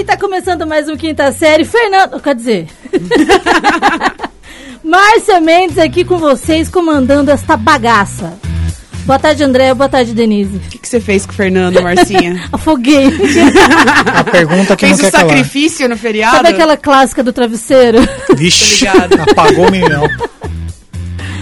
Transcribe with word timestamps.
aí, 0.00 0.04
tá 0.04 0.16
começando 0.16 0.66
mais 0.66 0.88
um 0.88 0.96
quinta 0.96 1.30
série. 1.30 1.64
Fernando, 1.64 2.18
quer 2.20 2.34
dizer. 2.34 2.68
Márcia 4.82 5.40
Mendes 5.40 5.76
aqui 5.76 6.04
com 6.04 6.16
vocês, 6.16 6.70
comandando 6.70 7.30
esta 7.30 7.54
bagaça. 7.56 8.32
Boa 9.04 9.18
tarde, 9.18 9.44
André. 9.44 9.74
Boa 9.74 9.88
tarde, 9.88 10.14
Denise. 10.14 10.56
O 10.56 10.60
que, 10.60 10.88
você 10.88 11.00
fez 11.00 11.26
com 11.26 11.32
o 11.32 11.34
Fernando, 11.34 11.82
Marcinha? 11.82 12.48
Afoguei. 12.50 13.08
A 14.06 14.24
pergunta 14.24 14.74
que 14.74 14.86
fez 14.86 14.98
não 14.98 15.08
o 15.08 15.10
quer 15.10 15.18
calar. 15.18 15.36
sacrifício 15.36 15.88
no 15.88 15.96
feriado? 15.98 16.36
Sabe 16.36 16.48
aquela 16.48 16.76
clássica 16.76 17.22
do 17.22 17.32
travesseiro? 17.32 17.98
Vixe, 18.36 18.86
apagou 18.86 19.68
o 19.68 19.70
milhão. 19.70 20.08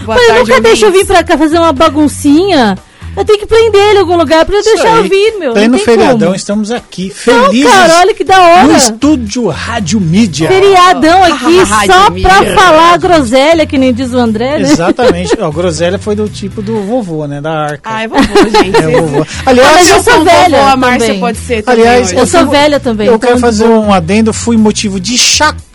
Boa 0.04 0.16
Mas 0.16 0.26
tarde, 0.26 0.50
nunca 0.50 0.60
deixa 0.62 0.86
eu 0.86 0.92
vir 0.92 1.06
pra 1.06 1.22
cá 1.22 1.38
fazer 1.38 1.58
uma 1.58 1.72
baguncinha. 1.72 2.76
Eu 3.16 3.24
tenho 3.24 3.38
que 3.38 3.46
prender 3.46 3.80
ele 3.80 3.96
em 3.96 4.00
algum 4.00 4.16
lugar 4.16 4.44
pra 4.44 4.54
eu 4.54 4.60
Isso 4.60 4.70
deixar 4.74 4.96
eu 4.96 5.02
aí. 5.02 5.08
vir, 5.08 5.38
meu. 5.38 5.52
Pleno 5.52 5.68
não 5.72 5.76
tem 5.78 5.84
feriadão, 5.84 6.18
como. 6.28 6.34
estamos 6.36 6.70
aqui, 6.70 7.12
Não, 7.26 7.44
felizes. 7.44 7.72
cara, 7.72 7.94
olha 7.98 8.14
que 8.14 8.24
da 8.24 8.40
hora. 8.40 8.64
no 8.64 8.76
estúdio 8.76 9.48
Rádio 9.48 10.00
Mídia. 10.00 10.48
Feriadão 10.48 11.24
aqui 11.24 11.58
Rádio 11.64 11.94
só 11.94 12.02
pra 12.04 12.10
mídia. 12.40 12.54
falar 12.54 12.96
groselha, 12.98 13.66
que 13.66 13.76
nem 13.76 13.92
diz 13.92 14.12
o 14.12 14.18
André, 14.18 14.58
né? 14.58 14.70
Exatamente. 14.70 15.36
Ó, 15.40 15.50
groselha 15.50 15.98
foi 15.98 16.14
do 16.14 16.28
tipo 16.28 16.62
do 16.62 16.80
vovô, 16.82 17.26
né? 17.26 17.40
Da 17.40 17.50
arca. 17.52 17.80
Ah, 17.84 18.02
é 18.04 18.08
vovô, 18.08 18.22
gente. 18.62 18.76
É 18.76 19.00
vovô. 19.00 19.22
Ah, 19.22 19.26
mas 19.44 19.48
Aliás, 19.58 19.88
eu 19.90 20.02
sou 20.02 20.24
velha 20.24 20.58
vovô, 20.58 20.70
a 20.72 20.76
Márcia 20.76 21.06
também. 21.06 21.20
pode 21.20 21.38
ser 21.38 21.62
também 21.62 21.80
aliás, 21.80 22.06
hoje. 22.08 22.16
Eu 22.16 22.26
sou 22.26 22.46
velha 22.46 22.80
também. 22.80 23.06
Eu 23.08 23.14
então 23.16 23.28
quero 23.28 23.40
fazer 23.40 23.64
um 23.66 23.92
adendo, 23.92 24.32
fui 24.32 24.56
motivo 24.56 25.00
de 25.00 25.18
chacota. 25.18 25.67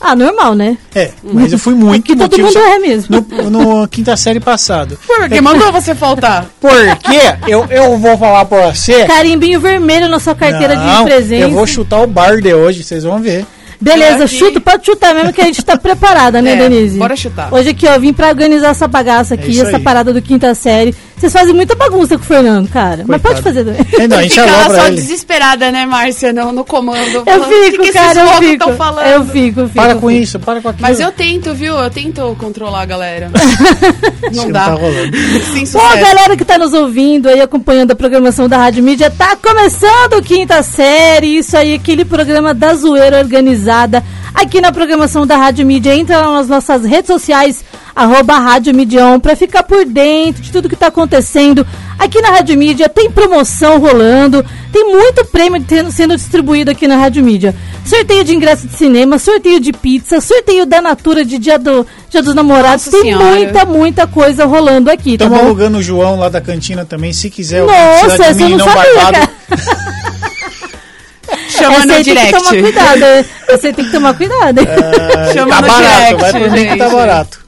Ah, 0.00 0.16
normal, 0.16 0.54
né? 0.54 0.76
É, 0.94 1.10
mas 1.22 1.52
eu 1.52 1.58
fui 1.58 1.74
muito 1.74 2.04
Que 2.04 2.16
todo 2.16 2.38
mundo 2.38 2.58
é 2.58 2.78
mesmo. 2.78 3.24
no, 3.50 3.50
no 3.80 3.88
quinta 3.88 4.16
série 4.16 4.40
passado. 4.40 4.98
Por 5.06 5.28
que 5.28 5.40
mandou 5.40 5.70
você 5.70 5.94
faltar? 5.94 6.46
Porque 6.60 7.18
eu, 7.46 7.66
eu 7.70 7.98
vou 7.98 8.16
falar 8.16 8.44
pra 8.46 8.72
você. 8.72 9.04
Carimbinho 9.04 9.60
vermelho 9.60 10.08
na 10.08 10.18
sua 10.18 10.34
carteira 10.34 10.74
Não, 10.74 11.04
de 11.04 11.10
presença. 11.10 11.42
Eu 11.44 11.50
vou 11.50 11.66
chutar 11.66 12.00
o 12.02 12.06
Barde 12.06 12.52
hoje, 12.54 12.82
vocês 12.82 13.04
vão 13.04 13.20
ver. 13.20 13.44
Beleza, 13.80 14.24
Aqui. 14.26 14.36
chuta, 14.38 14.60
pode 14.60 14.86
chutar 14.86 15.12
mesmo 15.12 15.32
que 15.32 15.40
a 15.40 15.44
gente 15.44 15.60
tá 15.64 15.76
preparada, 15.76 16.40
né, 16.40 16.52
É, 16.54 16.56
Denise? 16.56 16.96
bora 16.98 17.16
chutar. 17.16 17.52
Hoje 17.52 17.70
aqui, 17.70 17.84
ó, 17.88 17.98
vim 17.98 18.12
pra 18.12 18.28
organizar 18.28 18.68
essa 18.68 18.86
bagaça 18.86 19.34
aqui, 19.34 19.50
isso 19.50 19.62
essa 19.66 19.76
aí. 19.78 19.82
parada 19.82 20.12
do 20.12 20.22
quinta 20.22 20.54
série. 20.54 20.94
Vocês 21.16 21.32
fazem 21.32 21.54
muita 21.54 21.76
bagunça 21.76 22.16
com 22.18 22.24
o 22.24 22.26
Fernando, 22.26 22.68
cara. 22.68 23.04
Mas 23.06 23.22
Coitado. 23.22 23.22
pode 23.22 23.42
fazer 23.42 23.64
também. 23.64 23.86
É, 24.04 24.08
não, 24.08 24.16
a 24.18 24.22
gente 24.22 24.34
Fica 24.34 24.44
lá 24.46 24.64
alô 24.64 24.74
só 24.74 24.86
ele. 24.88 24.96
desesperada, 24.96 25.70
né, 25.70 25.86
Márcia, 25.86 26.32
no, 26.32 26.50
no 26.52 26.64
comando. 26.64 26.98
Eu 26.98 27.24
falando, 27.24 27.44
"O 27.44 27.48
que 27.48 27.64
fico, 27.70 27.76
que 27.82 27.88
esses 27.90 27.92
cara, 28.00 28.20
eu 28.20 28.26
fico. 28.38 28.70
Eu 28.70 29.24
fico, 29.26 29.60
eu 29.60 29.66
fico. 29.68 29.74
Para 29.74 29.94
com 29.94 30.08
fico. 30.08 30.10
isso, 30.22 30.38
para 30.40 30.60
com 30.60 30.68
aquilo. 30.68 30.88
Mas 30.88 30.98
eu 30.98 31.12
tento, 31.12 31.54
viu? 31.54 31.74
Eu 31.78 31.90
tento 31.90 32.36
controlar 32.40 32.80
a 32.82 32.86
galera. 32.86 33.30
Não 34.34 34.50
dá. 34.50 34.64
tá 34.66 34.70
rolando. 34.72 35.16
Sem 35.52 35.60
Bom, 35.60 35.66
sucesso. 35.66 36.00
galera 36.00 36.36
que 36.36 36.44
tá 36.44 36.58
nos 36.58 36.72
ouvindo 36.72 37.28
aí, 37.28 37.40
acompanhando 37.40 37.92
a 37.92 37.94
programação 37.94 38.48
da 38.48 38.56
Rádio 38.56 38.82
Mídia, 38.82 39.10
tá 39.10 39.36
começando 39.36 40.20
quinta 40.24 40.62
série, 40.62 41.38
isso 41.38 41.56
aí, 41.56 41.74
aquele 41.74 42.04
programa 42.04 42.52
da 42.52 42.74
zoeira 42.74 43.18
organizada 43.18 44.02
aqui 44.34 44.60
na 44.60 44.72
programação 44.72 45.26
da 45.26 45.36
Rádio 45.36 45.64
Mídia. 45.66 45.94
Entra 45.94 46.18
lá 46.26 46.32
nas 46.34 46.48
nossas 46.48 46.84
redes 46.84 47.06
sociais, 47.06 47.64
arroba 47.94 48.38
Rádio 48.38 48.74
Midion, 48.74 49.18
pra 49.20 49.36
ficar 49.36 49.62
por 49.62 49.84
dentro 49.84 50.42
de 50.42 50.50
tudo 50.50 50.68
que 50.68 50.76
tá 50.76 50.86
acontecendo 50.88 51.66
aqui 51.98 52.20
na 52.20 52.30
Rádio 52.30 52.56
Mídia. 52.56 52.88
Tem 52.88 53.10
promoção 53.10 53.78
rolando, 53.78 54.44
tem 54.72 54.84
muito 54.90 55.24
prêmio 55.26 55.62
tendo- 55.62 55.92
sendo 55.92 56.16
distribuído 56.16 56.70
aqui 56.70 56.86
na 56.88 56.96
Rádio 56.96 57.22
Mídia. 57.24 57.54
Sorteio 57.84 58.22
de 58.24 58.34
ingresso 58.34 58.66
de 58.68 58.76
cinema, 58.76 59.18
sorteio 59.18 59.58
de 59.58 59.72
pizza, 59.72 60.20
sorteio 60.20 60.64
da 60.64 60.80
Natura 60.80 61.24
de 61.24 61.36
Dia, 61.36 61.58
do, 61.58 61.84
dia 62.08 62.22
dos 62.22 62.34
Namorados. 62.34 62.86
Nossa 62.86 62.90
tem 62.90 63.02
Senhora. 63.12 63.24
muita, 63.24 63.64
muita 63.64 64.06
coisa 64.06 64.44
rolando 64.44 64.88
aqui, 64.90 65.18
tá 65.18 65.24
Estamos 65.24 65.38
bom? 65.38 65.44
alugando 65.46 65.78
o 65.78 65.82
João 65.82 66.18
lá 66.18 66.28
da 66.28 66.40
cantina 66.40 66.84
também, 66.84 67.12
se 67.12 67.28
quiser. 67.28 67.62
Nossa, 67.64 68.32
você 68.32 68.44
mim, 68.44 68.50
não, 68.56 68.58
não 68.58 68.66
sabia. 68.68 69.28
Chama 71.48 71.76
Essa 71.76 71.86
no 71.86 71.92
aí 71.94 72.04
tem 72.04 72.14
que 72.14 72.20
direct. 72.20 72.32
tomar 72.32 72.62
cuidado. 72.62 73.26
Você 73.50 73.72
tem 73.72 73.84
que 73.84 73.90
tomar 73.92 74.14
cuidado. 74.14 74.58
hein? 74.58 74.66
Chama 75.32 75.50
tá 75.54 75.60
no 75.62 75.68
barato, 75.68 75.82
direct, 75.82 76.20
vai 76.20 76.30
pro 76.32 76.40
que 76.42 76.48
tá 76.50 76.56
gente. 76.56 76.92
barato. 76.94 77.41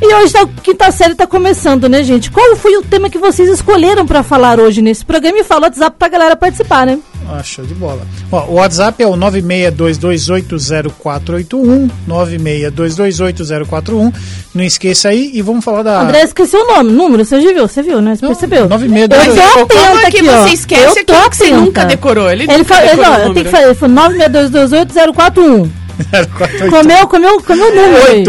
E 0.00 0.14
hoje 0.14 0.32
tá, 0.32 0.42
a 0.42 0.46
quinta 0.46 0.90
série 0.92 1.14
tá 1.14 1.26
começando, 1.26 1.88
né, 1.88 2.02
gente? 2.02 2.30
Qual 2.30 2.54
foi 2.56 2.76
o 2.76 2.82
tema 2.82 3.08
que 3.08 3.18
vocês 3.18 3.48
escolheram 3.48 4.06
pra 4.06 4.22
falar 4.22 4.60
hoje 4.60 4.82
nesse 4.82 5.04
programa? 5.04 5.38
E 5.38 5.44
fala 5.44 5.62
o 5.62 5.64
WhatsApp 5.64 5.96
pra 5.98 6.08
galera 6.08 6.36
participar, 6.36 6.86
né? 6.86 6.98
Ah, 7.28 7.42
show 7.42 7.64
de 7.64 7.74
bola. 7.74 8.02
Ó, 8.30 8.44
o 8.44 8.54
WhatsApp 8.54 9.02
é 9.02 9.06
o 9.06 9.14
962280481, 9.16 11.90
962280481. 12.08 14.14
Não 14.54 14.62
esqueça 14.64 15.08
aí 15.08 15.30
e 15.34 15.42
vamos 15.42 15.64
falar 15.64 15.82
da... 15.82 16.02
André 16.02 16.22
esqueceu 16.22 16.60
o 16.60 16.66
nome, 16.74 16.92
número, 16.92 17.24
você 17.24 17.40
já 17.40 17.52
viu, 17.52 17.66
você 17.66 17.82
viu, 17.82 18.00
né? 18.00 18.14
Você 18.14 18.22
Não, 18.24 18.30
percebeu? 18.32 18.68
9628. 18.68 19.58
Eu 19.58 19.66
tô 19.66 19.76
atenta 19.78 20.06
é 20.06 20.10
que 20.10 20.28
ó. 20.28 20.42
você 20.42 20.50
esquece 20.54 21.00
Eu 21.00 21.04
tô 21.04 21.30
que 21.30 21.36
você 21.36 21.50
nunca 21.50 21.84
decorou? 21.84 22.30
Ele, 22.30 22.44
Ele 22.44 22.58
nunca 22.58 22.74
falou, 22.74 22.90
decorou 22.90 23.10
não, 23.10 23.18
eu 23.18 23.34
tenho 23.34 23.34
que 23.34 23.42
número. 23.44 23.50
falar, 23.50 23.64
ele 23.64 23.74
falou 23.74 23.96
962280481. 23.96 25.68
0481. 25.96 25.98
Comeu, 26.70 27.08
comeu, 27.08 27.42
comeu 27.42 27.66
o 27.68 27.74
número 27.74 28.06
aí. 28.06 28.22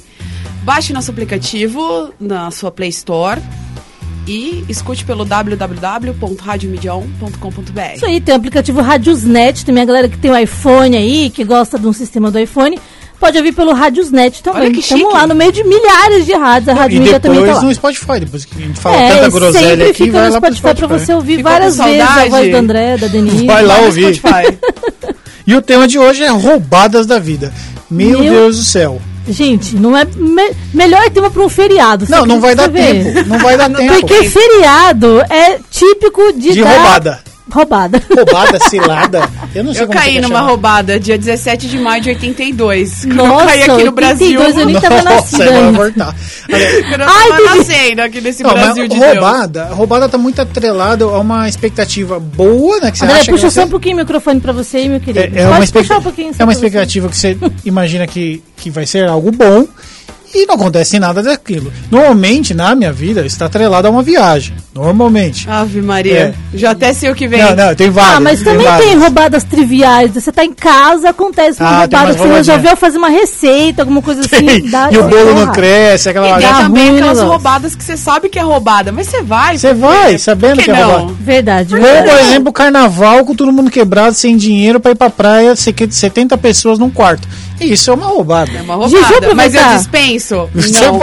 Baixe 0.62 0.92
nosso 0.92 1.10
aplicativo 1.10 2.12
na 2.20 2.50
sua 2.50 2.70
Play 2.70 2.90
Store 2.90 3.40
e 4.26 4.64
escute 4.68 5.04
pelo 5.04 5.24
www.radiomediaon.com.br. 5.24 7.94
Isso 7.96 8.06
aí, 8.06 8.20
tem 8.20 8.34
o 8.34 8.38
aplicativo 8.38 8.80
Radiosnet, 8.80 9.64
tem 9.64 9.80
a 9.80 9.84
galera 9.84 10.08
que 10.08 10.18
tem 10.18 10.30
o 10.30 10.36
iPhone 10.36 10.96
aí, 10.96 11.30
que 11.30 11.44
gosta 11.44 11.78
de 11.78 11.86
um 11.86 11.92
sistema 11.92 12.30
do 12.30 12.38
iPhone, 12.38 12.78
pode 13.18 13.36
ouvir 13.38 13.52
pelo 13.52 13.72
Radiosnet 13.72 14.42
também. 14.42 14.62
Olha 14.62 14.70
que 14.72 14.80
Estamos 14.80 15.04
chique. 15.04 15.14
lá 15.14 15.26
no 15.26 15.34
meio 15.34 15.52
de 15.52 15.64
milhares 15.64 16.26
de 16.26 16.32
rádios, 16.34 16.68
a 16.68 16.74
Rádio 16.74 16.96
E 16.96 17.00
Mídia 17.00 17.20
também 17.20 17.38
tá 17.40 17.44
depois 17.46 17.62
lá. 17.62 17.68
no 17.68 17.74
Spotify, 17.74 18.20
depois 18.20 18.44
que 18.44 18.56
a 18.56 18.60
gente 18.66 18.80
fala 18.80 18.96
é, 18.96 19.08
tanta 19.08 19.26
e 19.26 19.30
groselha 19.30 19.68
sempre 19.68 19.84
aqui, 19.84 20.04
fica 20.04 20.12
vai 20.12 20.26
no 20.28 20.34
lá 20.34 20.40
pro 20.40 20.54
Spotify, 20.54 20.68
Spotify. 20.68 20.86
pra 20.88 20.98
você 20.98 21.14
ouvir 21.14 21.36
Ficou 21.38 21.52
várias 21.52 21.76
vezes 21.76 22.00
a 22.00 22.26
voz 22.28 22.50
do 22.50 22.56
André, 22.56 22.96
da 22.96 23.06
Denise. 23.08 23.46
Vai 23.46 23.64
lá 23.64 23.78
ouvir. 23.80 24.20
E 25.44 25.56
o 25.56 25.60
tema 25.60 25.88
de 25.88 25.98
hoje 25.98 26.22
é 26.22 26.28
roubadas 26.30 27.04
da 27.04 27.18
vida. 27.18 27.52
Meu, 27.90 28.20
Meu- 28.20 28.32
Deus 28.32 28.58
do 28.58 28.62
céu. 28.62 29.02
Gente, 29.28 29.76
não 29.76 29.96
é 29.96 30.04
me- 30.04 30.52
melhor 30.74 31.08
tema 31.10 31.30
pra 31.30 31.42
um 31.42 31.48
feriado. 31.48 32.06
Não, 32.08 32.26
não 32.26 32.40
vai 32.40 32.54
dar 32.54 32.68
ver. 32.68 33.04
tempo. 33.14 33.28
Não 33.28 33.38
vai 33.38 33.56
dar 33.56 33.70
tempo. 33.70 33.94
Porque 34.00 34.24
feriado 34.24 35.20
é 35.30 35.58
típico 35.70 36.32
de, 36.32 36.52
De 36.52 36.62
dar 36.62 36.70
roubada. 36.70 37.20
Roubada. 37.52 38.02
Roubada, 38.16 38.58
cilada. 38.60 39.28
Eu 39.54 39.62
não 39.64 39.72
sei 39.74 39.82
Eu 39.82 39.86
como 39.88 39.98
caí 39.98 40.20
numa 40.20 40.36
chamar. 40.36 40.48
roubada 40.48 40.98
dia 40.98 41.18
17 41.18 41.68
de 41.68 41.78
maio 41.78 42.02
de 42.02 42.08
82. 42.10 43.04
Quando 43.04 43.14
Nossa, 43.14 43.42
eu 43.42 43.46
caí 43.46 43.62
aqui 43.62 43.68
no 43.68 43.74
82 43.74 43.92
Brasil. 43.92 44.40
eu 44.60 44.66
nem 44.66 44.80
tava 44.80 44.96
Nossa, 45.02 45.14
nascida 45.14 45.44
vai 45.44 45.54
ainda. 45.64 45.72
voltar. 45.78 46.16
Quando 46.88 47.00
eu 47.02 47.08
Ai, 47.08 47.28
tava 47.28 47.56
nascendo 47.56 48.02
aqui 48.02 48.20
nesse 48.20 48.42
Não, 48.42 48.52
Brasil 48.52 48.88
de 48.88 48.98
Deus. 48.98 49.12
roubada, 49.14 49.64
roubada 49.66 50.08
tá 50.08 50.16
muito 50.18 50.40
atrelada 50.40 51.04
a 51.04 51.18
uma 51.18 51.48
expectativa 51.48 52.18
boa, 52.18 52.80
né? 52.80 52.90
Que 52.90 52.98
você 52.98 53.04
André, 53.04 53.16
acha 53.20 53.30
puxa 53.30 53.46
que 53.46 53.50
você... 53.52 53.60
só 53.60 53.66
um 53.66 53.70
pouquinho 53.70 53.96
o 53.96 53.98
microfone 53.98 54.40
pra 54.40 54.52
você 54.52 54.78
aí, 54.78 54.88
meu 54.88 55.00
querido. 55.00 55.18
É, 55.20 55.40
é 55.40 55.44
Pode 55.44 55.46
uma, 55.46 55.64
expect- 55.64 55.88
puxar 55.88 55.98
um 56.00 56.02
pouquinho. 56.02 56.28
é 56.28 56.30
uma 56.30 56.36
pra 56.36 56.46
você. 56.46 56.52
expectativa 56.66 57.08
que 57.08 57.16
você 57.16 57.36
imagina 57.64 58.06
que, 58.06 58.42
que 58.56 58.70
vai 58.70 58.86
ser 58.86 59.06
algo 59.08 59.30
bom 59.30 59.66
e 60.34 60.46
não 60.46 60.54
acontece 60.54 60.98
nada 60.98 61.22
daquilo. 61.22 61.72
Normalmente, 61.90 62.54
na 62.54 62.74
minha 62.74 62.92
vida, 62.92 63.24
está 63.26 63.46
atrelado 63.46 63.86
a 63.86 63.90
uma 63.90 64.02
viagem. 64.02 64.54
Normalmente. 64.74 65.48
Ave 65.50 65.82
Maria. 65.82 66.34
Já 66.54 66.70
até 66.70 66.92
sei 66.94 67.10
o 67.10 67.14
que 67.14 67.28
vem. 67.28 67.40
Não, 67.42 67.54
não, 67.54 67.74
tem 67.74 67.90
várias. 67.90 68.16
Ah, 68.16 68.20
mas 68.20 68.42
também 68.42 68.64
várias. 68.66 68.88
tem 68.88 68.98
roubadas 68.98 69.44
triviais. 69.44 70.12
Você 70.14 70.32
tá 70.32 70.44
em 70.44 70.52
casa, 70.52 71.10
acontece 71.10 71.60
uma 71.60 71.82
Ah, 71.82 71.88
tem 71.88 71.98
roubada 71.98 72.14
que 72.14 72.20
você 72.28 72.34
resolveu 72.34 72.76
fazer 72.76 72.98
uma 72.98 73.10
receita, 73.10 73.82
alguma 73.82 74.00
coisa 74.00 74.20
assim. 74.22 74.46
Tem. 74.46 74.70
dá- 74.70 74.88
E 74.90 74.98
o 74.98 75.04
bolo 75.08 75.34
não 75.34 75.52
cresce, 75.52 76.08
aquela 76.08 76.38
E 76.38 76.42
tem 76.42 76.52
também 76.54 76.88
ruim 76.88 76.96
aquelas 77.00 77.20
roubadas 77.20 77.74
que 77.74 77.84
você 77.84 77.96
sabe 77.96 78.28
que 78.28 78.38
é 78.38 78.42
roubada, 78.42 78.90
mas 78.92 79.08
você 79.08 79.22
vai. 79.22 79.58
Você 79.58 79.74
vai, 79.74 80.18
sabendo 80.18 80.56
por 80.56 80.64
que 80.64 80.70
é 80.70 80.74
não? 80.74 80.90
roubada. 80.90 81.12
Verdade. 81.20 81.74
Ou, 81.74 81.80
por 81.80 82.20
exemplo, 82.20 82.48
o 82.48 82.52
carnaval 82.52 83.24
com 83.26 83.34
todo 83.34 83.52
mundo 83.52 83.70
quebrado, 83.70 84.14
sem 84.14 84.36
dinheiro 84.36 84.80
pra 84.80 84.92
ir 84.92 84.94
pra 84.94 85.10
praia, 85.10 85.54
70 85.54 86.36
pessoas 86.38 86.78
num 86.78 86.90
quarto. 86.90 87.28
Isso 87.64 87.90
é 87.90 87.94
uma 87.94 88.06
roubada. 88.06 88.50
É 88.56 88.62
uma 88.62 88.88
Gigi, 88.88 89.02
roubada. 89.02 89.34
Mas 89.34 89.54
eu 89.54 89.62
dispenso. 89.76 90.48
Não. 90.54 90.98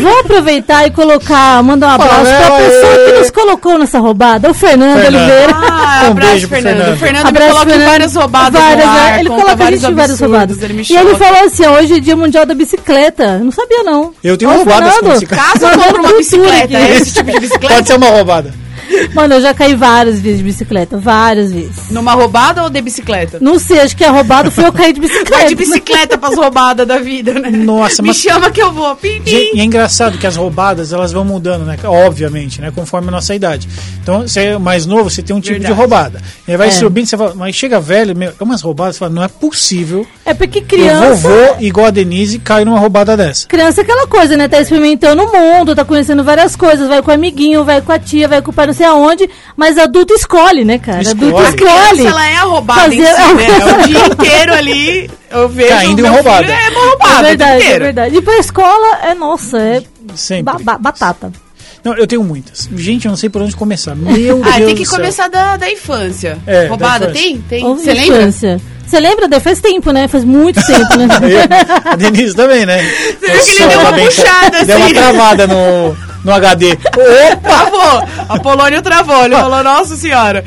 Vamos 0.00 0.20
aproveitar 0.20 0.86
e 0.86 0.90
colocar, 0.90 1.62
mandar 1.62 1.88
um 1.88 1.90
abraço 1.90 2.22
pra 2.22 2.32
ela, 2.32 2.58
pessoa 2.58 3.04
que 3.06 3.18
nos 3.18 3.30
colocou 3.30 3.78
nessa 3.78 3.98
roubada, 3.98 4.50
o 4.50 4.54
Fernando, 4.54 5.00
Fernando. 5.00 5.22
Oliveira. 5.22 5.52
Ah, 5.54 6.02
Um 6.06 6.10
abraço, 6.10 6.48
Fernando. 6.48 6.48
Fernando. 6.48 6.94
O 6.94 6.96
Fernando 6.96 7.26
Abraço, 7.26 7.46
me 7.48 7.52
coloca 7.52 7.66
em 7.66 7.70
Fernando. 7.72 7.88
várias 7.90 8.14
roubadas 8.14 8.60
Várias, 8.60 8.86
no 8.86 8.92
ar, 8.92 9.20
Ele 9.20 9.28
conta 9.28 9.42
coloca 9.42 9.64
a 9.64 9.70
gente 9.70 9.86
em 9.86 9.94
várias 9.94 10.20
roubadas. 10.20 10.62
Ele 10.62 10.72
me 10.72 10.86
e 10.88 10.96
ele 10.96 11.14
falou 11.16 11.44
assim, 11.44 11.66
hoje 11.66 11.94
é 11.94 12.00
dia 12.00 12.16
mundial 12.16 12.46
da 12.46 12.54
bicicleta. 12.54 13.24
Eu 13.38 13.44
Não 13.44 13.52
sabia, 13.52 13.82
não. 13.82 14.12
Eu 14.22 14.36
tenho 14.36 14.50
Ó, 14.50 14.54
roubadas 14.54 14.98
com 14.98 15.08
bicicleta. 15.10 15.42
Caso 15.52 15.66
eu 15.66 15.78
compre 15.78 16.00
uma 16.00 16.12
bicicleta, 16.16 16.78
esse 16.90 17.14
tipo 17.14 17.30
de 17.30 17.40
bicicleta. 17.40 17.74
Pode 17.74 17.86
ser 17.88 17.96
uma 17.96 18.06
roubada. 18.08 18.54
Mano, 19.14 19.34
eu 19.34 19.40
já 19.40 19.54
caí 19.54 19.74
várias 19.74 20.20
vezes 20.20 20.38
de 20.38 20.44
bicicleta, 20.44 20.98
várias 20.98 21.52
vezes. 21.52 21.90
Numa 21.90 22.12
roubada 22.12 22.62
ou 22.62 22.70
de 22.70 22.80
bicicleta? 22.80 23.38
Não 23.40 23.58
sei, 23.58 23.80
acho 23.80 23.96
que 23.96 24.04
é 24.04 24.08
roubado 24.08 24.50
foi 24.50 24.64
eu 24.64 24.72
cair 24.72 24.92
de 24.92 25.00
bicicleta. 25.00 25.30
Vai 25.30 25.48
de 25.48 25.54
bicicleta 25.54 26.18
pras 26.18 26.36
roubadas 26.36 26.86
da 26.86 26.98
vida, 26.98 27.34
né? 27.34 27.50
Nossa, 27.50 28.02
Me 28.02 28.08
mas- 28.08 28.16
chama 28.18 28.50
que 28.50 28.62
eu 28.62 28.72
vou. 28.72 28.94
Pim, 28.96 29.20
pim. 29.22 29.30
E 29.54 29.60
é 29.60 29.64
engraçado 29.64 30.18
que 30.18 30.26
as 30.26 30.36
roubadas 30.36 30.92
elas 30.92 31.12
vão 31.12 31.24
mudando, 31.24 31.64
né? 31.64 31.76
Obviamente, 31.84 32.60
né? 32.60 32.70
Conforme 32.74 33.08
a 33.08 33.10
nossa 33.12 33.34
idade. 33.34 33.68
Então, 34.02 34.22
você 34.22 34.40
é 34.40 34.58
mais 34.58 34.86
novo, 34.86 35.10
você 35.10 35.22
tem 35.22 35.34
um 35.34 35.40
tipo 35.40 35.52
Verdade. 35.54 35.72
de 35.74 35.78
roubada. 35.78 36.22
E 36.46 36.50
aí 36.52 36.56
vai 36.56 36.68
É. 36.68 36.70
subindo, 36.70 37.06
você 37.06 37.16
fala, 37.16 37.34
mas 37.34 37.54
chega 37.54 37.80
velho, 37.80 38.16
meu, 38.16 38.30
é 38.38 38.42
umas 38.42 38.62
roubadas, 38.62 38.96
você 38.96 39.00
fala, 39.00 39.12
não 39.12 39.22
é 39.22 39.28
possível. 39.28 40.06
É 40.24 40.32
porque 40.34 40.58
Eu 40.60 40.62
criança. 40.64 41.14
vou, 41.14 41.56
igual 41.60 41.86
a 41.86 41.90
Denise, 41.90 42.38
cai 42.38 42.64
numa 42.64 42.78
roubada 42.78 43.16
dessa. 43.16 43.46
Criança 43.46 43.80
é 43.80 43.84
aquela 43.84 44.06
coisa, 44.06 44.36
né? 44.36 44.48
Tá 44.48 44.60
experimentando 44.60 45.22
o 45.22 45.32
mundo, 45.32 45.74
tá 45.74 45.84
conhecendo 45.84 46.22
várias 46.24 46.56
coisas, 46.56 46.88
vai 46.88 47.02
com 47.02 47.10
o 47.10 47.14
amiguinho, 47.14 47.64
vai 47.64 47.80
com 47.80 47.92
a 47.92 47.98
tia, 47.98 48.26
vai 48.28 48.40
com 48.42 48.50
o 48.50 48.54
pai 48.54 48.66
não 48.66 48.74
sei 48.80 48.86
aonde, 48.86 49.28
mas 49.56 49.76
adulto 49.78 50.14
escolhe, 50.14 50.64
né, 50.64 50.78
cara? 50.78 51.02
Escolhe. 51.02 51.24
Adulto 51.34 51.64
escolhe. 51.64 52.06
ela 52.06 52.26
é 52.28 52.36
roubada 52.36 52.94
em 52.94 53.02
Fazer- 53.02 53.14
si, 53.22 53.34
né? 53.34 53.46
É 53.60 53.64
o 53.74 53.86
dia 53.88 54.06
inteiro 54.06 54.54
ali. 54.54 55.10
Eu 55.30 55.48
vejo. 55.48 55.68
Caindo 55.68 56.06
em 56.06 56.08
roubada. 56.08 56.52
É 56.52 56.70
uma 56.70 56.80
roubada. 56.90 57.12
É 57.12 57.14
o 57.14 57.18
dia 57.18 57.22
verdade, 57.28 57.52
é 57.52 57.56
inteiro. 57.64 57.84
verdade. 57.84 58.16
E 58.16 58.22
pra 58.22 58.38
escola, 58.38 58.98
é, 59.02 59.14
nossa, 59.14 59.58
é 59.58 59.82
Sempre. 60.14 60.44
ba- 60.44 60.58
ba- 60.60 60.78
batata. 60.78 61.30
Não, 61.84 61.94
eu 61.96 62.06
tenho 62.06 62.22
muitas. 62.22 62.68
Gente, 62.76 63.06
eu 63.06 63.10
não 63.10 63.16
sei 63.16 63.30
por 63.30 63.40
onde 63.40 63.56
começar. 63.56 63.94
Meu 63.94 64.42
Ah, 64.44 64.56
Deus 64.58 64.66
tem 64.66 64.74
que 64.74 64.86
começar 64.86 65.28
da, 65.28 65.56
da 65.56 65.70
infância. 65.70 66.36
É, 66.46 66.64
da 66.64 66.68
roubada, 66.68 67.04
infância. 67.06 67.22
tem? 67.22 67.40
Tem. 67.48 67.62
Você 67.62 67.94
lembra? 67.94 68.30
Você 68.30 69.00
lembra? 69.00 69.28
Deve- 69.28 69.42
Faz 69.44 69.60
tempo, 69.60 69.90
né? 69.92 70.06
Faz 70.08 70.24
muito 70.24 70.60
tempo, 70.66 70.96
né? 70.96 71.06
Eu- 71.86 71.92
a 71.92 71.96
Denise 71.96 72.34
também, 72.34 72.66
né? 72.66 72.82
Você 73.18 73.32
viu 73.32 73.44
que 73.44 73.50
ele 73.62 73.66
deu 73.68 73.80
uma 73.80 73.92
puxada 73.94 74.64
Deu 74.64 74.76
uma 74.76 74.84
assim. 74.86 74.94
travada 74.94 75.46
no, 75.46 75.96
no 76.24 76.32
HD. 76.32 76.76
Travou. 77.42 78.08
A 78.28 78.38
Polônia 78.38 78.82
travou. 78.82 79.24
Ele 79.24 79.34
falou, 79.34 79.62
nossa 79.62 79.96
senhora. 79.96 80.44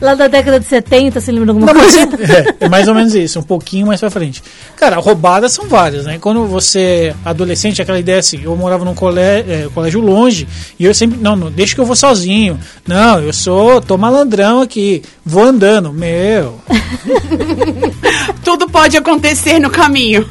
Lá 0.00 0.14
da 0.14 0.28
década 0.28 0.58
de 0.58 0.66
70, 0.66 1.20
você 1.20 1.30
lembra 1.30 1.52
de 1.52 1.60
alguma 1.60 1.74
coisa? 1.74 2.00
é, 2.60 2.64
é 2.64 2.68
mais 2.68 2.88
ou 2.88 2.94
menos 2.94 3.14
isso, 3.14 3.38
um 3.38 3.42
pouquinho 3.42 3.86
mais 3.86 4.00
pra 4.00 4.10
frente. 4.10 4.42
Cara, 4.76 4.96
roubadas 4.96 5.52
são 5.52 5.68
várias, 5.68 6.06
né? 6.06 6.18
Quando 6.20 6.46
você 6.46 6.80
é 6.80 7.14
adolescente, 7.24 7.80
aquela 7.80 7.98
ideia 7.98 8.18
assim, 8.18 8.40
eu 8.42 8.56
morava 8.56 8.84
num 8.84 8.94
colégio, 8.94 9.52
é, 9.52 9.68
colégio 9.72 10.00
longe, 10.00 10.48
e 10.78 10.84
eu 10.84 10.94
sempre, 10.94 11.18
não, 11.20 11.36
não, 11.36 11.50
deixa 11.50 11.74
que 11.74 11.80
eu 11.80 11.86
vou 11.86 11.96
sozinho. 11.96 12.58
Não, 12.86 13.20
eu 13.20 13.32
sou, 13.32 13.80
tô 13.80 13.96
malandrão 13.96 14.60
aqui, 14.60 15.02
vou 15.24 15.44
andando. 15.44 15.92
Meu, 15.92 16.60
Tudo 18.44 18.68
pode 18.68 18.96
acontecer 18.96 19.58
no 19.58 19.70
caminho. 19.70 20.28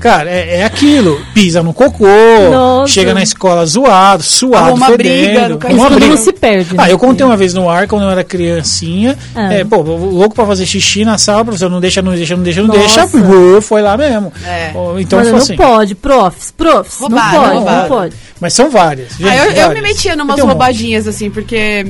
Cara, 0.00 0.30
é, 0.30 0.56
é 0.60 0.64
aquilo, 0.64 1.20
pisa 1.34 1.62
no 1.62 1.72
cocô, 1.74 2.06
Nossa. 2.50 2.92
chega 2.92 3.14
na 3.14 3.22
escola 3.22 3.64
zoado, 3.66 4.22
suado, 4.22 4.68
Arruma 4.68 4.86
fedendo. 4.86 5.58
briga 5.58 5.76
quando 5.76 5.94
briga. 5.94 6.06
não 6.08 6.16
se 6.16 6.32
perde. 6.32 6.74
né? 6.74 6.82
Ah, 6.84 6.90
eu 6.90 6.98
contei 6.98 7.24
uma 7.24 7.36
vez 7.36 7.54
no 7.54 7.68
ar, 7.68 7.86
quando 7.86 8.02
eu 8.04 8.10
era 8.10 8.24
criancinha. 8.24 9.16
Ah. 9.34 9.52
É, 9.52 9.64
pô, 9.64 9.76
louco 9.82 10.34
pra 10.34 10.46
fazer 10.46 10.66
xixi 10.66 11.04
na 11.04 11.18
sala, 11.18 11.44
professor, 11.44 11.68
não 11.70 11.80
deixa, 11.80 12.00
não 12.02 12.12
deixa, 12.14 12.34
não 12.36 12.42
deixa, 12.42 12.60
não 12.62 12.68
Nossa. 12.74 13.06
deixa. 13.06 13.60
Foi 13.60 13.82
lá 13.82 13.96
mesmo. 13.96 14.32
É. 14.46 14.70
Então, 14.98 15.18
Mas 15.18 15.28
foi 15.28 15.32
não 15.32 15.36
assim. 15.38 15.56
pode, 15.56 15.94
profs, 15.94 16.50
profs, 16.50 16.98
Roubada, 17.00 17.32
não 17.32 17.40
pode, 17.42 17.54
roubada. 17.54 17.80
não 17.82 17.88
pode. 17.88 18.14
Mas 18.40 18.52
são 18.54 18.70
várias. 18.70 19.10
Gente, 19.16 19.28
Ah, 19.28 19.36
eu, 19.36 19.44
eu 19.50 19.54
várias. 19.66 19.74
me 19.74 19.80
metia 19.82 20.12
Eu 20.12 20.16
numas 20.16 20.36
um 20.38 20.42
monte. 20.42 20.48
roubadinhas, 20.50 21.06
assim, 21.06 21.28
porque 21.30 21.86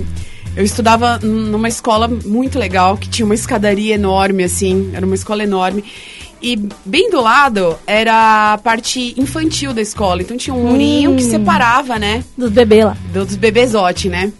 eu 0.57 0.65
estudava 0.65 1.19
numa 1.23 1.69
escola 1.69 2.11
muito 2.27 2.59
legal, 2.59 2.97
que 2.97 3.09
tinha 3.09 3.25
uma 3.25 3.35
escadaria 3.35 3.95
enorme, 3.95 4.43
assim, 4.45 4.91
era 4.93 5.07
uma 5.07 5.15
escola 5.15 5.43
enorme. 5.45 5.85
E 6.43 6.57
bem 6.85 7.11
do 7.11 7.21
lado 7.21 7.77
era 7.87 8.55
a 8.55 8.59
parte 8.59 9.15
infantil 9.21 9.73
da 9.75 9.81
escola. 9.83 10.23
Então 10.23 10.37
tinha 10.37 10.55
um 10.55 10.69
murinho 10.71 11.15
que 11.17 11.23
separava, 11.23 11.99
né? 11.99 12.25
Dos 12.37 12.51
bebês 12.51 12.85
lá. 12.87 12.97
do- 13.13 13.25
dos 13.27 13.37
bebezote, 13.37 14.09
né? 14.09 14.33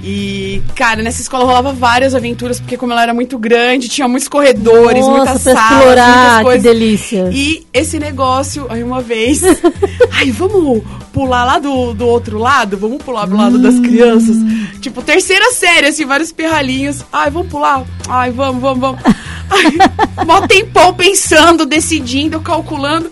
E, 0.00 0.62
cara, 0.76 1.02
nessa 1.02 1.20
escola 1.20 1.44
rolava 1.44 1.72
várias 1.72 2.14
aventuras, 2.14 2.60
porque 2.60 2.76
como 2.76 2.92
ela 2.92 3.02
era 3.02 3.12
muito 3.12 3.36
grande, 3.36 3.88
tinha 3.88 4.06
muitos 4.06 4.28
corredores, 4.28 5.04
Nossa, 5.04 5.16
muitas 5.16 5.42
salas, 5.42 5.70
explorar, 5.72 6.14
muitas 6.14 6.36
que 6.38 6.42
coisas. 6.44 6.62
delícia. 6.62 7.30
E 7.32 7.66
esse 7.74 7.98
negócio, 7.98 8.66
aí 8.70 8.84
uma 8.84 9.00
vez, 9.00 9.42
ai, 10.12 10.30
vamos 10.30 10.82
pular 11.12 11.44
lá 11.44 11.58
do, 11.58 11.94
do 11.94 12.06
outro 12.06 12.38
lado? 12.38 12.78
Vamos 12.78 13.02
pular 13.02 13.26
pro 13.26 13.36
lado 13.36 13.60
das 13.60 13.76
crianças? 13.80 14.36
Tipo, 14.80 15.02
terceira 15.02 15.50
série, 15.52 15.88
assim, 15.88 16.04
vários 16.06 16.30
pirralhinhos. 16.30 17.04
Ai, 17.12 17.28
vamos 17.30 17.48
pular? 17.48 17.84
Ai, 18.08 18.30
vamos, 18.30 18.62
vamos, 18.62 18.78
vamos. 18.80 19.00
Ai, 19.50 20.24
mó 20.26 20.46
tempão 20.46 20.94
pensando, 20.94 21.66
decidindo, 21.66 22.38
calculando. 22.40 23.10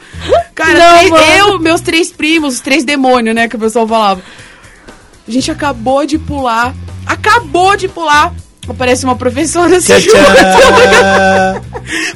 Cara, 0.55 0.79
Não, 1.03 1.11
três- 1.17 1.38
eu, 1.38 1.59
meus 1.59 1.81
três 1.81 2.12
primos, 2.12 2.55
os 2.55 2.61
três 2.61 2.85
demônios, 2.85 3.35
né, 3.35 3.49
que 3.49 3.56
o 3.56 3.59
pessoal 3.59 3.88
falava. 3.88 4.23
A 5.26 5.31
gente 5.31 5.50
acabou 5.50 6.06
de 6.06 6.19
pular. 6.19 6.75
Acabou 7.06 7.76
de 7.76 7.88
pular. 7.88 8.32
Aparece 8.69 9.05
uma 9.05 9.14
professora 9.14 9.76
assim. 9.76 9.93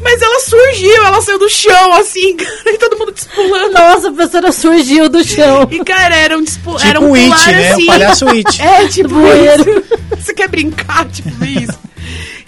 Mas 0.03 0.21
ela 0.21 0.41
surgiu, 0.41 1.05
ela 1.07 1.23
saiu 1.23 1.39
do 1.39 1.49
chão, 1.49 1.93
assim, 1.95 2.35
cara, 2.37 2.51
e 2.67 2.79
todo 2.79 2.99
mundo 2.99 3.13
despulando. 3.13 3.73
Nossa, 3.73 4.09
a 4.09 4.13
professora 4.13 4.51
surgiu 4.51 5.09
do 5.09 5.23
chão. 5.23 5.69
E, 5.71 5.79
cara, 5.85 6.17
era 6.17 6.37
um, 6.37 6.43
dispu... 6.43 6.75
Tipo 6.75 6.87
era 6.89 7.01
um 7.01 7.13
o 7.13 7.15
It, 7.15 7.29
pular 7.29 7.53
né? 7.53 7.71
assim. 7.71 7.83
O 7.83 7.87
palhaço 7.87 8.29
It. 8.29 8.63
É, 8.63 8.89
tipo 8.89 9.09
bueiro. 9.11 9.71
isso. 9.71 9.85
Você 10.17 10.35
quer 10.35 10.49
brincar, 10.49 11.07
tipo 11.07 11.45
isso. 11.45 11.79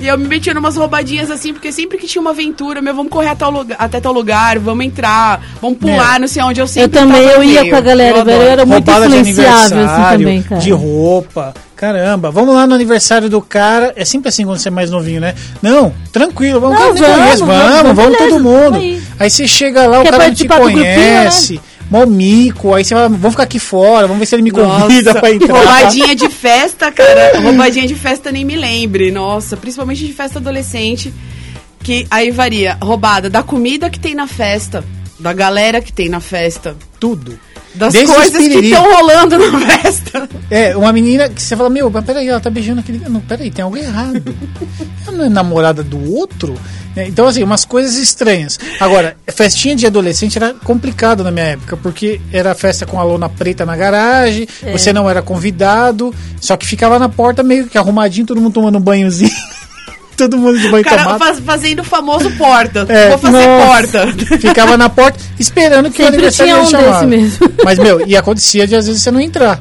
E 0.02 0.08
eu 0.08 0.18
me 0.18 0.26
metia 0.26 0.52
numas 0.52 0.76
roubadinhas 0.76 1.30
assim, 1.30 1.52
porque 1.52 1.70
sempre 1.70 1.96
que 1.96 2.08
tinha 2.08 2.20
uma 2.20 2.30
aventura, 2.30 2.82
meu, 2.82 2.92
vamos 2.92 3.12
correr 3.12 3.28
até 3.28 3.36
tal 3.38 3.52
lugar, 3.52 3.76
até 3.78 4.00
tal 4.00 4.12
lugar 4.12 4.58
vamos 4.58 4.84
entrar, 4.84 5.40
vamos 5.60 5.78
pular, 5.78 6.18
não 6.18 6.26
sei 6.26 6.42
onde, 6.42 6.60
eu 6.60 6.64
Eu 6.64 6.68
sempre 6.68 6.98
também, 6.98 7.22
tava 7.22 7.34
eu 7.36 7.44
ia 7.44 7.60
meio. 7.60 7.72
com 7.72 7.76
a 7.76 7.80
galera, 7.80 8.18
Eu 8.18 8.24
velho. 8.24 8.42
Eu 8.42 8.48
era 8.50 8.66
muito 8.66 8.90
Roubada 8.90 9.08
de 9.08 9.18
influenciável, 9.20 9.84
assim, 9.86 10.18
também, 10.18 10.42
cara. 10.42 10.60
de 10.60 10.72
roupa. 10.72 11.54
Caramba, 11.76 12.30
vamos 12.32 12.52
lá 12.54 12.66
no 12.66 12.74
aniversário 12.74 13.28
do 13.28 13.40
cara. 13.40 13.92
É 13.96 14.04
sempre 14.04 14.28
assim 14.28 14.44
quando 14.44 14.58
você 14.58 14.68
é 14.68 14.70
mais 14.72 14.90
novinho, 14.90 15.20
né? 15.20 15.34
Não, 15.60 15.92
tranquilo, 16.12 16.60
vamos, 16.60 16.78
Não, 16.78 16.86
vamos, 16.94 17.00
conhece, 17.00 17.38
vamos, 17.38 17.56
vamos, 17.56 17.72
vamos, 17.82 17.96
vamos, 17.96 18.18
todo 18.18 18.40
mundo. 18.40 18.76
aí. 18.76 19.02
Aí 19.18 19.30
você 19.30 19.46
chega 19.46 19.86
lá, 19.86 20.00
o 20.00 20.02
Quer 20.02 20.10
cara 20.10 20.28
não 20.28 20.34
te 20.34 20.46
do 20.48 20.54
grupinho, 20.54 20.80
né? 20.82 21.30
Mó 21.92 22.06
mico, 22.06 22.72
aí 22.72 22.82
você 22.86 22.94
vai, 22.94 23.06
vamos 23.06 23.32
ficar 23.32 23.42
aqui 23.42 23.58
fora, 23.58 24.06
vamos 24.06 24.18
ver 24.20 24.24
se 24.24 24.34
ele 24.34 24.42
me 24.42 24.50
convida 24.50 25.12
Nossa, 25.12 25.20
pra 25.20 25.28
entrar. 25.34 25.54
roubadinha 25.54 26.16
de 26.16 26.30
festa, 26.30 26.90
cara. 26.90 27.38
Roubadinha 27.38 27.86
de 27.86 27.94
festa 27.94 28.32
nem 28.32 28.46
me 28.46 28.56
lembre. 28.56 29.10
Nossa, 29.10 29.58
principalmente 29.58 30.06
de 30.06 30.12
festa 30.14 30.38
adolescente. 30.38 31.12
Que 31.82 32.06
aí 32.10 32.30
varia. 32.30 32.78
Roubada 32.80 33.28
da 33.28 33.42
comida 33.42 33.90
que 33.90 34.00
tem 34.00 34.14
na 34.14 34.26
festa. 34.26 34.82
Da 35.20 35.34
galera 35.34 35.82
que 35.82 35.92
tem 35.92 36.08
na 36.08 36.18
festa. 36.20 36.74
Tudo. 36.98 37.38
Das 37.74 37.94
coisas 37.94 38.30
que 38.30 38.38
piriri. 38.48 38.70
estão 38.70 38.84
rolando 38.92 39.38
na 39.38 39.60
festa. 39.78 40.28
É, 40.50 40.76
uma 40.76 40.92
menina 40.92 41.28
que 41.28 41.40
você 41.42 41.56
fala, 41.56 41.70
meu, 41.70 41.90
mas 41.90 42.04
peraí, 42.04 42.28
ela 42.28 42.40
tá 42.40 42.50
beijando 42.50 42.80
aquele. 42.80 42.98
Não, 43.08 43.20
peraí, 43.20 43.50
tem 43.50 43.62
algo 43.64 43.76
errado. 43.76 44.22
Ela 45.06 45.16
não 45.16 45.24
é 45.24 45.28
namorada 45.28 45.82
do 45.82 46.12
outro? 46.14 46.54
né? 46.94 47.08
Então, 47.08 47.26
assim, 47.26 47.42
umas 47.42 47.64
coisas 47.64 47.96
estranhas. 47.96 48.58
Agora, 48.78 49.16
festinha 49.34 49.74
de 49.74 49.86
adolescente 49.86 50.36
era 50.36 50.52
complicado 50.54 51.24
na 51.24 51.30
minha 51.30 51.46
época, 51.46 51.76
porque 51.76 52.20
era 52.32 52.54
festa 52.54 52.84
com 52.84 53.00
a 53.00 53.02
lona 53.02 53.28
preta 53.28 53.64
na 53.64 53.74
garagem, 53.76 54.46
É. 54.62 54.72
você 54.72 54.92
não 54.92 55.08
era 55.08 55.22
convidado, 55.22 56.14
só 56.40 56.56
que 56.56 56.66
ficava 56.66 56.98
na 56.98 57.08
porta 57.08 57.42
meio 57.42 57.66
que 57.66 57.78
arrumadinho, 57.78 58.26
todo 58.26 58.40
mundo 58.40 58.52
tomando 58.52 58.76
um 58.78 58.80
banhozinho. 58.82 59.30
Todo 60.28 60.38
mundo 60.38 60.58
de 60.58 60.68
banho 60.68 60.84
cara 60.84 61.18
faz- 61.18 61.40
fazendo 61.40 61.80
o 61.80 61.84
famoso 61.84 62.30
porta. 62.32 62.86
É, 62.88 63.08
Vou 63.10 63.18
fazer 63.18 63.46
nossa. 63.46 63.66
porta. 63.66 64.12
Ficava 64.38 64.76
na 64.76 64.88
porta 64.88 65.18
esperando 65.38 65.90
que 65.90 65.96
Sempre 66.02 66.04
o 66.04 66.08
aniversário 66.14 66.66
tinha 66.66 66.80
um 66.80 66.92
desse 66.92 67.06
mesmo. 67.06 67.52
Mas, 67.64 67.78
meu, 67.78 68.06
e 68.06 68.16
acontecia 68.16 68.66
de 68.66 68.74
às 68.76 68.86
vezes 68.86 69.02
você 69.02 69.10
não 69.10 69.20
entrar. 69.20 69.60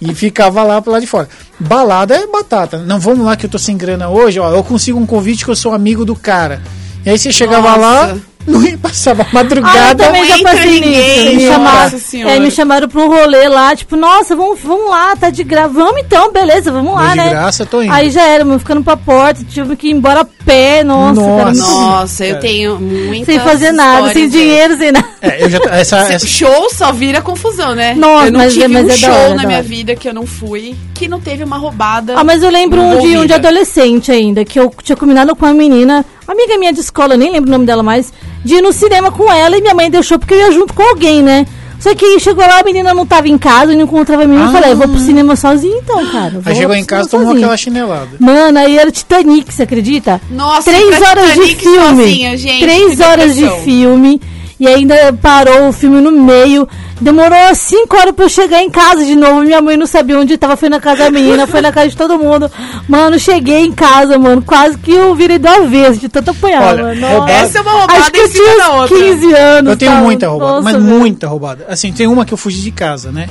E 0.00 0.14
ficava 0.14 0.62
lá 0.62 0.80
pro 0.82 0.92
lado 0.92 1.00
de 1.00 1.06
fora. 1.06 1.26
Balada 1.58 2.14
é 2.14 2.26
batata. 2.26 2.78
Não, 2.78 2.98
vamos 3.00 3.24
lá 3.24 3.34
que 3.36 3.46
eu 3.46 3.50
tô 3.50 3.58
sem 3.58 3.76
grana 3.78 4.08
hoje, 4.10 4.38
ó. 4.38 4.50
Eu 4.54 4.62
consigo 4.62 4.98
um 4.98 5.06
convite 5.06 5.42
que 5.44 5.50
eu 5.50 5.56
sou 5.56 5.72
amigo 5.72 6.04
do 6.04 6.14
cara. 6.14 6.60
E 7.04 7.08
aí 7.08 7.18
você 7.18 7.32
chegava 7.32 7.76
lá, 7.76 8.08
Nossa. 8.08 8.20
Não 8.46 8.62
ia 8.62 8.78
passava 8.78 9.22
a 9.22 9.24
Ah, 9.24 9.28
eu 9.28 9.34
madrugada. 9.34 10.04
também 10.04 10.24
já 10.24 10.38
passei 10.42 10.80
ninguém, 10.80 11.24
nisso. 11.24 11.36
Me 11.36 11.46
nossa 11.46 11.52
chamaram, 11.52 11.98
senhora. 11.98 12.34
é, 12.34 12.40
me 12.40 12.50
chamaram 12.50 12.88
pra 12.88 13.00
um 13.02 13.08
rolê 13.08 13.48
lá, 13.48 13.76
tipo, 13.76 13.96
nossa, 13.96 14.34
vamos, 14.34 14.58
vamos 14.60 14.90
lá, 14.90 15.14
tá 15.16 15.30
de 15.30 15.44
graça. 15.44 15.68
Vamos 15.68 16.00
então, 16.00 16.32
beleza, 16.32 16.72
vamos 16.72 16.94
lá, 16.94 17.10
de 17.10 17.16
né? 17.16 17.30
graça, 17.30 17.66
tô 17.66 17.82
indo. 17.82 17.92
Aí 17.92 18.10
já 18.10 18.22
era, 18.22 18.44
mano, 18.44 18.58
ficando 18.58 18.82
pra 18.82 18.96
porta, 18.96 19.44
tive 19.48 19.76
que 19.76 19.88
ir 19.88 19.92
embora 19.92 20.26
pé, 20.44 20.82
nossa, 20.84 21.20
cara, 21.20 21.44
Nossa. 21.52 21.62
Nossa, 21.62 22.26
eu 22.26 22.36
É. 22.36 22.38
tenho 22.38 22.78
muita. 22.80 23.26
sem 23.26 23.40
fazer 23.40 23.72
nada, 23.72 24.12
sem 24.12 24.28
dinheiro, 24.28 24.76
sem 24.76 24.92
nada. 24.92 25.08
É, 25.20 25.44
eu 25.44 25.50
já, 25.50 25.58
essa, 25.70 25.98
essa, 25.98 26.26
Show 26.26 26.70
só 26.70 26.92
vira 26.92 27.20
confusão, 27.20 27.74
né? 27.74 27.94
Nossa, 27.94 28.26
eu 28.26 28.32
não 28.32 28.38
mas 28.40 28.52
é- 28.56 28.60
tive 28.60 28.68
mas 28.74 28.86
um 28.86 28.90
é 28.90 28.96
show 28.96 29.10
hora, 29.10 29.28
na 29.34 29.42
da 29.42 29.46
minha 29.48 29.62
vida 29.62 29.94
que 29.94 30.08
eu 30.08 30.14
não 30.14 30.26
fui, 30.26 30.74
que 30.94 31.06
não 31.08 31.20
teve 31.20 31.44
uma 31.44 31.58
roubada. 31.58 32.14
Ah, 32.16 32.24
mas 32.24 32.42
eu 32.42 32.50
lembro 32.50 32.80
um 32.80 33.00
de, 33.00 33.18
um 33.18 33.26
de 33.26 33.32
adolescente 33.32 34.10
ainda, 34.10 34.44
que 34.44 34.58
eu 34.58 34.72
tinha 34.82 34.96
combinado 34.96 35.34
com 35.36 35.44
uma 35.46 35.54
menina, 35.54 36.04
amiga 36.26 36.56
minha 36.58 36.72
de 36.72 36.80
escola, 36.80 37.16
nem 37.16 37.30
lembro 37.30 37.48
o 37.48 37.52
nome 37.52 37.66
dela 37.66 37.82
mais, 37.82 38.12
de 38.44 38.54
ir 38.56 38.62
no 38.62 38.72
cinema 38.72 39.10
com 39.10 39.30
ela 39.32 39.56
e 39.56 39.60
minha 39.60 39.74
mãe 39.74 39.90
deixou 39.90 40.18
porque 40.18 40.34
eu 40.34 40.38
ia 40.38 40.52
junto 40.52 40.72
com 40.72 40.82
alguém, 40.82 41.22
né? 41.22 41.46
Só 41.80 41.94
que 41.94 42.20
chegou 42.20 42.44
lá, 42.46 42.60
a 42.60 42.62
menina 42.62 42.92
não 42.94 43.06
tava 43.06 43.26
em 43.28 43.38
casa, 43.38 43.74
não 43.74 43.82
encontrava 43.82 44.22
a 44.22 44.26
menina, 44.26 44.44
eu 44.44 44.48
Ah. 44.50 44.52
falei, 44.52 44.72
eu 44.72 44.76
vou 44.76 44.86
pro 44.86 44.98
cinema 45.00 45.34
sozinho 45.34 45.78
então, 45.78 46.06
cara. 46.12 46.40
aí 46.44 46.54
chegou 46.54 46.76
em 46.76 46.84
casa, 46.84 47.08
tomou 47.08 47.26
sozinho. 47.26 47.42
aquela 47.44 47.56
chinelada. 47.56 48.08
Mano, 48.20 48.58
aí 48.58 48.78
era 48.78 48.90
Titanic, 48.90 49.52
você 49.52 49.62
acredita? 49.62 50.20
Nossa, 50.30 50.70
Três 50.70 51.00
horas 51.02 51.24
de 51.24 51.30
Titanic 51.32 51.60
filme. 51.62 52.02
sozinha, 52.04 52.36
gente, 52.36 52.60
Três 52.60 53.00
horas 53.00 53.34
de 53.34 53.50
filme. 53.64 54.20
E 54.60 54.68
ainda 54.68 54.94
parou 55.22 55.68
o 55.68 55.72
filme 55.72 56.02
no 56.02 56.12
meio. 56.12 56.68
Demorou 57.00 57.54
cinco 57.54 57.96
horas 57.96 58.14
pra 58.14 58.26
eu 58.26 58.28
chegar 58.28 58.62
em 58.62 58.68
casa 58.68 59.04
de 59.04 59.14
novo. 59.16 59.40
Minha 59.40 59.60
mãe 59.62 59.76
não 59.76 59.86
sabia 59.86 60.18
onde 60.18 60.36
tava. 60.36 60.56
Foi 60.56 60.68
na 60.68 60.78
casa 60.78 61.04
da 61.04 61.10
menina, 61.10 61.46
foi 61.46 61.60
na 61.62 61.72
casa 61.72 61.88
de 61.88 61.96
todo 61.96 62.18
mundo. 62.18 62.50
Mano, 62.86 63.18
cheguei 63.18 63.60
em 63.64 63.72
casa, 63.72 64.18
mano. 64.18 64.42
Quase 64.42 64.76
que 64.76 64.92
eu 64.92 65.14
virei 65.14 65.38
do 65.38 65.48
avesso 65.48 65.98
de 65.98 66.08
tanto 66.10 66.30
apanhar, 66.32 66.62
Olha, 66.62 66.82
mano. 66.82 67.06
roubada- 67.08 67.32
Essa 67.32 67.58
é 67.58 67.60
uma 67.62 67.70
roubada 67.72 67.92
Acho 68.00 68.12
que 68.12 68.18
em 68.18 68.22
eu 68.22 68.28
cima 68.28 68.44
tinha 68.44 68.56
da 68.58 68.70
outra. 68.72 68.96
15 68.98 69.32
anos. 69.34 69.70
Eu 69.70 69.76
tenho 69.78 69.92
tá? 69.92 69.98
muita 70.00 70.28
roubada, 70.28 70.50
Nossa, 70.52 70.62
mas 70.62 70.74
velho. 70.74 70.84
muita 70.98 71.26
roubada. 71.26 71.66
Assim, 71.68 71.90
tem 71.92 72.06
uma 72.06 72.24
que 72.26 72.34
eu 72.34 72.38
fugi 72.38 72.60
de 72.60 72.70
casa, 72.70 73.10
né? 73.10 73.28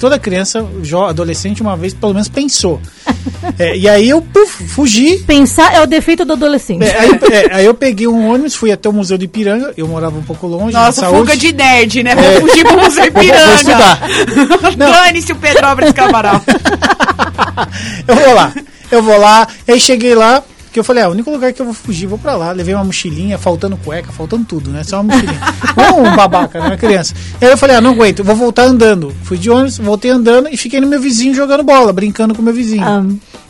Toda 0.00 0.18
criança, 0.18 0.66
jo- 0.82 1.04
adolescente, 1.04 1.62
uma 1.62 1.76
vez 1.76 1.94
pelo 1.94 2.12
menos 2.12 2.28
pensou. 2.28 2.80
É, 3.58 3.76
e 3.76 3.88
aí 3.88 4.08
eu 4.08 4.20
puf, 4.20 4.64
fugi. 4.68 5.18
Pensar 5.26 5.74
é 5.74 5.80
o 5.80 5.86
defeito 5.86 6.24
do 6.24 6.34
adolescente. 6.34 6.84
É, 6.84 6.98
aí, 6.98 7.10
é, 7.30 7.54
aí 7.54 7.64
eu 7.64 7.74
peguei 7.74 8.06
um 8.06 8.30
ônibus, 8.30 8.54
fui 8.54 8.70
até 8.70 8.88
o 8.88 8.92
Museu 8.92 9.16
de 9.16 9.24
Ipiranga. 9.24 9.72
Eu 9.76 9.88
morava 9.88 10.18
um 10.18 10.22
pouco 10.22 10.46
longe. 10.46 10.72
Nossa, 10.72 11.08
fuga 11.08 11.36
de 11.36 11.52
nerd, 11.52 12.02
né? 12.02 12.12
É. 12.12 12.40
Vou 12.40 12.48
fugir 12.48 12.64
pro 12.64 12.76
Museu 12.82 13.10
vou 13.10 13.22
Ipiranga. 13.22 13.76
Dane-se 14.76 15.32
o 15.32 15.36
Petrópolis 15.36 15.92
Cabral. 15.92 16.42
Eu 18.06 18.14
vou 18.14 18.34
lá, 18.34 18.52
eu 18.90 19.02
vou 19.02 19.18
lá. 19.18 19.48
Aí 19.66 19.80
cheguei 19.80 20.14
lá, 20.14 20.42
que 20.76 20.80
eu 20.80 20.84
falei, 20.84 21.04
ah, 21.04 21.08
o 21.08 21.12
único 21.12 21.30
lugar 21.30 21.54
que 21.54 21.62
eu 21.62 21.64
vou 21.64 21.72
fugir, 21.72 22.06
vou 22.06 22.18
pra 22.18 22.36
lá. 22.36 22.52
Levei 22.52 22.74
uma 22.74 22.84
mochilinha, 22.84 23.38
faltando 23.38 23.78
cueca, 23.78 24.12
faltando 24.12 24.44
tudo, 24.44 24.70
né? 24.70 24.84
Só 24.84 25.00
uma 25.00 25.14
mochilinha. 25.14 25.40
Não 25.74 26.04
um 26.04 26.14
babaca, 26.14 26.60
né? 26.60 26.66
Uma 26.66 26.76
criança. 26.76 27.14
Aí 27.40 27.48
eu 27.48 27.56
falei, 27.56 27.76
ah, 27.76 27.80
não 27.80 27.92
aguento, 27.92 28.22
vou 28.22 28.36
voltar 28.36 28.64
andando. 28.64 29.10
Fui 29.22 29.38
de 29.38 29.48
ônibus, 29.48 29.78
voltei 29.78 30.10
andando 30.10 30.50
e 30.50 30.56
fiquei 30.58 30.78
no 30.78 30.86
meu 30.86 31.00
vizinho 31.00 31.34
jogando 31.34 31.62
bola, 31.62 31.94
brincando 31.94 32.34
com 32.34 32.42
meu 32.42 32.52
vizinho. 32.52 32.84
Ah. 32.84 33.02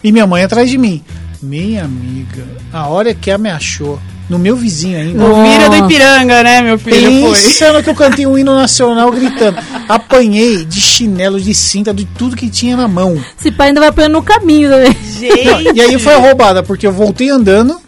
E 0.04 0.12
minha 0.12 0.24
mãe 0.24 0.44
atrás 0.44 0.70
de 0.70 0.78
mim. 0.78 1.02
Minha 1.42 1.84
amiga, 1.84 2.46
a 2.72 2.86
hora 2.86 3.12
que 3.12 3.28
ela 3.28 3.38
me 3.38 3.50
achou, 3.50 3.98
no 4.28 4.38
meu 4.38 4.56
vizinho 4.56 4.98
ainda. 4.98 5.18
Nossa. 5.18 5.50
Vira 5.50 5.68
do 5.68 5.76
Ipiranga, 5.76 6.42
né, 6.42 6.62
meu 6.62 6.78
filho? 6.78 7.20
Foi. 7.22 7.32
Pensando 7.32 7.82
que 7.82 7.90
eu 7.90 7.94
cantei 7.94 8.26
um 8.26 8.36
hino 8.36 8.54
nacional 8.54 9.10
gritando. 9.10 9.58
Apanhei 9.88 10.64
de 10.64 10.80
chinelo, 10.80 11.40
de 11.40 11.54
cinta, 11.54 11.92
de 11.94 12.04
tudo 12.04 12.36
que 12.36 12.48
tinha 12.48 12.76
na 12.76 12.88
mão. 12.88 13.20
Esse 13.38 13.50
pai 13.50 13.68
ainda 13.68 13.80
vai 13.80 13.88
apanhando 13.88 14.12
no 14.12 14.22
caminho 14.22 14.70
também. 14.70 14.96
Gente. 15.18 15.72
E 15.74 15.80
aí 15.80 15.98
foi 15.98 16.14
a 16.14 16.18
roubada, 16.18 16.62
porque 16.62 16.86
eu 16.86 16.92
voltei 16.92 17.30
andando. 17.30 17.80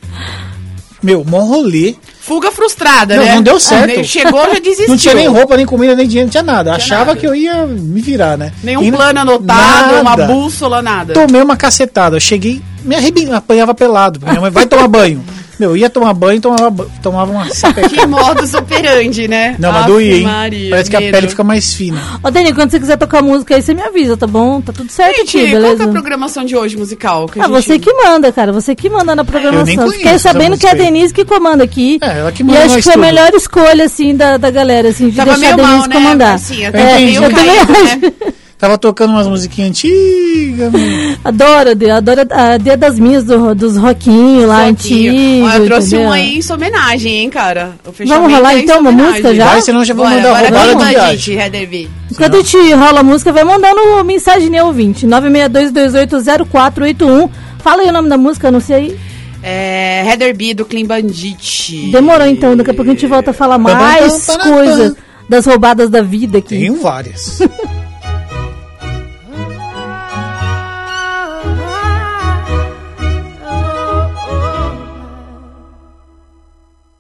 Meu, 1.02 1.24
mó 1.24 1.40
rolê. 1.40 1.94
Fuga 2.20 2.50
frustrada, 2.52 3.16
Não, 3.16 3.24
né? 3.24 3.34
não 3.36 3.42
deu 3.42 3.58
certo. 3.58 4.00
Ah, 4.00 4.04
Chegou, 4.04 4.44
já 4.52 4.58
desistiu. 4.60 4.88
Não 4.88 4.96
tinha 4.98 5.14
nem 5.14 5.28
roupa, 5.28 5.56
nem 5.56 5.64
comida, 5.64 5.94
nem 5.94 6.06
dinheiro, 6.06 6.26
não 6.26 6.30
tinha 6.30 6.42
nada. 6.42 6.74
Achava 6.74 7.06
nada. 7.06 7.16
que 7.18 7.26
eu 7.26 7.34
ia 7.34 7.64
me 7.66 8.02
virar, 8.02 8.36
né? 8.36 8.52
Nenhum 8.62 8.82
E 8.82 8.92
plano 8.92 9.20
anotado, 9.20 9.94
uma 9.94 10.02
nada. 10.16 10.26
bússola, 10.26 10.82
nada. 10.82 11.14
Tomei 11.14 11.40
uma 11.40 11.56
cacetada. 11.56 12.16
Eu 12.16 12.20
cheguei, 12.20 12.60
me 12.84 12.94
arrebentei, 12.94 13.32
apanhava 13.32 13.74
pelado. 13.74 14.20
Minha 14.22 14.42
mãe 14.42 14.50
vai 14.50 14.66
tomar 14.66 14.88
banho. 14.88 15.24
Meu, 15.58 15.76
ia 15.76 15.90
tomar 15.90 16.12
banho, 16.14 16.40
tomava, 16.40 16.70
ba- 16.70 16.86
tomava 17.02 17.32
uma 17.32 17.48
sapecada. 17.54 17.88
Que 17.94 18.06
modus 18.06 18.54
operandi, 18.54 19.26
né? 19.26 19.56
Não, 19.58 19.72
mas 19.72 19.86
doía, 19.86 20.16
hein? 20.18 20.22
Maria, 20.22 20.70
Parece 20.70 20.90
que 20.90 20.96
a 20.96 21.00
medo. 21.00 21.12
pele 21.12 21.28
fica 21.28 21.42
mais 21.44 21.74
fina. 21.74 22.00
Ô, 22.22 22.30
Dani, 22.30 22.52
quando 22.54 22.70
você 22.70 22.78
quiser 22.78 22.96
tocar 22.96 23.22
música 23.22 23.54
aí, 23.56 23.62
você 23.62 23.74
me 23.74 23.82
avisa, 23.82 24.16
tá 24.16 24.26
bom? 24.26 24.60
Tá 24.60 24.72
tudo 24.72 24.90
certo 24.90 25.16
Gente, 25.16 25.36
aqui, 25.38 25.50
qual 25.50 25.62
beleza? 25.62 25.76
que 25.76 25.82
é 25.82 25.84
a 25.86 25.88
programação 25.92 26.44
de 26.44 26.56
hoje 26.56 26.76
musical? 26.76 27.26
Que 27.28 27.40
a 27.40 27.44
Ah, 27.44 27.46
gente- 27.48 27.64
você 27.64 27.78
que 27.78 27.92
manda, 27.92 28.30
cara. 28.32 28.52
Você 28.52 28.74
que 28.74 28.88
manda 28.88 29.14
na 29.16 29.22
Eu 29.22 29.26
programação. 29.26 29.64
nem 29.66 29.76
conheço 29.76 29.96
Fiquei 29.98 30.18
sabendo 30.18 30.56
que 30.56 30.66
é 30.66 30.70
a. 30.70 30.74
Denise 30.74 31.12
que 31.12 31.24
comanda 31.24 31.64
aqui. 31.64 31.98
É, 32.00 32.18
ela 32.20 32.30
que 32.32 32.42
E 32.42 32.44
manda 32.44 32.58
acho 32.60 32.68
nós 32.68 32.76
que 32.76 32.82
foi 32.84 32.92
a 32.92 32.94
tudo. 32.94 33.04
melhor 33.06 33.34
escolha, 33.34 33.84
assim, 33.84 34.14
da, 34.14 34.36
da 34.36 34.50
galera, 34.50 34.88
assim, 34.90 35.08
de 35.10 35.16
Tava 35.16 35.36
deixar 35.36 35.54
a 35.54 35.56
Denise 35.56 35.76
mal, 35.78 35.88
né? 35.88 35.94
comandar. 35.96 36.34
Assim, 36.34 36.62
Eu 36.64 36.72
meio 36.72 37.24
Eu 37.24 37.30
também 37.34 37.56
caído, 37.66 37.72
acho. 37.72 38.32
Tava 38.58 38.76
tocando 38.76 39.10
umas 39.10 39.28
musiquinhas 39.28 39.70
antigas. 39.70 40.72
Adoro, 41.24 41.70
adoro 41.96 42.22
a 42.28 42.56
Dia 42.56 42.76
das 42.76 42.98
Minhas 42.98 43.22
do, 43.22 43.54
dos 43.54 43.76
rockinhos 43.76 44.46
lá, 44.46 44.66
antigos. 44.66 45.54
Eu 45.54 45.64
trouxe 45.64 45.94
entendeu? 45.94 46.08
um 46.08 46.12
aí 46.12 46.38
em 46.38 46.42
sua 46.42 46.56
homenagem, 46.56 47.18
hein, 47.18 47.30
cara? 47.30 47.76
Vamos 48.04 48.32
rolar 48.32 48.56
é 48.56 48.58
então 48.58 48.80
uma 48.80 48.90
homenagem. 48.90 49.12
música 49.12 49.32
já? 49.36 49.46
Vai, 49.46 49.62
senão 49.62 49.84
já 49.84 49.94
vou 49.94 50.04
Bora, 50.04 50.16
mandar 50.16 50.30
bora, 50.30 50.48
roubada 50.48 50.74
manda, 50.74 50.88
viagem. 50.88 51.18
gente, 51.18 51.38
Heather 51.38 51.88
Enquanto 52.10 52.34
a 52.34 52.38
gente 52.38 52.72
rola 52.72 52.98
a 52.98 53.04
música, 53.04 53.32
vai 53.32 53.44
mandando 53.44 54.04
mensagem 54.04 54.50
né, 54.50 54.64
ouvinte. 54.64 55.06
962280481. 55.06 57.30
Fala 57.60 57.82
aí 57.82 57.90
o 57.90 57.92
nome 57.92 58.08
da 58.08 58.18
música, 58.18 58.50
não 58.50 58.60
sei. 58.60 58.98
É, 59.40 60.04
Heather 60.04 60.36
B 60.36 60.54
do 60.54 60.64
Clean 60.64 60.84
Bandit. 60.84 61.92
Demorou 61.92 62.26
então, 62.26 62.56
daqui 62.56 62.72
a 62.72 62.74
pouco 62.74 62.90
a 62.90 62.94
gente 62.94 63.06
volta 63.06 63.30
a 63.30 63.34
falar 63.34 63.56
mais 63.56 64.26
coisas 64.26 64.96
das 65.28 65.46
roubadas 65.46 65.88
da 65.88 66.02
vida 66.02 66.38
aqui. 66.38 66.58
Tenho 66.58 66.74
várias. 66.74 67.40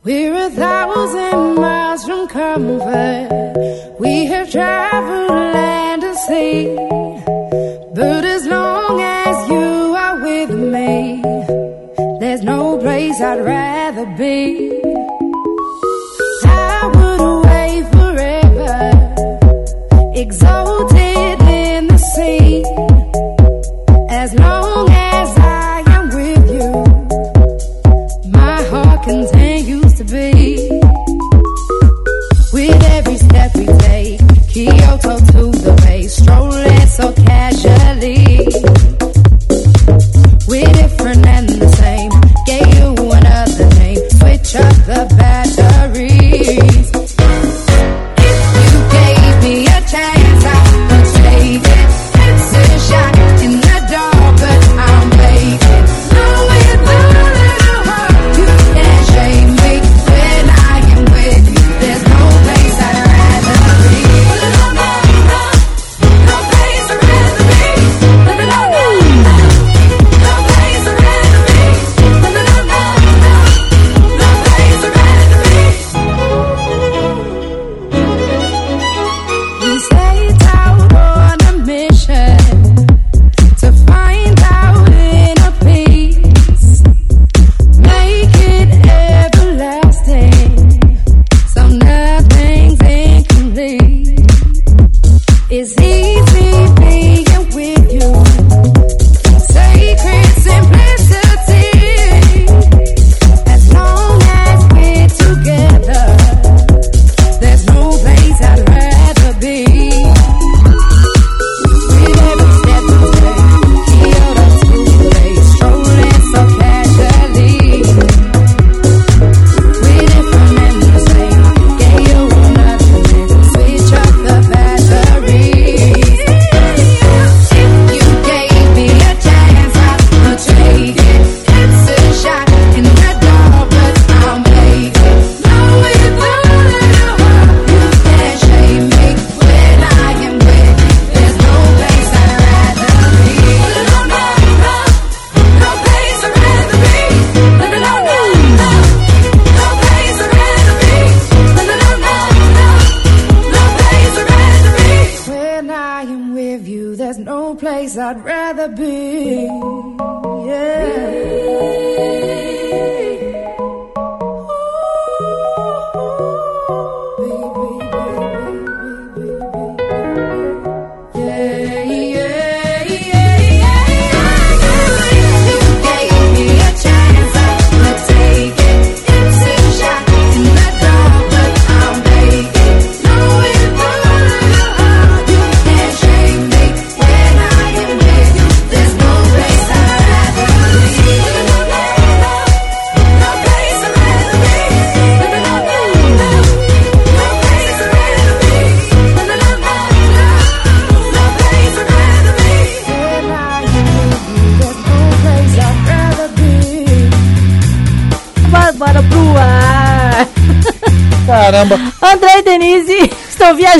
We're 0.08 0.46
a 0.46 0.48
thousand 0.48 1.56
miles 1.56 2.02
from 2.06 2.28
comfort. 2.28 3.96
We 4.00 4.24
have 4.24 4.50
traveled 4.50 5.28
land 5.28 6.02
and 6.02 6.16
sea. 6.16 6.74
But 7.94 8.24
as 8.24 8.46
long 8.46 9.02
as 9.02 9.50
you 9.50 9.94
are 10.04 10.18
with 10.22 10.50
me, 10.50 11.20
there's 12.20 12.42
no 12.42 12.78
place 12.78 13.20
I'd 13.20 13.44
rather 13.44 14.06
be. 14.16 14.80
I 16.46 16.90
would 16.94 17.20
away 17.20 17.82
forever, 17.92 18.80
exalted 20.14 20.97
every 32.98 33.16
step 33.16 33.54
we 33.54 33.66
take, 33.66 34.18
Kyoto 34.48 35.16
to 35.18 35.42
the 35.64 35.82
bay, 35.84 36.02
strolling 36.08 36.86
so 36.88 37.12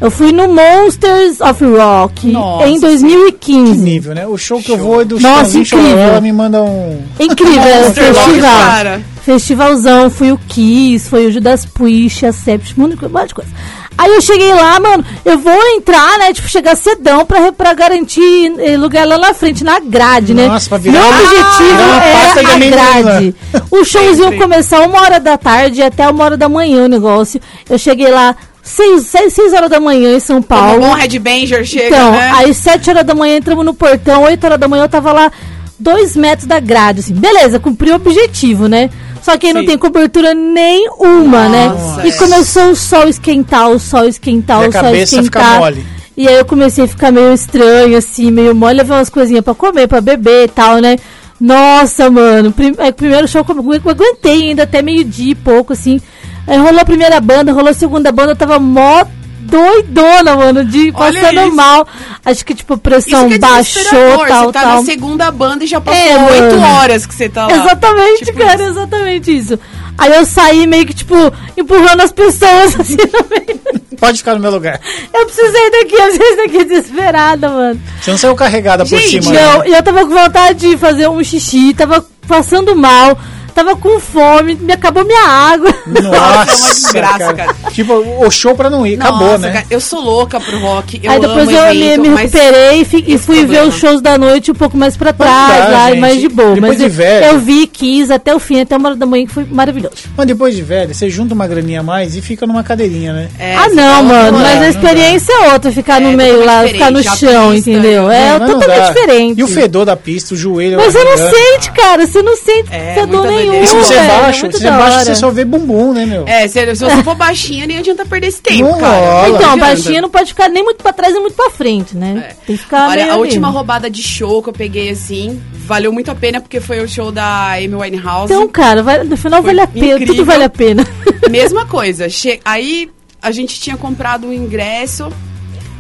Eu 0.01 0.11
fui 0.11 0.33
no 0.33 0.49
Monsters 0.49 1.43
of 1.43 1.63
Rock 1.63 2.29
Nossa 2.29 2.67
em 2.67 2.75
Que 2.77 2.81
2015. 2.81 3.83
nível, 3.83 4.15
né? 4.15 4.27
O 4.27 4.39
show 4.39 4.59
que 4.63 4.73
eu 4.73 4.79
vou 4.79 5.03
é 5.03 5.05
do 5.05 5.21
Nossa, 5.21 5.59
incrível. 5.59 5.99
Ela 5.99 6.23
me 6.23 6.33
manda 6.33 6.63
um... 6.63 7.03
Incrível, 7.19 7.63
é 7.63 7.81
o 7.87 7.93
festival. 7.93 8.41
cara. 8.41 9.03
Festivalzão, 9.35 10.11
fui 10.11 10.33
o 10.33 10.39
Kiss, 10.49 11.09
foi 11.09 11.27
o 11.27 11.33
Judas 11.33 11.65
Priest, 11.65 12.27
a 12.27 12.33
Sept, 12.33 12.75
um 12.79 12.83
monte 12.83 12.97
de 12.97 13.35
coisa. 13.35 13.51
Aí 13.99 14.11
eu 14.15 14.21
cheguei 14.23 14.53
lá, 14.55 14.81
mano, 14.81 15.05
eu 15.25 15.39
vou 15.39 15.53
entrar, 15.77 16.19
né, 16.19 16.33
tipo, 16.33 16.49
chegar 16.49 16.75
cedão 16.77 17.27
pra, 17.27 17.53
pra 17.53 17.75
garantir 17.75 18.53
eh, 18.59 18.77
lugar 18.79 19.07
lá 19.07 19.19
na 19.19 19.35
frente, 19.35 19.63
na 19.63 19.79
grade, 19.79 20.33
né? 20.33 20.47
Nossa, 20.47 20.69
pra 20.71 20.79
virar 20.79 20.99
Meu 21.01 21.09
objetivo 21.09 21.81
era 22.03 22.51
a 22.51 22.55
amendoim 22.55 22.71
lá. 22.71 22.93
grade. 23.03 23.35
O 23.71 23.85
showzinho 23.85 24.39
começar 24.39 24.81
uma 24.81 25.01
hora 25.03 25.21
da 25.21 25.37
tarde 25.37 25.83
até 25.83 26.09
uma 26.09 26.25
hora 26.25 26.37
da 26.37 26.49
manhã 26.49 26.85
o 26.85 26.89
negócio. 26.89 27.41
Eu 27.69 27.79
cheguei 27.79 28.11
lá 28.11 28.35
seis, 28.63 29.03
seis, 29.07 29.35
seis 29.35 29.53
horas 29.53 29.69
da 29.69 29.81
manhã 29.81 30.17
em 30.17 30.21
São 30.21 30.37
Como 30.43 30.47
Paulo. 30.49 30.85
um 30.85 30.89
bom 30.89 30.95
headbanger 30.95 31.65
chega, 31.65 31.89
Então, 31.95 32.13
né? 32.13 32.33
aí 32.37 32.55
7 32.55 32.89
horas 32.91 33.05
da 33.05 33.15
manhã 33.15 33.37
entramos 33.37 33.65
no 33.67 33.75
portão, 33.75 34.23
8 34.23 34.43
horas 34.45 34.59
da 34.59 34.69
manhã 34.69 34.85
eu 34.85 34.89
tava 34.89 35.13
lá, 35.13 35.31
dois 35.79 36.17
metros 36.17 36.47
da 36.47 36.59
grade, 36.61 37.01
assim. 37.01 37.13
Beleza, 37.15 37.59
cumpri 37.61 37.91
o 37.91 37.97
objetivo, 37.97 38.67
né? 38.67 38.89
Só 39.23 39.37
que 39.37 39.47
aí 39.49 39.53
não 39.53 39.61
Sim. 39.61 39.67
tem 39.67 39.79
cobertura 39.79 40.33
nenhuma, 40.35 41.49
né? 41.49 41.67
Nossa, 41.69 42.07
E 42.07 42.11
é. 42.11 42.17
começou 42.17 42.71
o 42.71 42.77
sol 42.77 43.09
esquentar, 43.09 43.69
o 43.71 43.79
sol 43.79 44.07
esquentar, 44.07 44.65
E 44.65 44.69
o 44.69 44.73
sol 44.73 44.95
esquentar. 44.95 45.75
E 46.17 46.29
aí 46.29 46.35
eu 46.37 46.45
comecei 46.45 46.85
a 46.85 46.89
ficar 46.89 47.11
meio 47.13 47.33
estranho, 47.33 47.97
assim, 47.97 48.31
meio 48.31 48.55
mole, 48.55 48.79
levar 48.79 48.97
umas 48.97 49.09
coisinhas 49.09 49.45
pra 49.45 49.55
comer, 49.55 49.87
pra 49.87 50.01
beber 50.01 50.45
e 50.45 50.49
tal, 50.49 50.79
né? 50.79 50.97
Nossa, 51.41 52.11
mano, 52.11 52.53
prim 52.53 52.75
é, 52.77 52.93
primeiro 52.93 53.27
show 53.27 53.45
eu 53.49 53.55
agu- 53.59 53.75
eu 53.75 53.91
aguentei 53.91 54.49
ainda 54.51 54.65
até 54.65 54.83
meio-dia 54.83 55.33
e 55.33 55.35
pouco, 55.35 55.73
assim. 55.73 56.01
Aí 56.47 56.59
rolou 56.59 56.81
a 56.81 56.85
primeira 56.85 57.19
banda, 57.21 57.53
rolou 57.53 57.71
a 57.71 57.75
segunda 57.75 58.13
banda, 58.13 58.33
eu 58.33 58.37
tava 58.37 58.59
mó 58.59 59.05
doidona, 59.51 60.37
mano, 60.37 60.65
de 60.65 60.93
Olha 60.95 61.21
passando 61.21 61.47
isso. 61.47 61.57
mal. 61.57 61.87
Acho 62.25 62.45
que, 62.45 62.55
tipo, 62.55 62.75
a 62.75 62.79
pressão 62.79 63.21
Isso 63.21 63.29
que 63.29 63.35
é 63.35 63.39
baixou, 63.39 64.27
tal, 64.27 64.47
Você 64.47 64.53
tá 64.53 64.61
tal. 64.63 64.77
na 64.77 64.83
segunda 64.85 65.31
banda 65.31 65.65
e 65.65 65.67
já 65.67 65.81
passou 65.81 66.01
É, 66.01 66.17
oito 66.33 66.57
mano. 66.57 66.75
horas 66.77 67.07
que 67.07 67.15
você 67.15 67.29
tá 67.29 67.47
lá. 67.47 67.53
Exatamente, 67.53 68.25
Tipo 68.25 68.39
cara, 68.39 68.55
isso. 68.63 68.71
exatamente 68.71 69.37
isso. 69.37 69.59
Aí 69.99 70.15
eu 70.15 70.25
saí 70.25 70.67
meio 70.67 70.87
que, 70.87 70.95
tipo, 70.95 71.15
empurrando 71.57 72.01
as 72.01 72.13
pessoas, 72.13 72.75
assim, 72.81 72.97
no 72.97 73.27
meio. 73.29 73.61
Pode 73.99 74.19
ficar 74.19 74.35
no 74.35 74.41
meu 74.41 74.51
lugar. 74.51 74.81
Eu 75.13 75.27
precisei 75.27 75.71
daqui, 75.71 75.95
eu 75.95 76.03
precisei 76.05 76.37
daqui, 76.37 76.65
desesperada, 76.65 77.49
mano. 77.51 77.81
Você 78.01 78.11
não 78.13 78.19
saiu 78.19 78.35
carregada 78.35 78.85
por 78.85 78.89
Gente, 78.89 79.23
cima. 79.23 79.35
Não, 79.39 79.59
né? 79.59 79.65
eu 79.77 79.83
tava 79.83 80.01
com 80.07 80.15
vontade 80.15 80.71
de 80.71 80.77
fazer 80.79 81.07
um 81.09 81.23
xixi, 81.23 81.75
tava 81.75 82.03
passando 82.27 82.75
mal, 82.75 83.19
tava 83.65 83.77
com 83.77 84.01
fome, 84.01 84.55
me 84.55 84.73
acabou 84.73 85.05
minha 85.05 85.23
água. 85.27 85.69
Nossa, 85.87 86.53
é 86.53 86.57
uma 86.57 86.75
desgraça, 86.75 87.35
cara. 87.35 87.55
Tipo, 87.73 87.93
o 88.25 88.31
show 88.31 88.55
pra 88.55 88.71
não 88.71 88.87
ir, 88.87 88.95
acabou, 89.01 89.29
Nossa, 89.29 89.39
né? 89.39 89.53
cara, 89.53 89.67
eu 89.71 89.81
sou 89.81 90.01
louca 90.01 90.41
pro 90.41 90.59
rock. 90.61 91.01
Eu 91.03 91.11
Aí 91.13 91.21
depois 91.21 91.49
amo 91.49 91.57
eu 91.57 91.75
me, 91.75 91.83
evento, 91.87 92.01
me 92.03 92.09
recuperei 92.17 92.81
e, 92.81 93.15
e 93.15 93.19
fui 93.19 93.37
ver 93.37 93.43
problema. 93.43 93.67
os 93.69 93.75
shows 93.77 94.01
da 94.01 94.17
noite 94.19 94.51
um 94.51 94.55
pouco 94.55 94.77
mais 94.77 94.97
pra 94.97 95.13
trás, 95.13 95.65
dá, 95.65 95.69
lá, 95.69 95.89
gente. 95.91 96.01
mais 96.01 96.21
de 96.21 96.29
boa. 96.29 96.55
Depois 96.55 96.79
Mas 96.79 96.79
de 96.79 96.89
velho. 96.89 97.27
eu 97.27 97.39
vi, 97.39 97.67
quis 97.67 98.11
até 98.11 98.35
o 98.35 98.39
fim, 98.39 98.61
até 98.61 98.77
uma 98.77 98.89
hora 98.91 98.97
da 98.97 99.07
manhã, 99.07 99.27
que 99.27 99.33
foi 99.33 99.45
maravilhoso. 99.51 99.95
Mas 100.17 100.27
depois 100.27 100.55
de 100.57 100.63
velho, 100.63 100.95
você 100.95 101.11
junta 101.11 101.35
uma 101.35 101.47
graninha 101.47 101.81
a 101.81 101.83
mais 101.83 102.17
e 102.17 102.23
fica 102.23 102.47
numa 102.47 102.63
cadeirinha, 102.65 103.13
né? 103.13 103.29
É, 103.39 103.57
ah, 103.57 103.69
não, 103.69 103.97
tá 103.97 104.03
mano, 104.03 104.39
mas 104.39 104.57
a 104.57 104.61
dá. 104.61 104.69
experiência 104.69 105.33
é 105.33 105.53
outra, 105.53 105.71
ficar 105.73 106.01
É, 106.01 106.05
no 106.07 106.17
meio 106.17 106.45
lá, 106.45 106.63
ficar 106.67 106.91
no 106.91 107.03
chão, 107.03 107.53
pista, 107.53 107.71
entendeu? 107.71 108.11
É, 108.11 108.39
não 108.39 108.47
totalmente 108.59 108.87
diferente. 108.89 109.41
E 109.41 109.45
o 109.45 109.49
fedor 109.49 109.85
da 109.85 109.97
pista, 109.97 110.35
o 110.35 110.37
joelho. 110.37 110.77
Mas 110.79 110.93
você 110.95 111.05
não 111.05 111.17
sente, 111.19 111.71
cara, 111.73 112.07
você 112.07 112.23
não 112.23 112.37
sente 112.37 112.69
É, 112.73 112.95
fedor 112.95 113.25
muita 113.27 113.50
nenhum. 113.51 113.65
E 113.65 113.67
se 113.67 113.75
você 113.77 113.95
velho, 113.95 114.05
é 114.11 114.21
baixo, 114.21 114.47
é 114.47 114.51
se 114.53 114.59
você 114.59 114.71
baixo, 114.71 114.99
você 115.05 115.15
só 115.15 115.31
vê 115.31 115.45
bumbum, 115.45 115.93
né, 115.93 116.07
meu? 116.07 116.25
É, 116.27 116.47
se, 116.49 116.75
se 116.77 116.85
você 116.85 117.03
for 117.03 117.15
baixinha, 117.15 117.67
nem 117.67 117.79
adianta 117.79 118.05
perder 118.07 118.29
esse 118.29 118.41
tempo, 118.41 118.63
Não 118.71 118.79
cara. 118.79 118.97
rola. 119.23 119.29
Então, 119.31 119.59
baixinha 119.59 120.01
não 120.01 120.11
pode 120.11 120.29
ficar 120.29 120.49
nem 120.49 120.63
muito 120.65 120.83
pra 120.83 120.93
trás 120.93 121.13
nem 121.13 121.21
muito 121.23 121.35
pra 121.35 121.51
frente, 121.51 121.97
né? 121.97 122.29
É. 122.31 122.35
Tem 122.47 122.57
que 122.57 122.63
ficar 122.63 122.89
Olha, 122.89 122.97
meio 123.03 123.11
a 123.11 123.15
ali. 123.15 123.23
última 123.23 123.49
roubada 123.49 123.91
de 123.91 124.03
show 124.03 124.43
que 124.43 124.49
eu 124.49 124.53
peguei 124.53 124.91
assim, 124.91 125.41
valeu 125.67 125.93
muito 125.93 126.11
a 126.11 126.15
pena 126.15 126.41
porque 126.41 126.61
foi 126.61 126.81
o 126.81 126.89
show 126.89 127.11
da 127.13 127.53
Amy 127.55 127.75
Winehouse. 127.75 128.33
Então, 128.33 128.47
cara, 128.49 128.83
vai- 128.83 129.05
no 129.05 129.17
final 129.17 129.43
Foi 129.43 129.51
vale 129.55 129.61
a 129.61 129.67
pena, 129.67 129.87
incrível. 129.95 130.07
tudo 130.15 130.25
vale 130.25 130.45
a 130.45 130.51
pena. 130.51 130.87
Mesma 131.31 131.67
coisa. 131.67 132.09
Che- 132.09 132.41
Aí 132.45 132.91
a 133.23 133.31
gente 133.31 133.61
tinha 133.61 133.77
comprado 133.77 134.29
o 134.29 134.33
ingresso. 134.33 135.13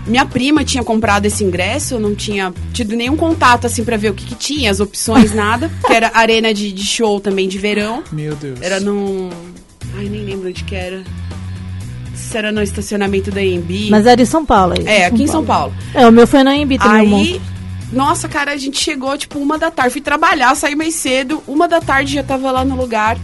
Minha 0.06 0.24
prima 0.24 0.64
tinha 0.64 0.82
comprado 0.82 1.26
esse 1.26 1.44
ingresso, 1.44 1.94
eu 1.94 2.00
não 2.00 2.14
tinha 2.14 2.52
tido 2.72 2.96
nenhum 2.96 3.16
contato 3.16 3.66
assim 3.66 3.84
pra 3.84 3.96
ver 3.96 4.10
o 4.10 4.14
que, 4.14 4.24
que 4.24 4.34
tinha, 4.34 4.70
as 4.70 4.80
opções, 4.80 5.34
nada. 5.34 5.70
Que 5.86 5.92
era 5.92 6.10
arena 6.14 6.54
de, 6.54 6.72
de 6.72 6.84
show 6.84 7.20
também 7.20 7.48
de 7.48 7.58
verão. 7.58 8.02
Meu 8.12 8.34
Deus. 8.36 8.60
Era 8.60 8.80
num. 8.80 9.30
Ai, 9.96 10.08
nem 10.08 10.24
lembro 10.24 10.48
onde 10.48 10.64
que 10.64 10.74
era. 10.74 11.02
Se 12.14 12.36
era 12.36 12.52
no 12.52 12.62
estacionamento 12.62 13.30
da 13.30 13.40
AMB. 13.40 13.88
Mas 13.90 14.06
era 14.06 14.22
em 14.22 14.26
São 14.26 14.44
Paulo 14.44 14.74
aí. 14.78 14.86
É, 14.86 15.06
aqui 15.06 15.24
em 15.24 15.26
São 15.26 15.44
Paulo. 15.44 15.74
É, 15.94 16.06
o 16.06 16.12
meu 16.12 16.26
foi 16.26 16.44
na 16.44 16.54
Embi 16.54 16.78
também, 16.78 17.12
o 17.12 17.16
Aí 17.16 17.40
nossa, 17.92 18.28
cara, 18.28 18.52
a 18.52 18.56
gente 18.56 18.78
chegou, 18.78 19.16
tipo, 19.18 19.38
uma 19.38 19.58
da 19.58 19.70
tarde. 19.70 19.92
Fui 19.92 20.00
trabalhar, 20.00 20.54
saí 20.54 20.76
mais 20.76 20.94
cedo. 20.94 21.42
Uma 21.46 21.66
da 21.66 21.80
tarde 21.80 22.14
já 22.14 22.22
tava 22.22 22.50
lá 22.50 22.64
no 22.64 22.76
lugar. 22.76 23.18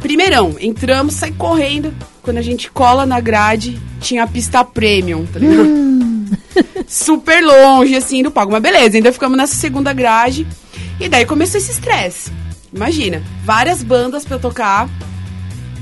Primeirão, 0.00 0.56
entramos, 0.58 1.14
saí 1.14 1.32
correndo. 1.32 1.92
Quando 2.22 2.38
a 2.38 2.42
gente 2.42 2.70
cola 2.70 3.06
na 3.06 3.20
grade, 3.20 3.80
tinha 4.00 4.24
a 4.24 4.26
pista 4.26 4.64
premium, 4.64 5.26
tá 5.26 5.38
ligado? 5.38 5.70
Super 6.86 7.42
longe, 7.42 7.94
assim, 7.94 8.22
do 8.22 8.30
palco. 8.30 8.52
Mas 8.52 8.62
beleza, 8.62 8.96
ainda 8.96 9.12
ficamos 9.12 9.36
nessa 9.36 9.54
segunda 9.54 9.92
grade. 9.92 10.46
E 10.98 11.08
daí 11.08 11.24
começou 11.24 11.58
esse 11.58 11.72
estresse. 11.72 12.30
Imagina, 12.72 13.22
várias 13.44 13.82
bandas 13.82 14.24
pra 14.24 14.36
eu 14.36 14.40
tocar. 14.40 14.88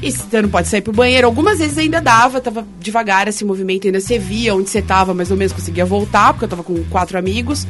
E 0.00 0.12
você 0.12 0.40
não 0.40 0.48
pode 0.48 0.68
sair 0.68 0.80
pro 0.80 0.92
banheiro. 0.92 1.26
Algumas 1.26 1.58
vezes 1.58 1.76
ainda 1.76 2.00
dava, 2.00 2.40
tava 2.40 2.66
devagar 2.78 3.26
esse 3.26 3.44
movimento, 3.44 3.86
ainda 3.86 4.00
você 4.00 4.18
via 4.18 4.54
onde 4.54 4.70
você 4.70 4.80
tava, 4.80 5.12
mas 5.12 5.30
ou 5.30 5.36
menos 5.36 5.52
conseguia 5.52 5.84
voltar, 5.84 6.32
porque 6.32 6.44
eu 6.44 6.48
tava 6.48 6.62
com 6.62 6.84
quatro 6.84 7.18
amigos. 7.18 7.66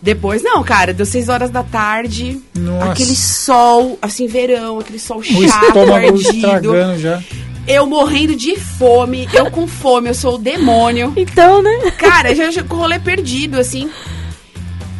Depois, 0.00 0.42
não, 0.42 0.62
cara, 0.62 0.94
deu 0.94 1.04
seis 1.04 1.28
horas 1.28 1.50
da 1.50 1.62
tarde, 1.62 2.40
Nossa. 2.54 2.92
aquele 2.92 3.16
sol, 3.16 3.98
assim, 4.00 4.26
verão, 4.26 4.78
aquele 4.78 4.98
sol 4.98 5.22
chato, 5.22 5.92
ardido. 5.92 6.98
já. 6.98 7.22
Eu 7.68 7.86
morrendo 7.86 8.34
de 8.34 8.56
fome, 8.56 9.28
eu 9.32 9.50
com 9.50 9.68
fome, 9.68 10.08
eu 10.08 10.14
sou 10.14 10.36
o 10.36 10.38
demônio. 10.38 11.12
Então, 11.14 11.62
né? 11.62 11.90
Cara, 11.98 12.34
já, 12.34 12.50
já 12.50 12.62
com 12.64 12.74
o 12.76 12.78
rolê 12.78 12.98
perdido, 12.98 13.60
assim. 13.60 13.90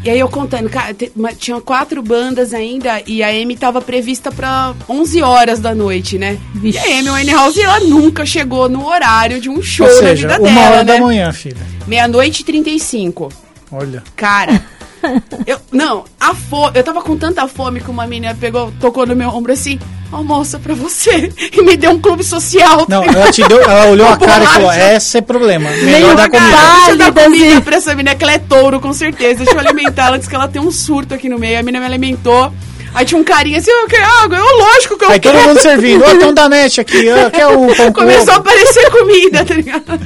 E 0.05 0.11
aí 0.11 0.21
eu 0.21 0.29
contando, 0.29 0.69
cara, 0.71 0.95
tinha 1.37 1.61
quatro 1.61 2.03
bandas 2.03 2.55
ainda 2.55 3.03
e 3.07 3.23
a 3.23 3.29
Amy 3.29 3.57
tava 3.57 3.81
prevista 3.81 4.31
pra 4.31 4.75
11 4.89 5.23
horas 5.23 5.59
da 5.61 5.75
noite, 5.75 6.19
né? 6.19 6.39
Vixe. 6.55 6.79
E 6.79 6.93
a 6.93 6.99
Amy 7.01 7.11
Winehouse, 7.11 7.61
ela 7.61 7.81
nunca 7.81 8.25
chegou 8.25 8.69
no 8.69 8.87
horário 8.87 9.41
de 9.41 9.49
um 9.49 9.61
show 9.63 9.87
Ou 9.87 9.93
na 9.95 9.99
seja, 10.11 10.29
vida 10.29 10.41
uma 10.41 10.49
dela, 10.49 10.67
hora 10.67 10.85
né? 10.85 10.99
da 10.99 11.01
manhã, 11.01 11.33
filha. 11.33 11.57
Meia-noite 11.87 12.43
e 12.43 12.45
35. 12.45 13.29
Olha. 13.73 14.05
Cara, 14.15 14.63
eu, 15.47 15.59
não, 15.73 16.05
a 16.19 16.35
fome, 16.35 16.73
eu 16.75 16.85
tava 16.85 17.03
com 17.03 17.17
tanta 17.17 17.47
fome 17.47 17.81
que 17.81 17.91
uma 17.91 18.07
menina 18.07 18.37
pegou, 18.39 18.73
tocou 18.81 19.07
no 19.07 19.15
meu 19.15 19.29
ombro 19.29 19.53
assim, 19.53 19.79
ó 20.13 20.23
moça, 20.23 20.59
pra 20.59 20.75
você, 20.75 21.33
e 21.53 21.63
me 21.63 21.77
deu 21.77 21.93
um 21.93 22.01
clube 22.01 22.25
social. 22.25 22.87
Não, 22.89 23.03
ela 23.03 23.31
te 23.31 23.43
deu, 23.47 23.61
ela 23.61 23.87
olhou 23.91 24.09
a 24.09 24.17
cara 24.17 24.45
e 24.45 24.47
falou: 24.47 24.73
esse 24.73 25.19
é 25.19 25.21
problema. 25.21 25.71
Melhor 25.71 26.17
dar 26.17 26.29
comida. 26.29 26.57
Deixa 26.57 26.91
eu 26.91 26.97
dar 26.97 27.13
comida 27.13 27.61
pra 27.61 27.77
essa 27.77 27.95
menina, 27.95 28.15
que 28.15 28.25
ela 28.25 28.33
é 28.33 28.39
touro, 28.39 28.81
com 28.81 28.93
certeza. 28.93 29.45
Deixa 29.45 29.53
eu 29.53 29.61
alimentar 29.61 30.07
ela, 30.07 30.17
antes 30.17 30.29
que 30.29 30.35
ela 30.35 30.49
tem 30.49 30.61
um 30.61 30.71
surto 30.71 31.15
aqui 31.15 31.29
no 31.29 31.39
meio. 31.39 31.59
A 31.59 31.63
menina 31.63 31.81
me 31.81 31.87
alimentou. 31.87 32.53
Aí 32.95 33.05
tinha 33.05 33.21
um 33.21 33.25
carinha 33.25 33.59
assim, 33.59 33.71
eu 33.71 33.87
quero 33.87 34.05
água. 34.23 34.39
Eu, 34.39 34.59
lógico 34.59 34.97
que 34.97 35.05
eu 35.05 35.11
Aí 35.11 35.21
todo 35.21 35.35
quero. 35.35 35.49
mundo 35.49 35.61
servindo. 35.61 36.05
Ó, 36.05 36.17
tem 36.17 36.27
um 36.27 36.35
Danete 36.35 36.81
aqui, 36.81 37.07
ó, 37.11 37.31
quer 37.31 37.47
um 37.47 37.67
pão 37.75 37.93
com 37.93 38.01
Começou 38.01 38.35
a 38.35 38.37
aparecer 38.37 38.91
comida, 38.91 39.45
tá 39.45 39.55
ligado? 39.55 40.01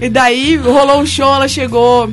E 0.00 0.08
daí 0.08 0.56
rolou 0.56 1.00
um 1.00 1.06
show, 1.06 1.34
ela 1.34 1.48
chegou 1.48 2.10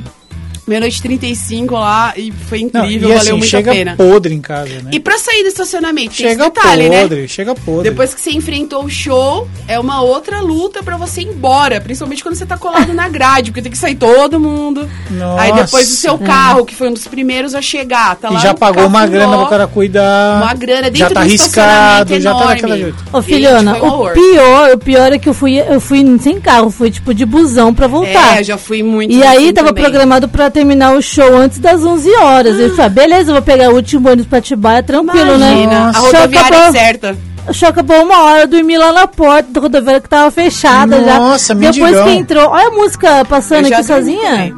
meia-noite 0.66 0.98
e 0.98 1.02
35 1.02 1.74
lá 1.74 2.12
e 2.16 2.30
foi 2.32 2.60
Não, 2.72 2.84
incrível, 2.84 3.08
e 3.08 3.12
valeu 3.14 3.36
assim, 3.36 3.38
muito 3.38 3.56
a 3.56 3.72
pena. 3.72 3.94
podre 3.96 4.34
em 4.34 4.40
casa, 4.40 4.80
né? 4.82 4.90
E 4.92 5.00
pra 5.00 5.18
sair 5.18 5.42
do 5.42 5.48
estacionamento, 5.48 6.16
tem 6.16 6.28
chega 6.28 6.44
esse 6.46 6.52
detalhe, 6.54 6.88
né? 6.88 7.00
podre, 7.02 7.28
chega 7.28 7.54
podre. 7.54 7.90
Depois 7.90 8.14
que 8.14 8.20
você 8.20 8.30
enfrentou 8.30 8.84
o 8.84 8.88
show, 8.90 9.48
é 9.66 9.78
uma 9.78 10.00
outra 10.02 10.40
luta 10.40 10.82
pra 10.82 10.96
você 10.96 11.22
ir 11.22 11.28
embora. 11.28 11.80
Principalmente 11.80 12.22
quando 12.22 12.34
você 12.36 12.46
tá 12.46 12.56
colado 12.56 12.92
na 12.94 13.08
grade, 13.08 13.50
porque 13.50 13.62
tem 13.62 13.72
que 13.72 13.78
sair 13.78 13.94
todo 13.96 14.38
mundo. 14.38 14.88
Nossa. 15.10 15.42
Aí 15.42 15.52
depois 15.52 15.90
o 15.92 15.96
seu 15.96 16.18
carro, 16.18 16.64
que 16.64 16.74
foi 16.74 16.88
um 16.88 16.92
dos 16.92 17.06
primeiros 17.06 17.54
a 17.54 17.62
chegar, 17.62 18.14
tá 18.16 18.30
lá. 18.30 18.38
E 18.38 18.42
já 18.42 18.52
no 18.52 18.58
pagou 18.58 18.86
uma 18.86 19.06
grana 19.06 19.36
pro 19.38 19.48
cara 19.48 19.66
cuidar. 19.66 20.42
Uma 20.42 20.54
grana 20.54 20.82
dentro 20.82 20.98
Já 20.98 21.08
tá 21.08 21.14
do 21.14 21.18
arriscado, 21.20 22.14
estacionamento 22.14 22.20
já 22.22 22.30
tá 22.32 22.36
enorme. 22.38 22.54
daquela 22.54 22.78
jeito. 22.78 23.04
Ô, 23.12 23.20
Gente, 23.20 23.34
filhona, 23.34 23.74
um 23.82 24.02
o 24.06 24.10
pior, 24.10 24.70
o 24.74 24.78
pior 24.78 25.12
é 25.12 25.18
que 25.18 25.28
eu 25.28 25.34
fui, 25.34 25.58
eu 25.58 25.80
fui 25.80 26.02
sem 26.20 26.40
carro, 26.40 26.70
fui 26.70 26.90
tipo 26.90 27.12
de 27.14 27.24
busão 27.26 27.74
pra 27.74 27.86
voltar. 27.86 28.36
É, 28.36 28.40
eu 28.40 28.44
já 28.44 28.58
fui 28.58 28.82
muito. 28.82 29.12
E 29.12 29.22
aí 29.22 29.44
assim 29.44 29.52
tava 29.52 29.68
também. 29.68 29.82
programado 29.84 30.28
pra 30.28 30.50
terminar 30.52 30.94
o 30.96 31.02
show 31.02 31.36
antes 31.36 31.58
das 31.58 31.82
11 31.84 32.10
horas. 32.16 32.52
Falei, 32.56 32.72
ah, 32.78 32.88
beleza, 32.88 33.30
eu 33.30 33.34
vou 33.34 33.42
pegar 33.42 33.70
o 33.70 33.74
último 33.74 34.08
ônibus 34.08 34.26
pra 34.26 34.38
Atibaia, 34.38 34.82
tranquilo, 34.82 35.34
Imagina, 35.34 35.66
né? 35.66 35.90
a 35.90 35.92
Show 35.94 36.02
rodoviária 36.12 36.48
acabou- 36.48 36.68
é 36.68 36.72
certa. 36.72 37.16
O 37.48 37.52
show 37.52 37.68
acabou 37.68 38.02
uma 38.04 38.22
hora, 38.22 38.42
eu 38.42 38.46
dormi 38.46 38.78
lá 38.78 38.92
na 38.92 39.06
porta 39.08 39.50
da 39.50 39.60
rodoviária 39.60 40.00
que 40.00 40.08
tava 40.08 40.30
fechada 40.30 41.00
Nossa, 41.00 41.54
já. 41.54 41.60
Depois 41.60 41.76
mendigão. 41.78 42.04
que 42.04 42.10
entrou, 42.12 42.48
olha 42.50 42.68
a 42.68 42.70
música 42.70 43.24
passando 43.24 43.66
aqui 43.72 43.82
sozinha. 43.82 44.54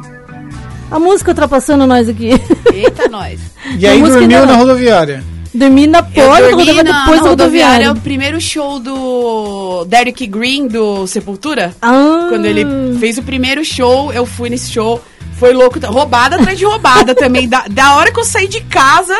A 0.91 0.99
música 0.99 1.31
ultrapassando 1.31 1.87
nós 1.87 2.07
aqui. 2.07 2.29
Eita, 2.71 3.07
nós. 3.09 3.39
E 3.79 3.87
aí 3.87 3.97
A 3.97 3.99
música 3.99 4.19
dormiu 4.19 4.45
na 4.45 4.53
rodoviária. 4.55 5.23
Dormi 5.55 5.87
na 5.87 5.99
Eu 5.99 6.03
porta 6.05 6.41
da 6.43 6.49
dormi 6.51 6.83
na, 6.83 6.99
depois 6.99 7.21
na 7.21 7.29
rodoviária, 7.29 7.29
rodoviária. 7.29 7.91
o 7.91 7.95
primeiro 8.01 8.39
show 8.41 8.79
do 8.79 9.85
Derek 9.85 10.27
Green, 10.27 10.67
do 10.67 11.07
Sepultura. 11.07 11.75
Ah. 11.81 12.27
Quando 12.29 12.45
ele 12.45 12.65
fez 12.99 13.17
o 13.17 13.23
primeiro 13.23 13.63
show, 13.63 14.11
eu 14.13 14.25
fui 14.25 14.49
nesse 14.49 14.71
show. 14.71 15.01
Foi 15.37 15.53
louco. 15.53 15.79
Roubada 15.85 16.37
atrás 16.37 16.57
de 16.57 16.65
roubada 16.65 17.13
também. 17.13 17.47
Da, 17.47 17.65
da 17.69 17.95
hora 17.95 18.11
que 18.11 18.19
eu 18.19 18.23
saí 18.23 18.47
de 18.47 18.61
casa 18.61 19.17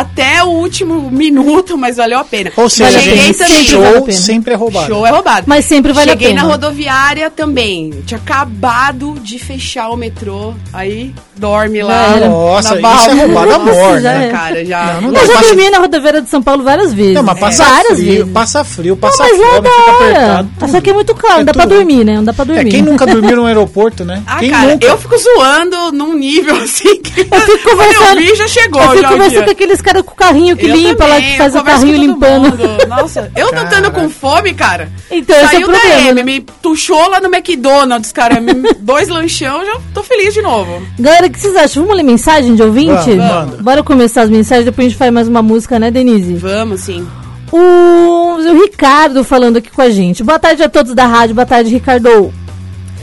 até 0.00 0.42
o 0.44 0.48
último 0.48 1.10
minuto, 1.10 1.76
mas 1.76 1.96
valeu 1.96 2.18
a 2.18 2.24
pena. 2.24 2.52
Ou 2.56 2.68
seja, 2.68 2.98
a 2.98 3.02
pena, 3.02 3.16
gente, 3.16 3.34
sempre 3.38 3.64
show 3.64 3.82
vale 3.82 3.96
a 3.98 4.02
pena. 4.02 4.18
sempre 4.18 4.52
é 4.54 4.56
roubado. 4.56 4.86
Show 4.86 5.06
é 5.06 5.10
roubado. 5.10 5.44
Mas 5.46 5.64
sempre 5.64 5.92
vale 5.92 6.10
a 6.10 6.12
Cheguei 6.12 6.28
pena. 6.28 6.42
na 6.42 6.48
rodoviária 6.48 7.30
também. 7.30 7.90
Tinha 8.06 8.18
acabado 8.18 9.14
de 9.20 9.38
fechar 9.38 9.90
o 9.90 9.96
metrô. 9.96 10.54
Aí 10.72 11.14
dorme 11.36 11.82
lá. 11.82 12.16
era. 12.16 12.28
Nossa, 12.28 12.74
na 12.76 12.94
isso 12.96 13.10
é 13.10 13.14
roubado 13.26 13.52
a 13.54 13.58
morte, 13.58 14.02
já 14.02 14.12
né? 14.12 14.28
é. 14.28 14.30
Cara, 14.30 14.64
já. 14.64 14.84
Não, 14.94 15.00
não 15.02 15.08
Eu 15.08 15.14
dá. 15.14 15.20
já 15.26 15.32
Passa- 15.34 15.46
dormi 15.48 15.70
na 15.70 15.78
rodoviária 15.78 16.22
de 16.22 16.28
São 16.30 16.42
Paulo 16.42 16.62
várias 16.62 16.92
vezes. 16.94 17.14
Não, 17.14 17.22
mas 17.22 17.38
passa 17.38 17.64
várias 17.64 17.98
frio, 17.98 18.12
vezes. 18.12 18.32
passa 18.32 18.64
frio, 18.64 18.96
passa 18.96 19.22
Não, 19.22 19.30
mas 19.30 19.36
fome, 19.46 19.60
da 19.62 19.70
fica 19.70 19.90
hora. 19.90 20.10
apertado. 20.10 20.48
tudo. 20.58 20.70
Só 20.72 20.80
que 20.80 20.90
é 20.90 20.92
muito 20.92 21.14
caro, 21.14 21.34
É 21.34 21.36
não 21.38 21.44
dá 21.44 21.52
pra 21.52 21.62
tudo. 21.64 21.74
dormir, 21.76 22.04
né? 22.04 22.16
Não 22.16 22.24
dá 22.24 22.32
pra 22.32 22.42
É, 22.44 22.46
dormir. 22.46 22.70
quem 22.70 22.82
nunca 22.82 23.06
dormiu 23.06 23.36
no 23.36 23.44
aeroporto, 23.46 24.04
né? 24.04 24.22
Ah, 24.26 24.38
quem 24.38 24.50
cara, 24.50 24.72
nunca? 24.72 24.86
eu 24.86 24.98
fico 24.98 25.16
zoando 25.18 25.92
num 25.92 26.14
nível 26.14 26.56
assim 26.56 27.00
que. 27.00 27.20
Eu 27.20 27.40
fico 27.40 27.70
conversando. 27.70 28.20
eu 28.20 28.26
vi, 28.26 28.34
já 28.36 28.46
chegou. 28.48 28.82
eu 28.82 28.88
fico 28.90 29.02
já 29.02 29.08
o 29.08 29.12
conversando 29.12 29.44
com 29.44 29.50
aqueles 29.50 29.80
caras 29.86 30.02
com 30.02 30.12
o 30.12 30.16
carrinho 30.16 30.56
que 30.56 30.66
Eu 30.66 30.74
limpa 30.74 31.04
lá, 31.04 31.14
também, 31.14 31.30
que 31.30 31.38
faz 31.38 31.54
o 31.54 31.62
carrinho 31.62 31.96
limpando. 31.96 32.58
Nossa, 32.88 33.30
eu 33.36 33.52
não 33.52 33.64
estando 33.64 33.90
com 33.92 34.10
fome, 34.10 34.52
cara. 34.52 34.90
Então, 35.10 35.36
esse 35.36 35.44
é 35.44 35.46
o 35.46 35.50
Saiu 35.50 35.66
da 35.68 35.78
problema, 35.78 36.08
M, 36.08 36.14
né? 36.14 36.22
me 36.24 36.40
tuchou 36.60 37.08
lá 37.08 37.20
no 37.20 37.32
McDonald's, 37.32 38.10
cara. 38.10 38.36
dois 38.80 39.08
lanchão, 39.08 39.64
já 39.64 39.78
tô 39.94 40.02
feliz 40.02 40.34
de 40.34 40.42
novo. 40.42 40.82
Galera, 40.98 41.28
o 41.28 41.30
que 41.30 41.38
vocês 41.38 41.54
acham? 41.54 41.84
Vamos 41.84 41.96
ler 41.96 42.02
mensagem 42.02 42.56
de 42.56 42.62
ouvinte? 42.62 43.10
Vamos, 43.10 43.16
manda. 43.16 43.62
Bora 43.62 43.82
começar 43.82 44.22
as 44.22 44.30
mensagens, 44.30 44.64
depois 44.64 44.86
a 44.86 44.88
gente 44.88 44.98
faz 44.98 45.12
mais 45.12 45.28
uma 45.28 45.42
música, 45.42 45.78
né, 45.78 45.90
Denise? 45.90 46.34
Vamos, 46.34 46.80
sim. 46.80 47.06
O, 47.52 47.58
o 47.58 48.62
Ricardo 48.62 49.22
falando 49.22 49.58
aqui 49.58 49.70
com 49.70 49.82
a 49.82 49.90
gente. 49.90 50.24
Boa 50.24 50.38
tarde 50.38 50.64
a 50.64 50.68
todos 50.68 50.94
da 50.94 51.06
rádio, 51.06 51.36
boa 51.36 51.46
tarde, 51.46 51.70
Ricardo. 51.70 52.32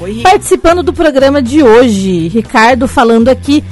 Oi, 0.02 0.20
Participando 0.22 0.84
do 0.84 0.92
programa 0.92 1.42
de 1.42 1.64
hoje, 1.64 2.28
Ricardo 2.28 2.90
falando 2.90 3.30
aqui. 3.30 3.64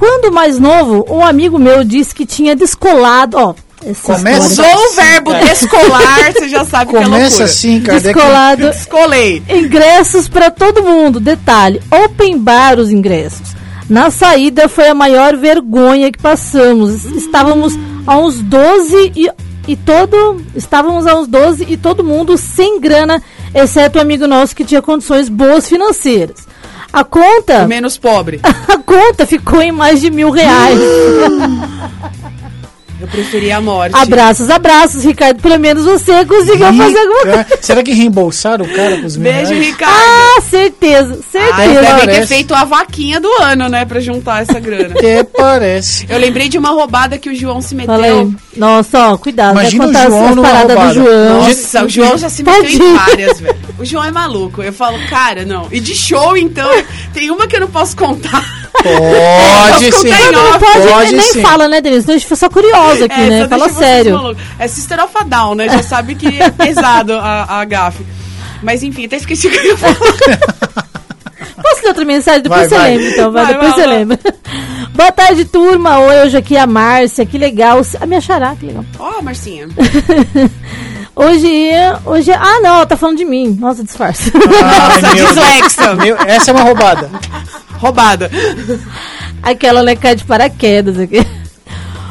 Quando 0.00 0.32
mais 0.32 0.58
novo, 0.58 1.04
um 1.10 1.22
amigo 1.22 1.58
meu 1.58 1.84
disse 1.84 2.14
que 2.14 2.24
tinha 2.24 2.56
descolado. 2.56 3.36
Ó, 3.36 3.54
essa 3.84 4.14
Começa-. 4.14 4.62
Usou 4.62 4.86
o 4.86 4.92
verbo 4.94 5.34
descolar, 5.34 6.32
você 6.32 6.48
já 6.48 6.64
sabe 6.64 6.90
que 6.90 6.96
é 6.96 7.02
Começa 7.02 7.24
loucura. 7.26 7.44
assim, 7.44 7.80
Kardec. 7.82 8.14
Descolado. 8.14 8.62
Descolei. 8.70 9.42
Ingressos 9.46 10.26
para 10.26 10.50
todo 10.50 10.82
mundo. 10.82 11.20
Detalhe: 11.20 11.82
open 11.90 12.38
bar 12.38 12.78
os 12.78 12.90
ingressos. 12.90 13.48
Na 13.90 14.10
saída 14.10 14.70
foi 14.70 14.88
a 14.88 14.94
maior 14.94 15.36
vergonha 15.36 16.10
que 16.10 16.18
passamos. 16.18 17.04
Estávamos 17.04 17.78
a 18.06 18.16
uns 18.16 18.40
12 18.40 19.12
e, 19.14 19.30
e 19.68 19.76
todo. 19.76 20.42
Estávamos 20.56 21.06
a 21.06 21.14
uns 21.14 21.28
12 21.28 21.66
e 21.68 21.76
todo 21.76 22.02
mundo 22.02 22.38
sem 22.38 22.80
grana, 22.80 23.22
exceto 23.54 23.98
o 23.98 24.00
amigo 24.00 24.26
nosso 24.26 24.56
que 24.56 24.64
tinha 24.64 24.80
condições 24.80 25.28
boas 25.28 25.68
financeiras. 25.68 26.48
A 26.92 27.04
conta. 27.04 27.64
O 27.64 27.68
menos 27.68 27.96
pobre. 27.96 28.40
A 28.44 28.78
conta 28.78 29.26
ficou 29.26 29.62
em 29.62 29.72
mais 29.72 30.00
de 30.00 30.10
mil 30.10 30.30
reais. 30.30 30.78
Eu 33.00 33.08
preferia 33.08 33.56
a 33.56 33.60
morte. 33.60 33.96
Abraços, 33.96 34.50
abraços, 34.50 35.04
Ricardo. 35.04 35.40
Pelo 35.40 35.58
menos 35.58 35.84
você 35.84 36.24
conseguiu 36.26 36.58
fazer 36.58 36.64
alguma 36.66 36.84
coisa. 37.22 37.38
Rica- 37.38 37.58
Será 37.62 37.82
que 37.82 37.92
reembolsaram 37.92 38.64
o 38.66 38.68
cara 38.74 38.98
com 38.98 39.06
os 39.06 39.16
mil 39.16 39.32
Beijo, 39.32 39.52
reais? 39.52 39.66
Ricardo. 39.66 39.94
Ah, 39.96 40.40
certeza, 40.42 41.18
Ah, 41.18 41.24
certeza. 41.32 41.56
devem 41.80 41.82
ter 41.94 41.98
parece. 42.00 42.26
feito 42.26 42.54
a 42.54 42.64
vaquinha 42.64 43.18
do 43.20 43.28
ano, 43.40 43.68
né? 43.68 43.84
Pra 43.86 44.00
juntar 44.00 44.42
essa 44.42 44.60
grana. 44.60 44.94
Até 44.96 45.22
parece. 45.24 46.04
Eu 46.10 46.18
lembrei 46.18 46.48
de 46.48 46.58
uma 46.58 46.70
roubada 46.70 47.16
que 47.16 47.30
o 47.30 47.34
João 47.34 47.62
se 47.62 47.74
meteu. 47.74 47.94
Fala 47.94 48.06
aí. 48.06 48.30
Nossa, 48.56 49.12
ó, 49.12 49.16
cuidado. 49.16 49.52
Imagina 49.52 49.86
vai 49.86 49.90
o 49.90 49.94
contar 49.94 50.08
João 50.10 50.28
as 50.28 50.36
numa 50.36 50.48
paradas 50.48 50.68
do 50.68 50.74
roubada. 50.74 50.94
João. 50.94 51.42
Nossa, 51.42 51.84
o 51.84 51.88
João 51.88 52.18
já 52.18 52.28
se 52.28 52.42
meteu 52.42 52.62
Tadinho. 52.62 52.84
em 52.84 52.94
várias, 52.96 53.40
velho. 53.40 53.56
O 53.78 53.84
João 53.84 54.04
é 54.04 54.10
maluco. 54.10 54.62
Eu 54.62 54.72
falo, 54.74 54.98
cara, 55.08 55.44
não. 55.46 55.68
E 55.72 55.80
de 55.80 55.94
show, 55.94 56.36
então, 56.36 56.68
tem 57.14 57.30
uma 57.30 57.46
que 57.46 57.56
eu 57.56 57.60
não 57.60 57.68
posso 57.68 57.96
contar. 57.96 58.59
Pode 58.72 59.92
sim. 59.92 60.08
Não 60.32 60.58
pode, 60.58 60.88
Pode 60.88 61.12
nem 61.14 61.32
sim. 61.32 61.42
fala, 61.42 61.68
né, 61.68 61.80
Denise? 61.80 62.02
Então 62.02 62.14
a 62.14 62.18
gente 62.18 62.26
foi 62.28 62.36
só 62.36 62.48
curiosa 62.48 63.04
aqui, 63.06 63.20
É, 63.20 63.28
né? 63.28 63.48
Fala 63.48 63.68
sério. 63.68 64.36
É 64.58 64.66
Sister 64.68 65.02
of 65.04 65.12
a 65.16 65.22
Down, 65.24 65.54
né? 65.54 65.68
Já 65.68 65.82
sabe 65.82 66.14
que 66.14 66.40
é 66.40 66.50
pesado 66.52 67.14
a, 67.14 67.60
a 67.60 67.64
gafe. 67.64 68.04
Mas 68.62 68.82
enfim, 68.82 69.06
até 69.06 69.16
esqueci 69.16 69.48
o 69.48 69.50
que 69.50 69.56
eu 69.58 69.64
ia 69.66 69.76
falar. 69.76 69.94
Posso 71.62 71.82
ler 71.82 71.88
outra 71.88 72.04
mensagem? 72.04 72.42
Depois 72.42 72.68
Vai, 72.68 72.68
você 72.70 72.76
vai. 72.78 72.90
lembra, 72.96 73.10
então. 73.10 73.32
Vai, 73.32 73.44
Vai, 73.44 73.52
depois 73.54 73.70
vai, 73.72 73.80
você 73.80 73.86
vai. 73.86 73.98
lembra. 73.98 74.18
Boa 74.94 75.12
tarde, 75.12 75.44
turma. 75.44 75.98
Oi, 75.98 76.22
hoje 76.26 76.36
aqui 76.36 76.56
é 76.56 76.60
a 76.60 76.66
Márcia. 76.66 77.26
Que 77.26 77.38
legal. 77.38 77.80
A 78.00 78.06
minha 78.06 78.20
xará, 78.20 78.54
que 78.58 78.66
legal. 78.66 78.84
Ó, 78.98 79.20
Marcinha. 79.22 79.68
Hoje, 81.16 81.68
é- 81.68 81.98
hoje 82.06 82.30
é... 82.30 82.34
Ah, 82.34 82.60
não, 82.62 82.76
ela 82.76 82.86
tá 82.86 82.96
falando 82.96 83.18
de 83.18 83.26
mim. 83.26 83.54
Nossa, 83.60 83.82
disfarce. 83.84 84.32
Ai, 84.34 85.02
Nossa. 85.20 85.94
Meu, 85.96 86.16
essa 86.16 86.50
é 86.50 86.54
uma 86.54 86.62
roubada. 86.62 87.10
Roubada. 87.80 88.30
Aquela 89.42 89.82
né, 89.82 89.96
cai 89.96 90.14
de 90.14 90.24
paraquedas 90.24 90.98
aqui. 90.98 91.26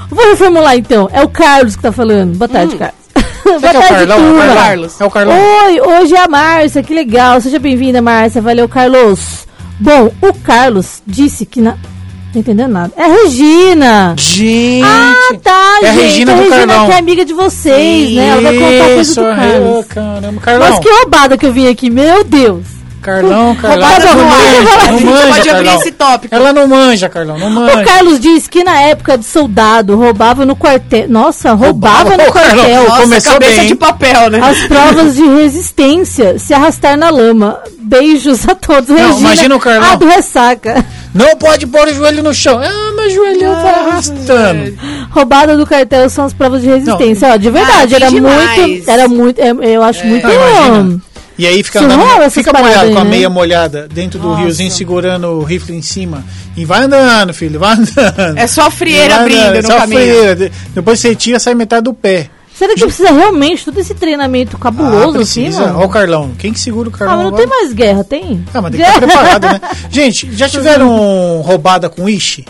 Vou 0.09 0.27
reformular 0.31 0.75
então. 0.75 1.07
É 1.13 1.21
o 1.21 1.29
Carlos 1.29 1.75
que 1.75 1.81
tá 1.83 1.91
falando. 1.91 2.35
Boa 2.37 2.49
tarde, 2.49 2.75
Carlos. 2.75 2.97
Boa 3.45 3.59
que 3.59 3.65
é 3.67 3.69
o 3.69 3.73
tarde, 3.73 3.87
Carlão? 4.07 4.17
É 4.17 4.31
o 4.31 4.35
Carlão? 4.37 4.55
Carlos. 4.55 5.01
É 5.01 5.05
o 5.05 5.11
Carlão. 5.11 5.37
Oi, 5.65 5.81
hoje 5.81 6.15
é 6.15 6.23
a 6.23 6.27
Márcia, 6.27 6.81
que 6.83 6.93
legal. 6.93 7.39
Seja 7.39 7.59
bem-vinda, 7.59 8.01
Márcia. 8.01 8.41
Valeu, 8.41 8.67
Carlos. 8.67 9.47
Bom, 9.79 10.11
o 10.21 10.33
Carlos 10.33 11.01
disse 11.05 11.45
que 11.45 11.61
na. 11.61 11.71
Não 11.71 12.33
tô 12.33 12.39
entendendo 12.39 12.71
nada. 12.71 12.93
É 12.97 13.03
a 13.03 13.07
Regina. 13.23 14.15
Gente! 14.17 14.83
Ah, 14.83 15.35
tá, 15.41 15.79
É 15.83 15.89
a 15.89 15.93
gente. 15.93 16.01
Regina 16.03 16.31
a 16.31 16.35
do 16.35 16.41
Regina 16.41 16.67
Carlão. 16.67 16.85
que 16.87 16.91
é 16.91 16.97
amiga 16.99 17.25
de 17.25 17.33
vocês, 17.33 18.11
né? 18.15 18.27
Ela 18.27 18.41
vai 18.41 18.53
contar 18.53 18.85
coisa 18.85 19.01
Isso, 19.01 19.15
do 19.21 19.27
é, 19.27 19.35
Carlos. 19.35 19.85
caramba, 19.87 20.41
Carlão. 20.41 20.69
Mas 20.69 20.79
que 20.79 20.89
roubada 20.89 21.37
que 21.37 21.45
eu 21.45 21.53
vim 21.53 21.67
aqui, 21.69 21.89
meu 21.89 22.23
Deus. 22.23 22.65
Carlão, 23.01 23.55
Carlão. 23.55 23.87
Roubada 23.89 24.15
não 24.15 24.25
manja, 24.25 24.87
A 24.87 24.91
não 24.91 24.99
manja, 24.99 25.27
pode 25.27 25.49
abrir 25.49 25.63
Carlão. 25.65 25.81
esse 25.81 25.91
tópico. 25.91 26.35
Ela 26.35 26.53
não 26.53 26.67
manja, 26.67 27.09
Carlão, 27.09 27.37
não 27.39 27.47
O 27.47 27.51
manja. 27.51 27.83
Carlos 27.83 28.19
disse 28.19 28.49
que 28.49 28.63
na 28.63 28.79
época 28.81 29.17
de 29.17 29.25
soldado 29.25 29.95
roubava 29.95 30.45
no 30.45 30.55
quartel. 30.55 31.07
Nossa, 31.09 31.53
roubava, 31.53 32.09
Roubava 32.09 32.23
no 32.23 32.29
o 32.29 32.33
Carlão. 32.33 32.55
quartel. 32.65 32.83
Nossa, 32.89 33.01
Começou 33.01 33.33
cabeça 33.33 33.55
bem. 33.57 33.67
de 33.67 33.75
papel, 33.75 34.29
né? 34.29 34.39
As 34.41 34.61
provas 34.67 35.15
de 35.15 35.25
resistência, 35.25 36.37
se 36.39 36.53
arrastar 36.53 36.97
na 36.97 37.09
lama. 37.09 37.59
Beijos 37.79 38.47
a 38.47 38.53
todos. 38.53 38.89
Regina, 38.89 39.19
imagina 39.19 39.55
o 39.55 39.59
Carlão. 39.59 39.89
Ah, 39.93 39.95
do 39.95 40.05
ressaca. 40.05 40.85
Não 41.11 41.35
pode 41.37 41.65
pôr 41.65 41.87
o 41.87 41.93
joelho 41.93 42.21
no 42.21 42.31
chão. 42.35 42.59
Ah, 42.63 42.91
meu 42.95 43.09
joelhão 43.09 43.55
tá 43.55 43.69
arrastando. 43.69 44.77
Roubada 45.09 45.57
do 45.57 45.65
cartel 45.65 46.07
são 46.07 46.25
as 46.25 46.33
provas 46.33 46.61
de 46.61 46.67
resistência. 46.67 47.29
Ó, 47.33 47.35
de 47.35 47.49
verdade, 47.49 47.95
Ah, 47.95 47.97
era 47.97 48.09
demais. 48.09 48.57
muito. 48.59 48.89
Era 48.91 49.07
muito. 49.07 49.39
é, 49.39 49.51
eu 49.75 49.81
acho 49.81 50.05
muito. 50.05 50.27
Ah, 50.27 50.31
imagina. 50.31 50.77
hum, 50.81 51.01
E 51.39 51.47
aí 51.47 51.63
fica, 51.63 51.79
andando, 51.79 52.29
fica 52.29 52.51
molhado 52.51 52.87
aí, 52.87 52.93
com 52.93 52.99
a 52.99 53.03
né? 53.05 53.09
meia 53.09 53.29
molhada 53.29 53.87
dentro 53.87 54.19
do 54.19 54.27
Nossa. 54.27 54.41
riozinho 54.41 54.69
segurando 54.69 55.27
o 55.29 55.43
rifle 55.43 55.73
em 55.75 55.81
cima. 55.81 56.23
E 56.57 56.65
vai 56.65 56.81
andando, 56.83 57.33
filho, 57.33 57.57
vai 57.59 57.73
andando. 57.79 58.37
É 58.37 58.45
só 58.45 58.63
a 58.67 58.71
frieira 58.71 59.15
abrindo 59.21 59.39
andando, 59.39 59.61
no 59.61 59.67
só 59.67 59.77
a 59.77 59.79
caminho. 59.79 60.01
frieira. 60.01 60.35
De- 60.35 60.51
Depois 60.75 60.99
você 60.99 61.15
tira, 61.15 61.39
sai 61.39 61.53
metade 61.55 61.83
do 61.83 61.93
pé. 61.93 62.29
Será 62.53 62.73
que 62.75 62.81
precisa 62.81 63.09
realmente 63.13 63.63
todo 63.63 63.79
esse 63.79 63.95
treinamento 63.95 64.57
Ah, 64.57 64.63
cabuloso 64.63 65.17
assim, 65.19 65.43
precisa. 65.43 65.61
mano? 65.67 65.77
Olha 65.77 65.85
o 65.85 65.89
Carlão. 65.89 66.31
Quem 66.37 66.51
que 66.51 66.59
segura 66.59 66.89
o 66.89 66.91
Ah, 66.93 66.97
Carlão 66.97 67.15
mas 67.15 67.23
não 67.23 67.29
agora? 67.37 67.47
tem 67.47 67.57
mais 67.57 67.73
guerra, 67.73 68.03
tem? 68.03 68.45
Ah, 68.53 68.61
mas 68.61 68.71
tem 68.71 68.81
que 68.81 68.85
estar 68.85 68.99
preparado, 69.07 69.43
né? 69.45 69.61
Gente, 69.89 70.29
já 70.35 70.49
tiveram 70.49 71.39
roubada 71.41 71.87
com 71.89 72.09
Ishi? 72.09 72.43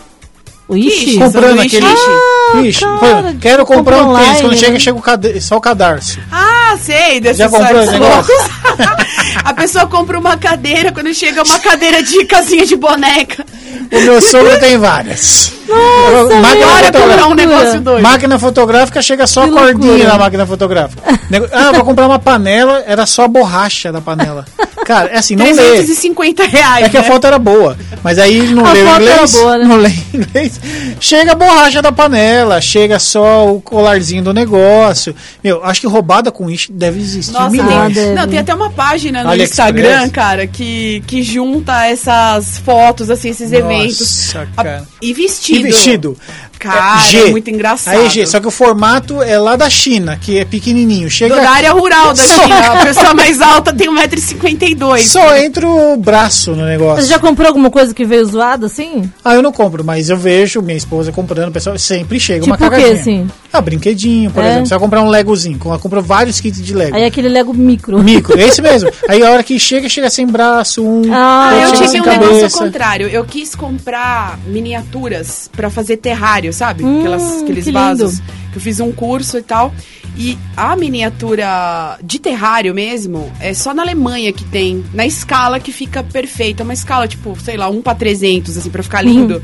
Ixi, 0.71 0.87
Ixi, 1.11 1.17
Comprando 1.19 1.47
sanduíche 1.57 1.77
aquele? 1.77 1.93
Ah, 2.55 2.61
Ishi. 2.61 2.85
cara, 2.99 3.35
quero 3.39 3.65
compra 3.65 3.97
comprar 3.97 4.03
um 4.07 4.23
tênis. 4.23 4.41
Quando 4.41 4.57
chega, 4.57 4.71
né? 4.73 4.79
chega 4.79 4.97
o 4.97 5.01
cade- 5.01 5.41
só 5.41 5.57
o 5.57 5.61
cadarço. 5.61 6.19
Ah, 6.31 6.77
sei, 6.83 7.19
desses 7.19 7.37
Já 7.37 7.49
comprou 7.49 7.81
esse 7.81 7.91
negócio? 7.91 8.33
A 9.43 9.53
pessoa 9.53 9.87
compra 9.87 10.17
uma 10.19 10.37
cadeira, 10.37 10.91
quando 10.91 11.13
chega 11.13 11.43
uma 11.43 11.59
cadeira 11.59 12.01
de 12.03 12.25
casinha 12.25 12.65
de 12.65 12.75
boneca. 12.75 13.45
O 13.91 13.99
meu 14.01 14.21
sogro 14.21 14.59
tem 14.59 14.77
várias. 14.77 15.51
Nossa, 15.67 16.35
máquina, 16.35 16.91
comprar 16.91 17.27
um 17.27 17.33
negócio 17.35 17.81
doido. 17.81 18.01
máquina 18.01 18.39
fotográfica 18.39 19.01
chega 19.01 19.27
só 19.27 19.43
Que 19.43 19.49
a 19.49 19.53
cordinha 19.53 19.87
loucura. 19.91 20.09
na 20.09 20.17
máquina 20.17 20.45
fotográfica. 20.45 21.01
Nego- 21.29 21.47
Ah, 21.51 21.71
vou 21.71 21.83
comprar 21.83 22.07
uma 22.07 22.19
panela, 22.19 22.83
era 22.87 23.05
só 23.05 23.23
a 23.23 23.27
borracha 23.27 23.91
da 23.91 24.01
panela. 24.01 24.45
Cara, 24.85 25.09
é 25.09 25.17
assim, 25.19 25.35
não 25.35 25.45
lê. 25.45 25.53
350 25.53 26.43
reais. 26.45 26.85
É 26.85 26.89
que 26.89 26.97
a 26.97 27.01
né? 27.01 27.07
foto 27.07 27.27
era 27.27 27.37
boa, 27.37 27.77
mas 28.03 28.17
aí 28.17 28.47
não 28.47 28.65
A 28.65 28.73
leu 28.73 28.85
foto 28.87 28.95
era 28.95 29.03
inglês, 29.13 29.31
boa, 29.33 29.57
né? 29.57 29.65
não 29.65 29.75
lê 29.77 29.91
inglês. 30.13 30.58
Chega 30.99 31.31
a 31.31 31.35
borracha 31.35 31.81
da 31.81 31.91
panela, 31.91 32.59
chega 32.61 32.99
só 32.99 33.53
o 33.53 33.61
colarzinho 33.61 34.23
do 34.23 34.33
negócio. 34.33 35.15
Meu, 35.43 35.63
acho 35.63 35.81
que 35.81 35.87
roubada 35.87 36.31
com 36.31 36.49
isso 36.49 36.71
deve 36.71 36.99
existir 36.99 37.31
Nossa, 37.33 37.49
milhões. 37.49 37.93
deve. 37.93 38.13
Não, 38.13 38.27
tem 38.27 38.39
até 38.39 38.53
uma 38.53 38.69
página 38.69 39.23
no 39.23 39.29
AliExpress. 39.29 39.69
Instagram, 39.69 40.09
cara, 40.09 40.47
que, 40.47 41.01
que 41.07 41.23
junta 41.23 41.85
essas 41.85 42.57
fotos, 42.59 43.09
assim, 43.09 43.29
esses 43.29 43.51
Nossa, 43.51 43.63
eventos. 43.65 44.35
A- 44.35 44.45
cara. 44.63 44.87
E 45.01 45.13
vestido. 45.13 45.59
E 45.59 45.63
vestido. 45.63 46.17
Cara, 46.59 47.01
é 47.13 47.31
muito 47.31 47.49
engraçado. 47.49 47.97
Aí, 47.97 48.09
G, 48.09 48.25
só 48.25 48.39
que 48.39 48.47
o 48.47 48.51
formato 48.51 49.23
é 49.23 49.39
lá 49.39 49.55
da 49.55 49.69
China, 49.69 50.17
que 50.21 50.37
é 50.37 50.43
pequenininho. 50.45 51.09
Chega 51.09 51.35
Do- 51.35 51.41
da 51.41 51.49
área 51.51 51.71
rural 51.71 52.07
da 52.13 52.15
Só- 52.23 52.43
China. 52.43 52.59
A 52.79 52.85
pessoa 52.85 53.13
mais 53.13 53.41
alta 53.41 53.73
tem 53.73 53.89
1,52m. 53.89 55.07
Só 55.07 55.35
entra 55.37 55.67
o 55.67 55.95
braço 55.97 56.51
no 56.55 56.65
negócio. 56.65 57.03
Você 57.03 57.09
já 57.09 57.19
comprou 57.19 57.47
alguma 57.47 57.69
coisa 57.69 57.93
que 57.93 58.03
veio 58.05 58.25
zoada 58.25 58.65
assim? 58.65 59.09
Ah, 59.23 59.35
eu 59.35 59.41
não 59.41 59.51
compro, 59.51 59.83
mas 59.83 60.09
eu 60.09 60.17
vejo 60.17 60.61
minha 60.61 60.77
esposa 60.77 61.11
comprando, 61.11 61.49
o 61.49 61.51
pessoal 61.51 61.77
sempre 61.77 62.19
chega 62.19 62.41
Tipo 62.43 62.51
uma 62.51 62.55
o 62.55 62.57
quê, 62.59 62.65
cagadinha. 62.69 63.01
assim? 63.01 63.27
Ah, 63.51 63.61
brinquedinho, 63.61 64.29
por 64.31 64.43
É? 64.43 64.47
exemplo. 64.47 64.65
Você 64.67 64.69
vai 64.75 64.79
comprar 64.79 65.01
um 65.01 65.09
Legozinho, 65.09 65.59
ela 65.65 65.79
compra 65.79 66.01
vários 66.01 66.39
kits 66.39 66.61
de 66.61 66.73
Lego. 66.73 66.95
Aí 66.95 67.03
aquele 67.03 67.27
Lego 67.29 67.53
micro. 67.53 67.97
Micro, 68.03 68.39
é 68.39 68.43
esse 68.47 68.61
mesmo. 68.61 68.89
Aí 69.07 69.23
a 69.23 69.31
hora 69.31 69.43
que 69.43 69.59
chega, 69.59 69.89
chega 69.89 70.09
sem 70.09 70.27
braço, 70.27 70.83
um. 70.85 71.01
Ah, 71.11 71.51
eu 71.63 71.71
tive 71.73 71.99
um 72.01 72.03
negócio 72.05 72.11
ao 72.11 72.19
cabeça. 72.33 72.57
contrário. 72.59 73.07
Eu 73.07 73.25
quis 73.25 73.55
comprar 73.55 74.37
miniaturas 74.47 75.49
pra 75.55 75.69
fazer 75.69 75.97
terrário, 75.97 76.53
sabe? 76.53 76.83
Hum, 76.83 76.99
Aquelas, 76.99 77.41
aqueles 77.41 77.65
que 77.65 77.71
vasos. 77.71 78.19
lindo. 78.19 78.23
Que 78.51 78.57
eu 78.57 78.61
fiz 78.61 78.79
um 78.79 78.91
curso 78.91 79.37
e 79.37 79.41
tal. 79.43 79.73
E 80.17 80.37
a 80.57 80.75
miniatura 80.75 81.97
de 82.03 82.19
terrário 82.19 82.73
mesmo, 82.73 83.31
é 83.39 83.53
só 83.53 83.73
na 83.73 83.81
Alemanha 83.83 84.31
que 84.33 84.43
tem. 84.43 84.83
Na 84.93 85.05
escala 85.05 85.59
que 85.59 85.71
fica 85.71 86.03
perfeita. 86.03 86.63
Uma 86.63 86.73
escala, 86.73 87.07
tipo, 87.07 87.37
sei 87.43 87.57
lá, 87.57 87.69
1 87.69 87.81
pra 87.81 87.95
300, 87.95 88.57
assim, 88.57 88.69
pra 88.69 88.83
ficar 88.83 89.01
lindo. 89.01 89.35
Uhum. 89.35 89.41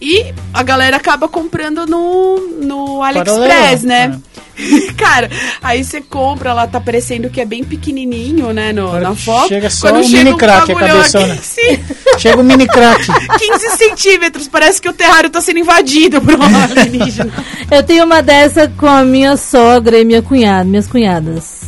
E 0.00 0.34
a 0.52 0.62
galera 0.62 0.96
acaba 0.96 1.26
comprando 1.26 1.86
no, 1.86 2.36
no 2.60 2.98
Paralelo, 3.00 3.42
AliExpress, 3.44 3.82
né? 3.82 4.20
é. 4.32 4.36
Cara, 4.96 5.30
aí 5.62 5.84
você 5.84 6.00
compra, 6.00 6.50
ela 6.50 6.66
tá 6.66 6.80
parecendo 6.80 7.28
que 7.28 7.40
é 7.40 7.44
bem 7.44 7.62
pequenininho, 7.62 8.52
né, 8.52 8.72
no, 8.72 8.88
Agora 8.88 9.08
na 9.10 9.14
foto. 9.14 9.48
chega 9.48 9.68
só 9.68 9.88
Quando 9.88 10.00
um 10.00 10.02
chega 10.02 10.18
mini 10.18 10.32
um 10.32 10.38
crack, 10.38 10.72
a 10.72 10.74
cabeçona. 10.74 11.32
aqui, 11.34 11.40
sim, 11.44 11.84
Chega 12.18 12.40
o 12.40 12.44
mini 12.44 12.66
crack. 12.66 13.04
15 13.38 13.76
centímetros, 13.76 14.48
parece 14.48 14.80
que 14.80 14.88
o 14.88 14.92
terrário 14.92 15.28
tá 15.28 15.40
sendo 15.40 15.58
invadido 15.58 16.20
por 16.20 16.34
um 16.34 16.56
alienígena. 16.62 17.32
Eu 17.70 17.82
tenho 17.82 18.04
uma 18.04 18.22
dessa 18.22 18.68
com 18.68 18.86
a 18.86 19.04
minha 19.04 19.36
sogra 19.36 19.98
e 19.98 20.04
minha 20.04 20.22
cunhada, 20.22 20.64
minhas 20.64 20.86
cunhadas. 20.86 21.65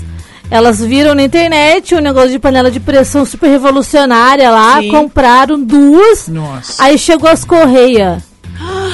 Elas 0.50 0.80
viram 0.80 1.14
na 1.14 1.22
internet 1.22 1.94
um 1.94 2.00
negócio 2.00 2.30
de 2.30 2.38
panela 2.38 2.70
de 2.70 2.80
pressão 2.80 3.24
super 3.24 3.48
revolucionária 3.50 4.50
lá, 4.50 4.80
Sim. 4.80 4.88
compraram 4.90 5.60
duas, 5.62 6.26
Nossa. 6.28 6.82
aí 6.82 6.96
chegou 6.98 7.28
as 7.28 7.44
correias 7.44 8.22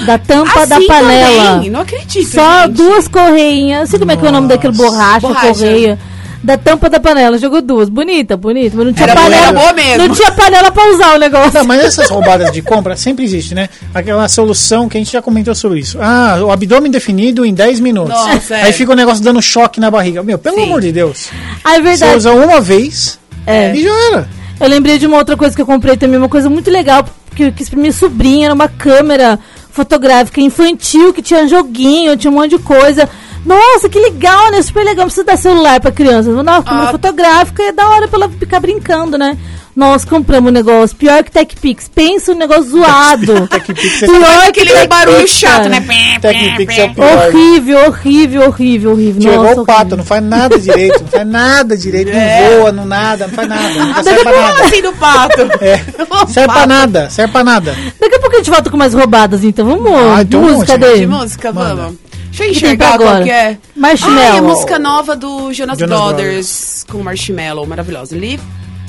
da 0.04 0.18
tampa 0.18 0.66
da 0.66 0.76
Assim 0.76 0.86
panela. 0.86 1.52
também, 1.54 1.70
não 1.70 1.80
acredito, 1.80 2.28
Só 2.28 2.62
gente. 2.62 2.72
duas 2.72 3.08
correinhas. 3.08 3.80
Não 3.80 3.86
sei 3.86 3.98
como 4.00 4.10
é 4.12 4.16
que 4.16 4.26
é 4.26 4.28
o 4.28 4.32
nome 4.32 4.48
daquele 4.48 4.76
Nossa. 4.76 4.90
borracha, 4.90 5.20
Borracha. 5.28 5.48
correia. 5.48 5.98
Da 6.44 6.58
tampa 6.58 6.90
da 6.90 7.00
panela. 7.00 7.38
Jogou 7.38 7.62
duas. 7.62 7.88
Bonita, 7.88 8.36
bonita. 8.36 8.76
Mas 8.76 8.86
não 8.86 8.92
tinha 8.92 9.06
Era 9.08 9.14
panela. 9.18 9.52
boa 9.54 9.72
mesmo. 9.72 10.06
Não 10.06 10.14
tinha 10.14 10.30
panela 10.30 10.70
pra 10.70 10.90
usar 10.92 11.14
o 11.14 11.18
negócio. 11.18 11.54
Não, 11.54 11.64
mas 11.64 11.82
essas 11.82 12.10
roubadas 12.10 12.52
de 12.52 12.60
compra 12.60 12.94
sempre 12.96 13.24
existe, 13.24 13.54
né? 13.54 13.70
Aquela 13.94 14.28
solução 14.28 14.86
que 14.86 14.98
a 14.98 15.00
gente 15.00 15.10
já 15.10 15.22
comentou 15.22 15.54
sobre 15.54 15.80
isso. 15.80 15.96
Ah, 15.98 16.38
o 16.44 16.50
abdômen 16.52 16.90
definido 16.90 17.46
em 17.46 17.54
10 17.54 17.80
minutos. 17.80 18.10
Nossa, 18.14 18.56
é. 18.56 18.62
Aí 18.64 18.72
fica 18.74 18.92
o 18.92 18.94
negócio 18.94 19.24
dando 19.24 19.40
choque 19.40 19.80
na 19.80 19.90
barriga. 19.90 20.22
Meu, 20.22 20.38
pelo 20.38 20.56
Sim. 20.56 20.64
amor 20.64 20.82
de 20.82 20.92
Deus. 20.92 21.30
Ah, 21.64 21.76
é 21.76 21.76
Você 21.76 21.82
verdade. 21.82 22.16
usa 22.18 22.32
uma 22.32 22.60
vez 22.60 23.18
É. 23.46 23.74
e 23.74 23.82
já 23.82 23.90
era. 24.12 24.28
Eu 24.60 24.68
lembrei 24.68 24.98
de 24.98 25.06
uma 25.06 25.16
outra 25.16 25.38
coisa 25.38 25.56
que 25.56 25.62
eu 25.62 25.66
comprei 25.66 25.96
também, 25.96 26.18
uma 26.18 26.28
coisa 26.28 26.50
muito 26.50 26.70
legal, 26.70 27.06
que 27.34 27.44
eu 27.44 27.52
quis 27.52 27.70
pra 27.70 27.78
minha 27.80 27.92
sobrinha, 27.92 28.46
era 28.48 28.54
uma 28.54 28.68
câmera 28.68 29.38
fotográfica 29.72 30.40
infantil, 30.42 31.12
que 31.12 31.20
tinha 31.22 31.48
joguinho, 31.48 32.16
tinha 32.16 32.30
um 32.30 32.34
monte 32.34 32.50
de 32.50 32.58
coisa. 32.58 33.08
Nossa, 33.44 33.88
que 33.88 33.98
legal, 33.98 34.50
né? 34.50 34.62
Super 34.62 34.80
legal. 34.84 34.96
Não 35.04 35.04
precisa 35.06 35.24
dar 35.24 35.36
celular 35.36 35.80
pra 35.80 35.92
criança. 35.92 36.30
Não, 36.30 36.62
câmera 36.62 36.88
Ah. 36.88 36.92
fotográfica 36.92 37.62
é 37.62 37.72
da 37.72 37.88
hora 37.88 38.08
pra 38.08 38.18
ela 38.20 38.28
ficar 38.30 38.60
brincando, 38.60 39.18
né? 39.18 39.36
Nós 39.76 40.04
compramos 40.04 40.50
um 40.50 40.52
negócio, 40.54 40.96
pior 40.96 41.24
que 41.24 41.32
TechPix. 41.32 41.88
Pensa 41.92 42.30
um 42.30 42.36
negócio 42.36 42.70
zoado. 42.70 43.46
TechPix 43.50 44.02
é- 44.04 44.06
pior 44.06 44.52
que 44.52 44.60
Aquele 44.60 44.86
barulho 44.86 45.26
chato, 45.26 45.68
né? 45.68 45.84
TechPix 46.20 46.78
é 46.78 46.84
o 46.84 46.94
pior. 46.94 47.26
Horrível, 47.28 47.86
horrível, 47.88 48.42
horrível, 48.46 48.90
horrível. 48.92 49.22
Chegou 49.22 49.42
Nossa, 49.44 49.60
o 49.62 49.66
pato, 49.66 49.78
horrível. 49.80 49.96
não 49.98 50.04
faz 50.04 50.22
nada 50.22 50.58
direito, 50.60 51.00
não 51.02 51.08
faz 51.08 51.26
nada 51.26 51.76
direito, 51.76 52.10
É. 52.12 52.50
não 52.50 52.60
voa, 52.60 52.72
não 52.72 52.86
nada, 52.86 53.26
não 53.26 53.34
faz 53.34 53.48
nada, 53.48 53.68
não 53.74 53.88
Daqui 53.94 54.04
serve 54.04 54.20
a 54.20 54.22
pra 54.22 54.32
pouco 54.32 54.48
nada. 54.48 54.64
assim 54.64 54.82
do 54.82 54.92
pato. 54.92 55.40
É, 55.60 55.76
serve 56.32 56.52
pra 56.52 56.66
nada, 56.68 57.10
serve 57.10 57.32
pra 57.32 57.44
nada. 57.44 57.76
Daqui 58.00 58.14
a 58.14 58.20
pouco 58.20 58.36
a 58.36 58.38
gente 58.38 58.50
volta 58.50 58.70
com 58.70 58.76
mais 58.76 58.94
roubadas, 58.94 59.42
então. 59.42 59.66
Vamos, 59.66 59.90
Ah, 59.92 60.22
então 60.22 60.40
música 60.40 60.78
vamos, 60.78 60.86
dele. 60.86 61.00
De 61.00 61.06
música, 61.08 61.52
Manda. 61.52 61.74
vamos. 61.74 62.03
Deixa 62.36 62.44
eu 62.44 62.52
que 62.52 62.60
tem 62.60 62.68
enxergar 62.70 62.88
pra 62.88 62.98
qual 62.98 63.08
agora? 63.08 63.24
que 63.24 63.30
é. 63.30 63.58
Marshmallow. 63.76 64.18
Ah, 64.18 64.24
é 64.34 64.38
a 64.38 64.42
música 64.42 64.78
nova 64.78 65.14
do 65.16 65.52
Jonas, 65.52 65.78
Jonas 65.78 65.98
Brothers, 66.00 66.84
com 66.90 67.02
Marshmallow, 67.02 67.66
maravilhosa. 67.66 68.16
Live 68.16 68.42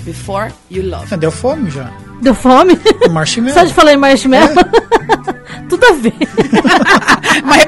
Before 0.03 0.51
You 0.71 0.89
Love. 0.89 1.07
Ah, 1.11 1.15
Deu 1.15 1.31
fome 1.31 1.69
já. 1.69 1.91
Deu 2.21 2.33
fome? 2.33 2.79
O 3.07 3.11
marshmallow. 3.11 3.53
Só 3.53 3.63
de 3.63 3.73
falar 3.73 3.93
em 3.93 3.97
marshmallow? 3.97 4.55
Tudo 5.69 5.85
a 5.85 5.91
ver. 5.93 6.13
Mas 7.45 7.65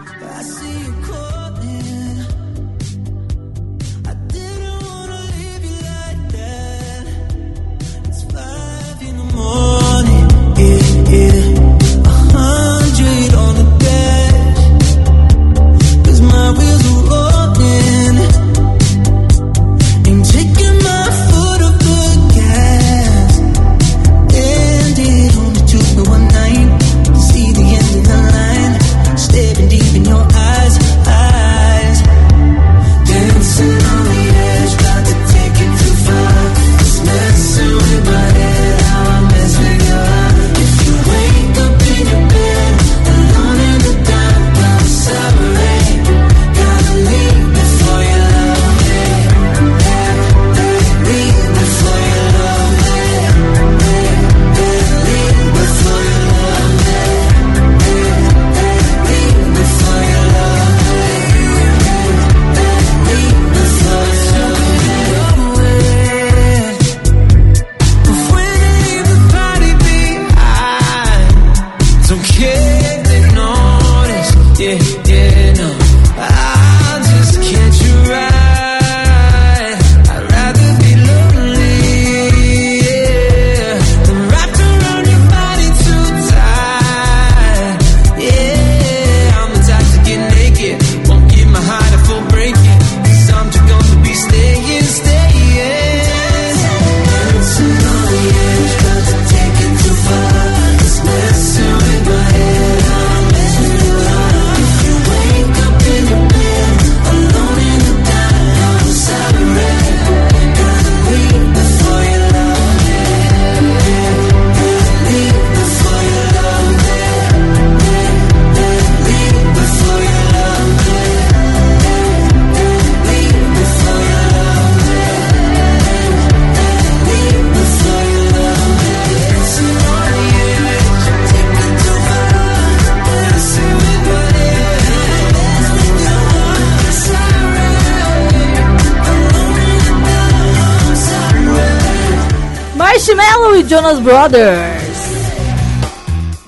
Brothers. 144.07 144.97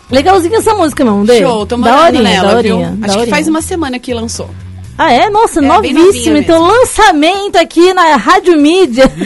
Legalzinha 0.09 0.59
essa 0.59 0.73
música, 0.73 1.03
meu 1.03 1.25
Dê. 1.25 1.41
Show, 1.41 1.65
tô 1.65 1.77
morando 1.77 2.21
nela, 2.23 2.53
daorinha, 2.53 2.73
viu? 2.73 2.85
Acho 2.85 2.95
que 3.01 3.07
daorinha. 3.07 3.35
faz 3.35 3.49
uma 3.49 3.61
semana 3.61 3.99
que 3.99 4.13
lançou. 4.13 4.49
Ah, 4.97 5.11
é? 5.11 5.29
Nossa, 5.29 5.59
É, 5.59 5.63
novinha 5.63 6.39
Então, 6.39 6.65
lançamento 6.65 7.57
aqui 7.57 7.93
na 7.93 8.15
Rádio 8.15 8.55
Mídia. 8.57 9.11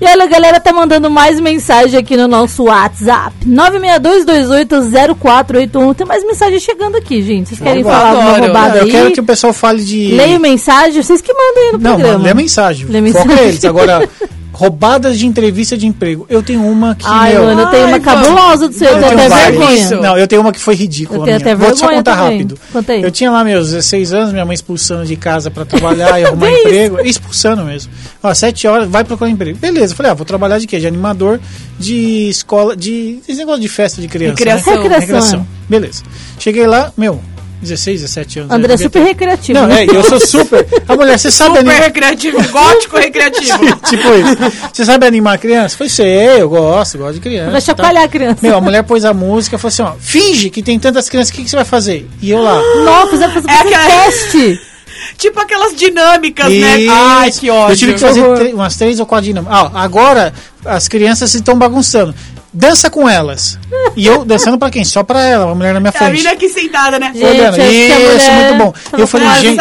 e 0.00 0.04
olha, 0.06 0.22
a 0.22 0.26
galera 0.28 0.60
tá 0.60 0.72
mandando 0.72 1.10
mais 1.10 1.40
mensagem 1.40 1.98
aqui 1.98 2.16
no 2.16 2.28
nosso 2.28 2.62
WhatsApp. 2.66 3.34
962280481. 3.44 5.96
Tem 5.96 6.06
mais 6.06 6.24
mensagem 6.24 6.60
chegando 6.60 6.94
aqui, 6.96 7.22
gente. 7.22 7.48
Vocês 7.48 7.60
querem 7.60 7.82
Eu 7.82 7.88
falar 7.88 8.10
alguma 8.10 8.38
roubada 8.38 8.78
eu 8.78 8.84
aí? 8.84 8.90
quero 8.92 9.10
que 9.10 9.18
o 9.20 9.24
pessoal 9.24 9.52
fale 9.52 9.82
de. 9.82 10.12
Leia 10.12 10.38
mensagem, 10.38 11.02
vocês 11.02 11.20
que 11.20 11.34
mandam 11.34 11.62
aí 11.64 11.72
no 11.72 11.78
Não, 11.78 11.90
programa. 11.90 12.12
mano, 12.12 12.22
lê 12.24 12.30
a 12.30 12.34
mensagem. 12.34 12.86
Lê 12.86 13.02
Foca 13.12 13.24
mensagem. 13.24 13.48
eles. 13.48 13.64
Agora, 13.64 14.08
roubadas 14.60 15.18
de 15.18 15.26
entrevista 15.26 15.74
de 15.74 15.86
emprego. 15.86 16.26
Eu 16.28 16.42
tenho 16.42 16.62
uma 16.66 16.94
que. 16.94 17.06
Ai, 17.06 17.32
meu, 17.32 17.44
mano, 17.44 17.62
eu 17.62 17.66
tenho 17.70 17.86
uma 17.86 17.94
Ai, 17.96 18.00
vamos. 18.00 18.26
cabulosa 18.26 18.68
do 18.68 18.74
seu, 18.74 18.88
eu 18.88 18.96
eu 18.98 19.02
tenho 19.08 19.12
até 19.20 19.28
vergonha. 19.28 19.74
Isso. 19.78 19.96
Não, 19.96 20.18
eu 20.18 20.28
tenho 20.28 20.42
uma 20.42 20.52
que 20.52 20.60
foi 20.60 20.74
ridícula. 20.74 21.20
Eu 21.20 21.24
tenho 21.24 21.36
minha. 21.38 21.54
até 21.54 21.64
Vou 21.64 21.74
só 21.74 21.86
vergonha 21.86 21.96
contar 21.96 22.16
também. 22.16 22.32
rápido. 22.38 22.58
Conta 22.70 22.92
aí. 22.92 23.02
Eu 23.02 23.10
tinha 23.10 23.30
lá 23.30 23.42
meus 23.42 23.70
16 23.70 24.12
anos, 24.12 24.32
minha 24.32 24.44
mãe 24.44 24.52
expulsando 24.52 25.06
de 25.06 25.16
casa 25.16 25.50
pra 25.50 25.64
trabalhar 25.64 26.20
e 26.20 26.24
arrumar 26.26 26.50
emprego. 26.50 27.00
Expulsando 27.00 27.64
mesmo. 27.64 27.90
Ó, 28.22 28.34
7 28.34 28.66
horas, 28.68 28.86
vai 28.88 29.02
procurar 29.02 29.30
emprego. 29.30 29.58
Beleza, 29.58 29.94
eu 29.94 29.96
falei, 29.96 30.12
ah, 30.12 30.14
vou 30.14 30.26
trabalhar 30.26 30.58
de 30.58 30.66
quê? 30.66 30.78
De 30.78 30.86
animador 30.86 31.40
de 31.78 32.28
escola, 32.28 32.76
de. 32.76 33.18
Esse 33.26 33.38
negócio 33.38 33.62
de 33.62 33.68
festa 33.68 34.02
de 34.02 34.08
criança. 34.08 34.34
Recreação. 34.34 34.84
Né? 34.84 34.98
Recreação, 34.98 35.46
Beleza. 35.68 36.02
Cheguei 36.38 36.66
lá, 36.66 36.92
meu, 36.96 37.18
16, 37.60 38.00
17 38.02 38.38
anos. 38.40 38.52
André 38.52 38.74
é 38.74 38.76
super 38.76 39.02
recreativo. 39.02 39.58
Não, 39.60 39.66
né? 39.66 39.84
é, 39.84 39.96
eu 39.96 40.02
sou 40.02 40.18
super. 40.20 40.66
A 40.88 40.96
mulher, 40.96 41.18
você 41.18 41.30
sabe 41.30 41.58
Super 41.58 41.70
animar. 41.70 41.82
recreativo, 41.86 42.48
gótico 42.50 42.96
recreativo. 42.96 43.58
tipo 43.88 44.08
isso. 44.14 44.70
Você 44.72 44.84
sabe 44.84 45.06
animar 45.06 45.34
a 45.34 45.38
criança? 45.38 45.76
Foi 45.76 45.88
sei, 45.88 46.40
eu 46.40 46.48
gosto, 46.48 46.98
gosto 46.98 47.14
de 47.14 47.20
criança. 47.20 47.50
Vai 47.50 47.60
tá? 47.60 47.66
chacoalhar 47.66 48.04
a 48.04 48.08
criança. 48.08 48.38
Meu, 48.42 48.56
a 48.56 48.60
mulher 48.60 48.82
pôs 48.84 49.04
a 49.04 49.12
música 49.12 49.56
e 49.56 49.58
falou 49.58 49.68
assim: 49.72 49.82
ó, 49.82 49.92
finge 50.00 50.48
que 50.50 50.62
tem 50.62 50.78
tantas 50.78 51.08
crianças, 51.08 51.30
o 51.30 51.34
que, 51.36 51.44
que 51.44 51.50
você 51.50 51.56
vai 51.56 51.64
fazer? 51.64 52.08
E 52.22 52.30
eu 52.30 52.42
lá. 52.42 52.60
Nossa, 52.84 53.10
você 53.10 53.18
vai 53.26 53.30
fazer 53.30 53.50
É 53.50 53.54
aquela- 53.54 54.04
teste. 54.04 54.60
tipo 55.18 55.40
aquelas 55.40 55.74
dinâmicas, 55.76 56.46
né? 56.52 56.80
Isso. 56.80 56.92
Ai, 56.92 57.30
que 57.30 57.50
ódio. 57.50 57.72
Eu 57.72 57.76
tive 57.76 57.94
que 57.94 58.00
fazer 58.00 58.20
umas 58.54 58.76
três 58.76 58.98
ou 59.00 59.06
quatro 59.06 59.24
dinâmicas. 59.26 59.56
Ah, 59.56 59.70
agora 59.82 60.32
as 60.64 60.88
crianças 60.88 61.34
estão 61.34 61.56
bagunçando. 61.58 62.14
Dança 62.52 62.90
com 62.90 63.08
elas. 63.08 63.58
E 63.96 64.04
eu 64.06 64.24
dançando 64.24 64.58
pra 64.58 64.70
quem? 64.70 64.84
Só 64.84 65.04
pra 65.04 65.22
ela, 65.24 65.46
uma 65.46 65.54
mulher 65.54 65.72
na 65.74 65.78
minha 65.80 65.90
A 65.90 65.92
frente. 65.92 66.14
mina 66.18 66.32
aqui 66.32 66.48
sentada, 66.48 66.98
né? 66.98 67.12
Gente, 67.14 67.24
Olhando. 67.24 67.60
a 67.60 67.66
Isso, 67.68 68.32
muito 68.32 68.54
bom. 68.58 68.74
Eu 68.98 69.06
falei, 69.06 69.28
com 69.28 69.34
gente. 69.36 69.56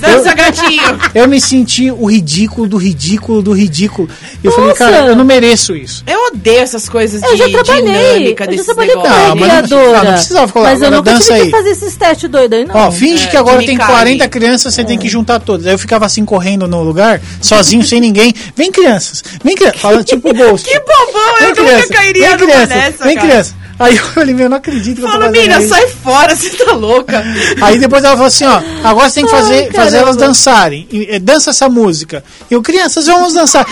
Dança 0.00 0.32
gatinho. 0.34 0.82
Eu 1.14 1.26
me 1.28 1.40
senti 1.40 1.90
o 1.90 2.06
ridículo 2.06 2.68
do 2.68 2.76
ridículo 2.76 3.42
do 3.42 3.52
ridículo. 3.52 4.08
Eu 4.42 4.52
falei, 4.52 4.68
Nossa. 4.68 4.78
cara, 4.78 5.06
eu 5.06 5.16
não 5.16 5.24
mereço 5.24 5.74
isso. 5.76 6.04
Eu 6.06 6.26
odeio 6.28 6.60
essas 6.60 6.88
coisas 6.88 7.22
Eu 7.22 7.32
de 7.32 7.36
já 7.38 7.48
trabalhei. 7.48 7.82
dinâmica 8.18 8.44
Eu 8.44 8.56
já 8.56 8.64
trabalhei 8.64 8.94
com. 8.94 9.02
Não, 9.08 9.36
mas 9.36 9.70
não- 9.70 9.78
não, 9.78 10.04
não 10.04 10.12
precisava 10.12 10.48
falar, 10.48 10.70
Mas 10.70 10.80
eu 10.80 10.86
agora 10.86 10.96
nunca 11.00 11.12
dança 11.12 11.24
tive 11.26 11.34
aí. 11.40 11.44
que 11.46 11.50
fazer 11.50 11.70
esses 11.70 11.96
testes 11.96 12.30
doidos 12.30 12.58
aí, 12.58 12.64
não. 12.64 12.74
Ó, 12.76 12.90
finge 12.92 13.24
É, 13.24 13.26
que 13.30 13.36
agora 13.36 13.58
tem 13.64 13.76
carne. 13.76 13.92
40 13.94 14.28
crianças, 14.28 14.72
você 14.74 14.84
tem 14.84 14.96
que 14.98 15.08
juntar 15.08 15.40
todas. 15.40 15.66
Aí 15.66 15.74
eu 15.74 15.78
ficava 15.78 16.06
assim 16.06 16.24
correndo 16.24 16.66
no 16.68 16.82
lugar, 16.82 17.20
sozinho, 17.40 17.84
sem 17.84 18.00
ninguém. 18.00 18.32
Vem 18.56 18.70
crianças, 18.70 19.22
vem 19.42 19.54
crianças. 19.56 19.80
Fala 19.80 20.02
tipo 20.04 20.32
Ghost. 20.34 20.68
Que 20.68 20.78
bobão, 20.80 21.38
eu 21.40 21.48
nunca 21.64 21.88
cairia 21.88 22.11
vem 22.20 22.28
numa 22.28 22.38
criança, 22.38 22.66
dessa, 22.66 23.04
vem 23.04 23.14
cara. 23.16 23.28
criança. 23.28 23.54
Aí 23.78 23.96
eu 23.98 24.04
falei, 24.04 24.34
meu, 24.34 24.44
eu 24.44 24.50
não 24.50 24.56
acredito 24.56 25.00
que 25.00 25.06
eu 25.06 25.10
tô 25.10 25.30
mina, 25.30 25.58
isso. 25.58 25.68
sai 25.68 25.88
fora, 25.88 26.34
você 26.36 26.50
tá 26.50 26.72
louca. 26.72 27.24
Aí 27.60 27.78
depois 27.78 28.04
ela 28.04 28.14
falou 28.14 28.28
assim, 28.28 28.44
ó, 28.44 28.60
agora 28.84 29.08
você 29.08 29.16
tem 29.16 29.24
que 29.24 29.30
fazer, 29.30 29.64
Ai, 29.64 29.70
fazer 29.72 29.96
elas 29.98 30.16
dançarem. 30.16 30.88
Eh, 30.92 31.18
dança 31.18 31.50
essa 31.50 31.68
música. 31.68 32.24
Eu, 32.50 32.62
crianças, 32.62 33.06
vamos 33.06 33.34
dançar. 33.34 33.66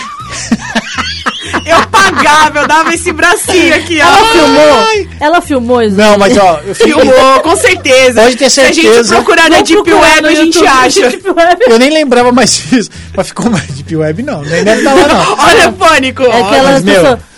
Eu 1.65 1.87
pagava, 1.87 2.59
eu 2.59 2.67
dava 2.67 2.93
esse 2.93 3.11
bracinho 3.11 3.75
aqui, 3.75 3.99
Ela 3.99 4.31
filmou? 4.31 5.07
Ela 5.19 5.41
filmou 5.41 5.81
isso? 5.81 5.95
Não, 5.95 6.17
mas 6.17 6.37
ó, 6.37 6.59
eu 6.65 6.73
fico... 6.73 6.99
Filmou, 6.99 7.39
com 7.41 7.55
certeza. 7.55 8.21
Pode 8.21 8.35
ter 8.35 8.49
Se 8.49 8.61
a 8.61 8.65
gente 8.67 8.81
certeza. 8.81 9.15
procurar 9.15 9.49
na 9.49 9.61
Deep 9.61 9.73
procurar 9.73 10.01
Web, 10.01 10.27
a 10.27 10.35
gente 10.35 10.65
acha. 10.65 11.09
Deep 11.09 11.29
Web. 11.29 11.65
Eu 11.67 11.79
nem 11.79 11.89
lembrava 11.89 12.31
mais 12.31 12.57
disso. 12.57 12.89
Mas 13.15 13.27
ficou 13.27 13.49
mais 13.49 13.65
Deep 13.67 13.95
Web, 13.95 14.23
não. 14.23 14.41
Nem 14.41 14.63
deve 14.63 14.79
estar 14.79 14.93
lá, 14.93 15.07
não. 15.07 15.37
Olha 15.45 15.69
o 15.69 15.73
pânico. 15.73 16.23
É 16.23 16.27
olha. 16.27 16.45
aquelas 16.45 16.83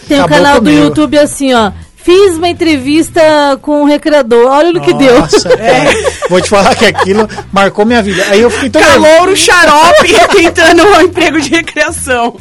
Tem 0.07 0.21
um 0.21 0.27
canal 0.27 0.55
do 0.59 0.69
comigo. 0.69 0.85
YouTube 0.85 1.17
assim, 1.17 1.53
ó. 1.53 1.71
Fiz 1.95 2.35
uma 2.35 2.49
entrevista 2.49 3.21
com 3.61 3.83
o 3.83 3.85
recreador. 3.85 4.51
Olha 4.51 4.73
no 4.73 4.81
que 4.81 4.93
deu. 4.93 5.19
Nossa, 5.19 5.47
cara. 5.49 5.89
Vou 6.29 6.41
te 6.41 6.49
falar 6.49 6.75
que 6.75 6.85
aquilo 6.85 7.29
marcou 7.51 7.85
minha 7.85 8.01
vida. 8.01 8.25
Aí 8.29 8.41
eu 8.41 8.49
fiquei 8.49 8.69
tão 8.69 8.81
nervoso. 8.81 9.05
Calouro 9.05 9.37
xarope 9.37 10.13
tentando 10.35 10.83
um 10.83 11.01
emprego 11.01 11.39
de 11.39 11.49
recreação. 11.49 12.35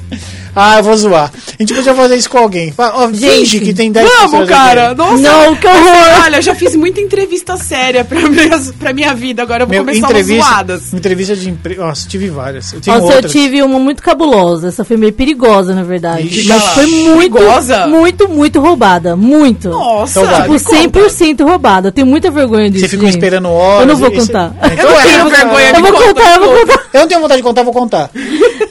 Ah, 0.55 0.79
eu 0.79 0.83
vou 0.83 0.97
zoar. 0.97 1.31
A 1.63 1.65
gente 1.65 1.75
podia 1.77 1.95
fazer 1.95 2.17
isso 2.17 2.29
com 2.29 2.39
alguém. 2.39 2.73
Fala, 2.73 3.05
Ó, 3.05 3.09
finge 3.09 3.61
que 3.61 3.73
tem 3.73 3.93
10 3.93 4.09
Vamos, 4.31 4.49
cara. 4.49 4.95
Nossa. 4.95 5.17
Não, 5.23 5.55
que 5.55 5.67
horror. 5.67 6.23
Olha, 6.25 6.37
eu 6.37 6.43
já 6.43 6.55
fiz 6.57 6.75
muita 6.75 7.01
entrevista 7.01 7.57
séria 7.57 8.05
pra, 8.05 8.21
minhas, 8.29 8.73
pra 8.73 8.93
minha 8.93 9.15
vida. 9.15 9.43
Agora 9.43 9.63
eu 9.63 9.67
vou 9.69 9.75
Meu, 9.77 9.85
começar 9.85 10.07
entrevista, 10.07 10.43
umas 10.45 10.55
zoadas. 10.55 10.93
entrevista 10.95 11.37
de 11.37 11.49
emprego. 11.51 11.83
Nossa, 11.83 12.09
tive 12.09 12.29
várias. 12.29 12.73
Eu 12.73 12.81
tenho 12.81 12.97
Nossa, 12.97 13.13
eu 13.13 13.17
outras. 13.17 13.33
tive 13.33 13.63
uma 13.63 13.79
muito 13.79 14.03
cabulosa. 14.03 14.69
Essa 14.69 14.85
foi 14.85 14.97
meio 14.97 15.13
perigosa, 15.13 15.73
na 15.75 15.85
verdade. 15.85 16.27
Ixi. 16.27 16.49
Mas 16.49 16.65
foi 16.65 16.87
muito, 16.87 17.33
Perigosa? 17.35 17.87
muito, 17.87 18.29
muito 18.29 18.61
roubada. 18.61 19.15
Muito. 19.15 19.69
Nossa. 19.69 20.21
Então. 20.21 20.33
Tipo, 20.43 20.53
me 20.53 20.61
conta. 20.61 21.01
100% 21.01 21.45
roubada. 21.45 21.89
Eu 21.89 21.93
tenho 21.93 22.07
muita 22.09 22.31
vergonha 22.31 22.69
disso. 22.71 22.85
Você 22.87 22.89
ficou 22.91 23.07
gente. 23.07 23.15
esperando 23.19 23.49
horas. 23.49 23.81
Eu 23.83 23.87
não 23.87 23.97
vou 23.97 24.09
e 24.09 24.17
contar. 24.17 24.53
Então 24.73 24.85
Eu 24.85 24.91
não 24.91 25.01
é, 25.01 25.03
tenho 25.05 25.19
eu 25.21 25.31
vergonha 25.31 25.69
Eu 25.69 25.75
de 25.75 25.81
vou 25.81 25.93
conta, 25.93 26.07
contar, 26.07 26.35
eu 26.35 26.41
vou 26.41 26.49
conta. 26.49 26.67
contar. 26.73 26.83
Eu 26.93 27.01
não 27.01 27.09
tenho 27.09 27.21
vontade 27.21 27.39
de 27.39 27.43
contar, 27.45 27.63
vou 27.63 27.73
contar. 27.73 28.11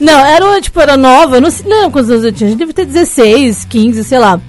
Não, 0.00 0.24
era, 0.26 0.60
tipo, 0.60 0.80
era 0.80 0.96
nova, 0.96 1.36
eu 1.36 1.40
não 1.40 1.50
sei, 1.50 1.64
não, 1.68 1.90
quantos 1.90 2.10
anos 2.10 2.24
eu 2.24 2.32
tinha, 2.32 2.48
a 2.48 2.50
gente 2.50 2.58
deve 2.58 2.72
ter 2.72 2.81
16, 2.84 3.64
15, 3.64 4.04
sei 4.04 4.18
lá. 4.18 4.40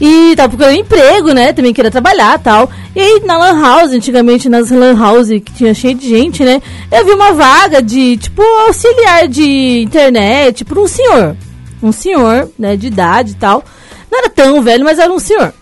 E 0.00 0.34
tava 0.34 0.48
procurando 0.48 0.78
emprego, 0.78 1.32
né, 1.34 1.52
também 1.52 1.74
queria 1.74 1.90
trabalhar 1.90 2.38
tal. 2.38 2.70
E 2.96 3.00
aí, 3.00 3.22
na 3.24 3.36
lan 3.36 3.60
house, 3.60 3.92
antigamente 3.92 4.48
nas 4.48 4.70
lan 4.70 4.96
house 4.98 5.28
que 5.28 5.52
tinha 5.52 5.74
cheio 5.74 5.94
de 5.94 6.08
gente, 6.08 6.42
né, 6.42 6.62
eu 6.90 7.04
vi 7.04 7.12
uma 7.12 7.32
vaga 7.32 7.82
de, 7.82 8.16
tipo, 8.16 8.42
auxiliar 8.66 9.28
de 9.28 9.82
internet 9.82 10.64
por 10.64 10.78
um 10.78 10.86
senhor. 10.86 11.36
Um 11.82 11.92
senhor, 11.92 12.50
né, 12.58 12.76
de 12.76 12.86
idade 12.86 13.32
e 13.32 13.34
tal. 13.34 13.62
Não 14.10 14.18
era 14.18 14.30
tão 14.30 14.62
velho, 14.62 14.84
mas 14.84 14.98
era 14.98 15.12
um 15.12 15.18
senhor. 15.18 15.52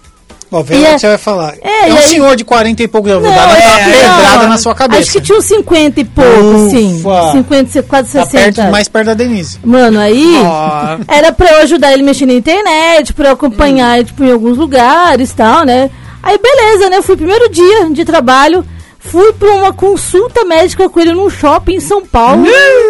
Ó, 0.50 0.62
vê 0.62 0.76
E 0.76 0.78
o 0.82 0.86
é- 0.86 0.94
que 0.94 1.00
você 1.00 1.08
vai 1.08 1.18
falar. 1.18 1.54
É, 1.62 1.88
É, 1.88 1.92
um 1.92 1.96
aí- 1.96 2.02
senhor 2.08 2.34
de 2.36 2.44
40 2.44 2.82
e 2.82 2.88
poucos. 2.88 3.10
Eu 3.10 3.20
vou 3.20 3.28
Não, 3.28 3.36
dar 3.36 3.46
uma 3.48 3.56
é, 3.58 3.84
pedrada 3.84 4.42
não, 4.42 4.48
na 4.48 4.58
sua 4.58 4.74
cabeça. 4.74 5.02
Acho 5.02 5.12
que 5.12 5.20
tinha 5.20 5.36
uns 5.38 5.44
50 5.44 6.00
e 6.00 6.04
pouco. 6.04 6.30
Ufa. 6.30 7.32
50, 7.32 7.82
quase 7.82 8.12
Tá 8.14 8.24
60. 8.24 8.54
perto, 8.62 8.72
mais 8.72 8.88
perto 8.88 9.06
da 9.08 9.14
Denise. 9.14 9.58
Mano, 9.62 10.00
aí 10.00 10.34
Ó. 10.42 10.98
era 11.06 11.32
pra 11.32 11.50
eu 11.52 11.58
ajudar 11.62 11.92
ele 11.92 12.02
mexer 12.02 12.24
na 12.26 12.32
internet, 12.32 13.12
pra 13.12 13.28
eu 13.28 13.32
acompanhar, 13.32 14.02
tipo, 14.04 14.24
em 14.24 14.32
alguns 14.32 14.56
lugares 14.56 15.30
e 15.30 15.34
tal, 15.34 15.64
né? 15.64 15.90
Aí 16.22 16.38
beleza, 16.38 16.88
né? 16.90 17.02
Fui 17.02 17.16
primeiro 17.16 17.48
dia 17.50 17.90
de 17.90 18.04
trabalho, 18.04 18.64
fui 18.98 19.32
pra 19.34 19.52
uma 19.54 19.72
consulta 19.72 20.44
médica 20.44 20.88
com 20.88 20.98
ele 20.98 21.12
num 21.12 21.28
shopping 21.30 21.74
em 21.74 21.80
São 21.80 22.04
Paulo, 22.04 22.44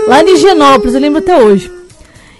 lá 0.06 0.22
em 0.22 0.34
Higienópolis, 0.34 0.94
eu 0.94 1.00
lembro 1.00 1.18
até 1.18 1.36
hoje. 1.36 1.70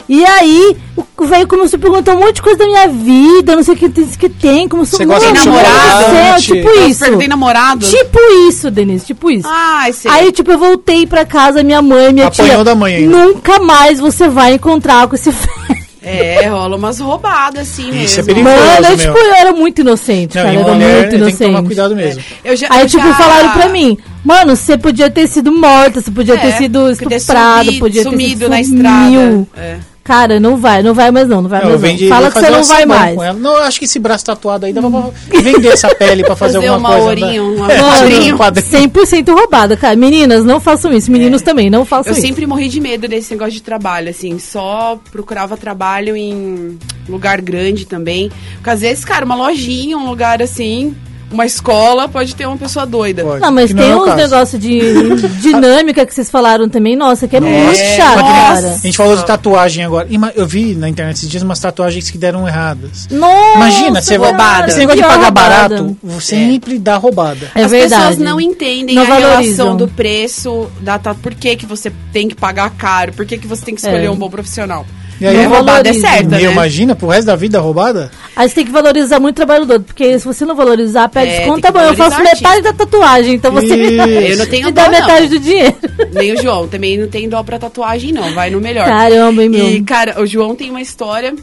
E 0.08 0.24
aí, 0.24 0.74
o 1.18 1.26
velho 1.26 1.46
começou 1.46 1.76
a 1.76 1.80
perguntar 1.80 2.14
um 2.14 2.20
monte 2.20 2.36
de 2.36 2.42
coisa 2.42 2.58
da 2.58 2.66
minha 2.66 2.88
vida, 2.88 3.54
não 3.54 3.62
sei 3.62 3.74
o 3.74 3.76
que 3.76 3.88
tem, 3.90 4.06
que 4.06 4.28
tem 4.30 4.66
como 4.68 4.86
sou 4.86 4.98
Você 4.98 5.04
gosta 5.04 5.30
de 5.32 5.38
namorado? 5.46 6.04
céu, 6.16 6.36
tipo 6.56 6.68
Nossa, 6.68 6.80
isso. 6.88 7.00
Perguntei 7.04 7.28
namorado. 7.28 7.86
Tipo 7.86 8.18
isso, 8.48 8.70
Denise, 8.70 9.04
tipo 9.04 9.30
isso. 9.30 9.46
Ai, 9.50 9.92
sei. 9.92 10.10
Aí, 10.10 10.32
tipo, 10.32 10.50
eu 10.50 10.58
voltei 10.58 11.06
pra 11.06 11.26
casa, 11.26 11.62
minha 11.62 11.82
mãe, 11.82 12.10
minha 12.12 12.28
Apanhou 12.28 12.54
tia. 12.56 12.64
da 12.64 12.74
mãe 12.74 12.94
ainda. 12.96 13.16
Nunca 13.18 13.58
mais 13.60 14.00
você 14.00 14.28
vai 14.28 14.54
encontrar 14.54 15.06
com 15.08 15.14
esse 15.14 15.28
velho. 15.30 15.78
É, 16.00 16.46
rola 16.48 16.76
umas 16.76 16.98
roubadas 17.00 17.68
assim 17.68 17.90
Isso 18.02 18.20
é 18.20 18.22
mesmo. 18.22 18.24
perigoso. 18.42 18.56
Mano, 18.56 18.86
eu, 18.86 18.96
tipo, 18.96 19.18
eu 19.18 19.34
era 19.34 19.52
muito 19.52 19.80
inocente, 19.82 20.36
Não, 20.36 20.42
cara. 20.42 20.54
Eu 20.54 20.60
era 20.62 20.72
mulher 20.72 20.96
muito 20.96 21.10
tem 21.10 21.18
que 21.18 21.32
tomar 21.36 21.48
inocente. 21.50 21.66
cuidado 21.66 21.96
mesmo. 21.96 22.22
Eu 22.42 22.56
já, 22.56 22.66
Aí, 22.70 22.80
eu 22.80 22.86
tipo, 22.86 23.06
já- 23.06 23.14
falaram 23.14 23.50
pra 23.50 23.68
mim, 23.68 23.98
mano, 24.24 24.56
você 24.56 24.78
podia 24.78 25.10
ter 25.10 25.26
sido 25.26 25.52
morta, 25.52 26.00
você 26.00 26.10
podia 26.10 26.38
ter 26.38 26.46
É, 26.46 26.52
sido 26.52 26.78
podia 26.96 27.08
ter 27.08 27.14
estuprado, 27.16 27.64
sumido- 27.66 27.78
podia 27.80 28.02
ter 28.04 28.10
sumido 28.10 28.30
sido 28.30 28.48
na 28.48 28.64
sumiu. 28.64 29.42
estrada. 29.42 29.46
É. 29.58 29.76
Cara, 30.08 30.40
não 30.40 30.56
vai, 30.56 30.82
não 30.82 30.94
vai 30.94 31.10
mais 31.10 31.28
não, 31.28 31.42
não 31.42 31.50
vai 31.50 31.60
Não, 31.60 31.66
eu 31.68 31.78
mais 31.78 31.82
vendi, 31.82 32.08
não. 32.08 32.16
Fala 32.16 32.30
que 32.32 32.40
você 32.40 32.48
não 32.50 32.62
vai 32.64 32.86
mais. 32.86 33.14
Com 33.14 33.22
ela. 33.22 33.38
Não, 33.38 33.56
eu 33.58 33.62
acho 33.64 33.78
que 33.78 33.84
esse 33.84 33.98
braço 33.98 34.24
tatuado 34.24 34.64
aí 34.64 34.72
dava 34.72 34.90
pra 34.90 35.10
vender 35.42 35.68
essa 35.68 35.94
pele 35.94 36.24
pra 36.24 36.34
fazer, 36.34 36.54
Fazer 36.54 36.66
alguma 36.68 36.88
uma 36.88 36.98
coisa. 36.98 37.26
né? 37.26 37.40
uma 37.40 37.68
É, 37.70 37.82
ourinho. 38.02 38.34
um 38.34 38.38
quadrinho. 38.38 38.66
100% 38.90 39.30
roubada, 39.34 39.76
cara. 39.76 39.94
Meninas, 39.96 40.46
não 40.46 40.58
façam 40.60 40.90
isso. 40.94 41.12
Meninos 41.12 41.42
também, 41.42 41.68
não 41.68 41.84
façam 41.84 42.10
É. 42.10 42.14
Eu 42.14 42.18
isso. 42.18 42.26
sempre 42.26 42.46
morri 42.46 42.68
de 42.68 42.80
medo 42.80 43.06
desse 43.06 43.32
negócio 43.32 43.52
de 43.52 43.62
trabalho, 43.62 44.08
assim, 44.08 44.38
só 44.38 44.98
procurava 45.12 45.58
trabalho 45.58 46.16
em 46.16 46.78
lugar 47.06 47.42
grande 47.42 47.84
também. 47.86 48.32
Porque 48.54 48.70
às 48.70 48.80
vezes, 48.80 49.04
cara, 49.04 49.26
uma 49.26 49.34
lojinha, 49.36 49.98
um 49.98 50.08
lugar 50.08 50.40
assim, 50.40 50.96
uma 51.30 51.44
escola, 51.44 52.08
pode 52.08 52.34
ter 52.34 52.46
uma 52.46 52.56
pessoa 52.56 52.86
doida. 52.86 53.22
Pode. 53.22 53.40
Não, 53.40 53.52
mas 53.52 53.70
Que 53.72 53.76
tem 53.78 53.90
é 53.90 53.94
o 53.96 54.02
uns 54.04 54.14
negócios 54.14 54.60
de 54.60 54.80
dinâmica 55.40 56.04
que 56.06 56.14
vocês 56.14 56.30
falaram 56.30 56.68
também, 56.68 56.96
nossa, 56.96 57.28
que 57.28 57.36
é, 57.36 57.40
muito 57.40 57.76
chato, 57.76 58.16
cara. 58.20 58.68
A 58.72 58.76
gente 58.78 58.96
falou 58.96 59.16
de 59.16 59.24
tatuagem 59.26 59.84
agora. 59.84 60.08
Eu 60.34 60.46
vi 60.46 60.74
na 60.74 60.88
internet 60.88 61.16
esses 61.16 61.28
dias 61.28 61.42
umas 61.42 61.58
tatuagens 61.60 62.10
que 62.10 62.18
deram 62.18 62.46
erradas. 62.46 63.06
Nossa, 63.10 63.56
Imagina, 63.56 64.00
você 64.00 64.18
vai. 64.18 64.36
cara, 64.36 64.68
Esse 64.68 64.78
negócio 64.78 65.02
de 65.02 65.06
pagar 65.08 65.24
roubada. 65.24 65.68
barato, 65.68 65.96
você 66.02 66.36
sempre 66.36 66.78
dá 66.78 66.96
roubada. 66.96 67.50
É 67.54 67.64
As 67.64 67.70
verdade. 67.70 68.02
pessoas 68.02 68.18
não 68.18 68.40
entendem 68.40 68.94
Não 68.96 69.02
a 69.02 69.06
relação 69.06 69.30
valorizam. 69.30 69.76
do 69.76 69.88
preço, 69.88 70.70
da 70.80 70.98
ta- 70.98 71.14
por 71.14 71.34
que, 71.34 71.56
que 71.56 71.66
você 71.66 71.92
tem 72.12 72.28
que 72.28 72.34
pagar 72.34 72.70
caro, 72.70 73.12
por 73.12 73.26
que, 73.26 73.36
que 73.38 73.46
você 73.46 73.64
tem 73.64 73.74
que 73.74 73.80
escolher 73.80 74.04
É. 74.06 74.10
um 74.10 74.16
bom 74.16 74.30
profissional. 74.30 74.86
E 75.20 75.26
aí, 75.26 75.36
Não 75.36 75.48
roubada 75.50 75.88
é 75.88 75.92
valoriza. 75.92 76.06
certa, 76.08 76.36
Meu, 76.36 76.46
né? 76.46 76.52
imagina, 76.52 76.94
pro 76.94 77.08
resto 77.08 77.26
da 77.26 77.34
vida 77.36 77.58
roubada? 77.60 78.10
Aí 78.36 78.48
você 78.48 78.54
tem 78.54 78.64
que 78.66 78.70
valorizar 78.70 79.18
muito 79.18 79.34
o 79.34 79.36
trabalho 79.36 79.66
do 79.66 79.72
outro, 79.72 79.86
porque 79.86 80.16
se 80.18 80.24
você 80.24 80.44
não 80.44 80.54
valorizar, 80.54 81.08
pede 81.08 81.32
É, 81.32 81.38
desconto, 81.38 81.60
tá 81.60 81.72
bom, 81.72 81.80
eu 81.80 81.94
faço 81.96 82.22
metade 82.22 82.62
da 82.62 82.72
tatuagem, 82.72 83.34
então 83.34 83.50
você 83.50 83.76
me 83.76 83.96
dá. 83.96 84.06
Eu 84.08 84.36
não 84.36 84.46
tenho 84.46 84.66
me 84.66 84.72
dá 84.72 84.84
dó, 84.84 84.90
não. 84.92 85.00
metade 85.00 85.28
do 85.28 85.38
dinheiro. 85.40 85.74
Nem 86.12 86.32
o 86.34 86.40
João, 86.42 86.68
também 86.68 86.96
não 86.96 87.08
tem 87.08 87.28
dó 87.28 87.42
pra 87.42 87.58
tatuagem, 87.58 88.12
não. 88.12 88.32
Vai 88.32 88.48
no 88.50 88.60
melhor. 88.60 88.86
Caramba, 88.86 89.42
hein, 89.42 89.48
meu. 89.48 89.68
E, 89.68 89.82
cara, 89.82 90.20
o 90.22 90.26
João 90.26 90.54
tem 90.54 90.70
uma 90.70 90.80
história 90.80 91.34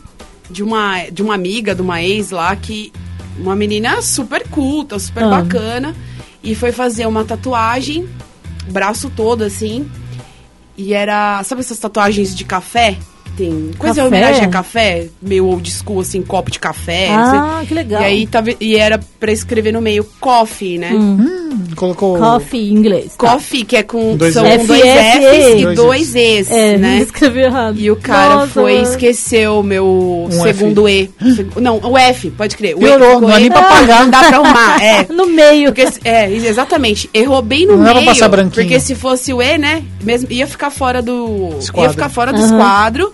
de 0.50 0.64
uma, 0.64 1.04
de 1.12 1.22
uma 1.22 1.34
amiga, 1.36 1.76
de 1.76 1.82
uma 1.82 2.02
ex 2.02 2.30
lá, 2.32 2.56
que. 2.56 2.92
Uma 3.38 3.54
menina 3.58 4.02
super 4.02 4.48
culta, 4.48 4.98
super 4.98 5.24
Ah. 5.24 5.28
bacana. 5.28 5.94
E 6.42 6.56
foi 6.56 6.72
fazer 6.72 7.06
uma 7.06 7.26
tatuagem, 7.26 8.08
braço 8.70 9.12
todo 9.14 9.44
assim. 9.44 9.86
E 10.78 10.94
era. 10.94 11.44
Sabe 11.44 11.60
essas 11.60 11.78
tatuagens 11.78 12.34
de 12.34 12.46
café? 12.46 12.96
Tem. 13.38 13.72
Coisa 13.78 13.96
Café? 13.96 14.02
em 14.02 14.08
homenagem 14.08 14.44
a 14.46 14.48
café? 14.50 15.08
Meio 15.22 15.46
old 15.48 15.70
school, 15.72 16.00
assim, 16.02 16.22
copo 16.22 16.50
de 16.50 16.60
café. 16.60 17.10
não 17.10 17.18
ah, 17.60 17.64
que 17.68 17.74
legal. 17.74 18.02
E 18.02 18.06
aí 18.06 18.28
tava, 18.28 18.50
e 18.60 18.76
era 18.76 19.00
pra 19.20 19.32
escrever 19.32 19.72
no 19.74 19.82
meio 19.82 20.04
coffee, 20.20 20.78
né? 20.78 20.92
Hum, 20.94 21.64
colocou. 21.76 22.18
Coffee 22.18 22.70
em 22.70 22.74
inglês. 22.74 23.16
tá. 23.18 23.30
Coffee, 23.32 23.66
que 23.66 23.76
é 23.76 23.84
com 23.84 24.16
Dois 24.16 24.34
são 24.34 24.46
Fs. 24.46 24.68
dois 24.68 24.82
Fs 24.82 25.60
e 25.60 25.64
Dois 25.64 25.76
dois 25.76 26.16
Es, 26.16 26.50
É, 26.52 26.78
né? 26.78 27.00
escreveu 27.00 27.44
errado. 27.46 27.78
E 27.80 27.92
o 27.92 27.96
cara 27.98 28.36
Nossa, 28.36 28.48
foi, 28.48 28.82
esqueceu 28.82 29.60
o 29.60 29.64
meu 29.64 30.28
Um 30.30 30.32
segundo 30.32 30.88
E. 30.88 31.10
Seg- 31.36 31.58
Não, 31.60 31.78
o 31.84 31.98
F, 31.98 32.30
pode 32.32 32.56
crer. 32.56 32.76
O 32.76 32.80
Piorou, 32.80 33.18
E 33.18 33.22
não 33.22 33.32
é 33.32 33.38
E. 33.38 33.40
nem 33.42 33.52
pra 33.52 33.64
pagar. 33.64 34.02
Não 34.04 34.10
dá 34.10 34.20
pra 34.24 34.38
arrumar, 34.38 34.80
é. 34.84 35.06
No 35.12 35.28
meio. 35.28 35.74
Porque, 35.74 35.88
é, 36.04 36.32
exatamente. 36.32 37.10
Errou 37.14 37.42
bem 37.42 37.66
no 37.66 37.76
Não 37.78 37.94
meio. 37.94 38.06
passar 38.06 38.30
branquinho. 38.30 38.66
Porque 38.66 38.80
se 38.80 38.96
fosse 38.96 39.34
o 39.34 39.42
E, 39.42 39.58
né? 39.58 39.84
Mesmo, 40.02 40.28
ia 40.32 40.48
ficar 40.48 40.70
fora 40.70 41.02
do. 41.02 41.56
Esquadro. 41.60 41.84
Ia 41.84 41.90
ficar 41.90 42.10
fora 42.10 42.32
do 42.32 42.40
Aham. 42.40 42.46
esquadro. 42.46 43.12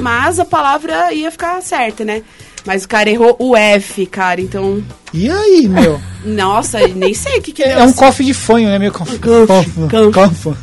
Mas 0.00 0.38
a 0.38 0.44
palavra 0.44 1.12
ia 1.12 1.30
ficar 1.30 1.60
certa, 1.62 2.04
né? 2.04 2.22
Mas 2.64 2.84
o 2.84 2.88
cara 2.88 3.10
errou 3.10 3.36
o 3.38 3.56
F, 3.56 4.06
cara. 4.06 4.40
Então. 4.40 4.82
E 5.12 5.30
aí, 5.30 5.68
meu? 5.68 6.00
Nossa, 6.24 6.86
nem 6.88 7.12
sei 7.12 7.38
o 7.38 7.42
que, 7.42 7.52
que 7.52 7.62
É 7.62 7.76
deu 7.76 7.84
um 7.84 7.92
cofre 7.92 8.24
de 8.24 8.32
fanho, 8.32 8.68
né? 8.68 8.78
Meio 8.78 8.92
cofre. 8.92 9.18
Cofre. 9.18 10.12
Cofre. 10.12 10.56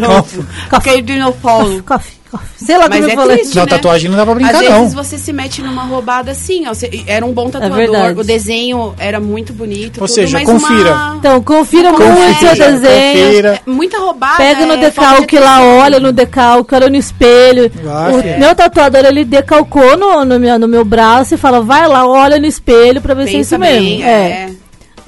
Cofre. 0.00 0.44
Aquele 0.70 1.02
dinofolo. 1.02 1.82
Coffee. 1.82 2.19
Sei 2.56 2.76
lá 2.78 2.88
Mas 2.88 2.98
como 3.00 3.08
eu 3.08 3.12
é 3.12 3.16
falei. 3.16 3.36
triste. 3.38 3.56
Não, 3.56 3.62
né? 3.64 3.68
tatuagem 3.68 4.10
não 4.10 4.16
dá 4.16 4.24
pra 4.24 4.34
brincar, 4.34 4.54
Às 4.62 4.68
não. 4.68 4.80
vezes 4.80 4.94
você 4.94 5.18
se 5.18 5.32
mete 5.32 5.62
numa 5.62 5.82
roubada 5.84 6.30
assim, 6.30 6.66
ó. 6.68 6.74
Você- 6.74 7.02
era 7.06 7.24
um 7.26 7.32
bom 7.32 7.50
tatuador, 7.50 7.76
verdade. 7.76 8.20
o 8.20 8.24
desenho 8.24 8.94
era 8.98 9.18
muito 9.20 9.52
bonito. 9.52 10.00
Ou 10.00 10.06
tudo, 10.06 10.14
seja, 10.14 10.38
mas 10.38 10.46
confira. 10.48 10.92
uma- 10.92 11.16
Então, 11.18 11.42
confira 11.42 11.90
Confira, 11.90 12.12
muito 12.14 12.38
seu 12.38 12.54
desenho. 12.56 13.26
confira. 13.26 13.60
Muita 13.66 13.98
roubada. 13.98 14.36
Pega 14.36 14.66
no 14.66 14.72
é 14.74 14.76
decalque 14.76 15.36
de 15.36 15.42
lá, 15.42 15.62
olha 15.62 15.98
no 16.00 16.12
decalque, 16.12 16.74
olha 16.74 16.88
no 16.88 16.96
espelho. 16.96 17.70
Vai, 17.82 18.14
o 18.14 18.22
filha. 18.22 18.38
meu 18.38 18.54
tatuador, 18.54 19.04
ele 19.04 19.24
decalcou 19.24 19.96
no, 19.96 20.24
no, 20.24 20.38
meu, 20.38 20.58
no 20.58 20.68
meu 20.68 20.84
braço 20.84 21.34
e 21.34 21.38
fala, 21.38 21.60
vai 21.60 21.86
lá, 21.88 22.06
olha 22.06 22.38
no 22.38 22.46
espelho 22.46 23.00
pra 23.00 23.14
ver 23.14 23.24
se 23.24 23.30
é 23.30 23.32
Pensa 23.38 23.56
isso 23.56 23.58
mesmo. 23.58 23.80
bem, 23.80 24.04
É. 24.04 24.08
é. 24.08 24.50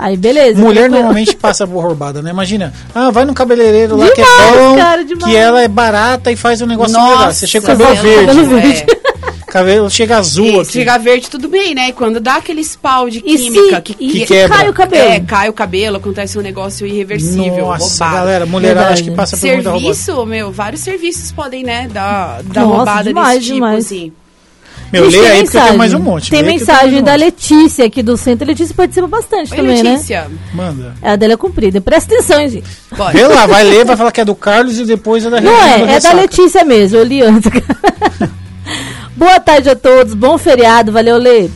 Aí, 0.02 0.16
beleza. 0.16 0.58
Mulher 0.60 0.80
tranquilo. 0.82 0.96
normalmente 1.02 1.36
passa 1.40 1.66
por 1.66 1.80
roubada, 1.82 2.20
né? 2.22 2.30
Imagina, 2.30 2.72
ah, 2.94 3.10
vai 3.10 3.24
no 3.24 3.32
cabeleireiro 3.34 3.96
lá 3.96 4.10
que 4.10 4.20
é 4.20 4.24
Demais, 4.24 4.56
bom, 4.56 4.76
cara, 4.76 5.04
demais. 5.04 5.24
que 5.32 5.36
ela 5.36 5.62
é 5.62 5.68
barata 5.68 6.32
e 6.32 6.36
faz 6.36 6.60
um 6.60 6.66
negócio 6.66 6.94
Nossa, 6.94 7.12
legal. 7.14 7.32
Você 7.32 7.46
chega 7.46 7.66
com 7.66 7.72
o 7.72 7.76
cabelo 7.78 8.02
verde, 8.02 8.26
cabelo 8.26 8.58
é. 8.58 8.60
verde. 8.60 8.86
cabelo 9.46 9.90
chega 9.90 10.16
azul 10.18 10.46
E 10.46 10.54
aqui. 10.56 10.64
se 10.64 10.72
chegar 10.72 10.98
verde, 10.98 11.28
tudo 11.30 11.46
bem, 11.48 11.74
né? 11.74 11.92
Quando 11.92 12.18
dá 12.20 12.36
aquele 12.36 12.64
spawn 12.64 13.08
de 13.10 13.18
E 13.18 13.22
química 13.36 13.76
se 13.76 13.82
que, 13.82 13.96
e 14.04 14.10
que 14.12 14.26
quebra. 14.26 14.56
cai 14.56 14.68
o 14.68 14.72
cabelo? 14.72 15.08
É, 15.10 15.20
cai 15.20 15.48
o 15.48 15.52
cabelo, 15.52 15.96
acontece 15.98 16.38
um 16.38 16.42
negócio 16.42 16.86
irreversível. 16.86 17.66
Nossa, 17.66 18.04
roubada. 18.04 18.18
galera, 18.24 18.46
mulherada 18.46 18.80
Verdade. 18.80 19.00
acho 19.02 19.10
que 19.10 19.16
passa 19.16 19.36
por 19.36 19.46
muita 19.46 19.70
roubada. 19.70 19.94
Serviço, 19.94 20.26
meu, 20.26 20.50
vários 20.50 20.80
serviços 20.82 21.30
podem, 21.32 21.62
né, 21.62 21.88
dar, 21.92 22.42
dar 22.44 22.62
Nossa, 22.62 22.76
roubada 22.76 23.04
demais, 23.04 23.28
desse 23.34 23.40
tipo, 23.46 23.54
demais. 23.54 23.84
assim. 23.86 24.12
Meu, 24.92 25.10
Gente, 25.10 25.20
leia 25.20 25.30
tem 25.30 25.38
aí 25.38 25.44
porque 25.44 25.56
eu 25.56 25.62
tenho 25.62 25.78
mais 25.78 25.94
um 25.94 25.96
mensagem. 25.98 26.12
monte. 26.14 26.30
Tem 26.30 26.42
Leia 26.42 26.58
mensagem 26.58 26.98
um 26.98 27.02
da 27.02 27.12
monte. 27.12 27.20
Letícia 27.20 27.84
aqui 27.86 28.02
do 28.02 28.16
centro. 28.16 28.44
A 28.44 28.48
Letícia 28.48 28.74
participa 28.74 29.06
bastante 29.06 29.50
Oi, 29.52 29.56
também, 29.56 29.82
né? 29.82 29.90
Letícia. 29.92 30.30
Manda. 30.52 30.94
É 31.00 31.10
a 31.12 31.16
dela 31.16 31.32
é 31.32 31.36
comprida. 31.36 31.80
Presta 31.80 32.14
atenção, 32.14 32.38
hein, 32.38 32.48
gente. 32.50 32.66
Pode. 32.94 33.16
Vê 33.16 33.26
lá, 33.26 33.46
vai 33.46 33.64
ler, 33.64 33.86
vai 33.86 33.96
falar 33.96 34.12
que 34.12 34.20
é 34.20 34.24
do 34.24 34.34
Carlos 34.34 34.78
e 34.78 34.84
depois 34.84 35.24
é 35.24 35.30
da 35.30 35.40
Não 35.40 35.50
Regina 35.54 35.92
é, 35.92 35.94
é 35.96 36.00
da. 36.00 36.12
Letícia 36.12 36.62
mesmo, 36.62 36.98
eu 36.98 37.04
li 37.04 37.22
antes. 37.22 37.50
Boa 39.16 39.40
tarde 39.40 39.70
a 39.70 39.76
todos, 39.76 40.14
bom 40.14 40.36
feriado, 40.36 40.92
valeu, 40.92 41.16
Lê. 41.16 41.48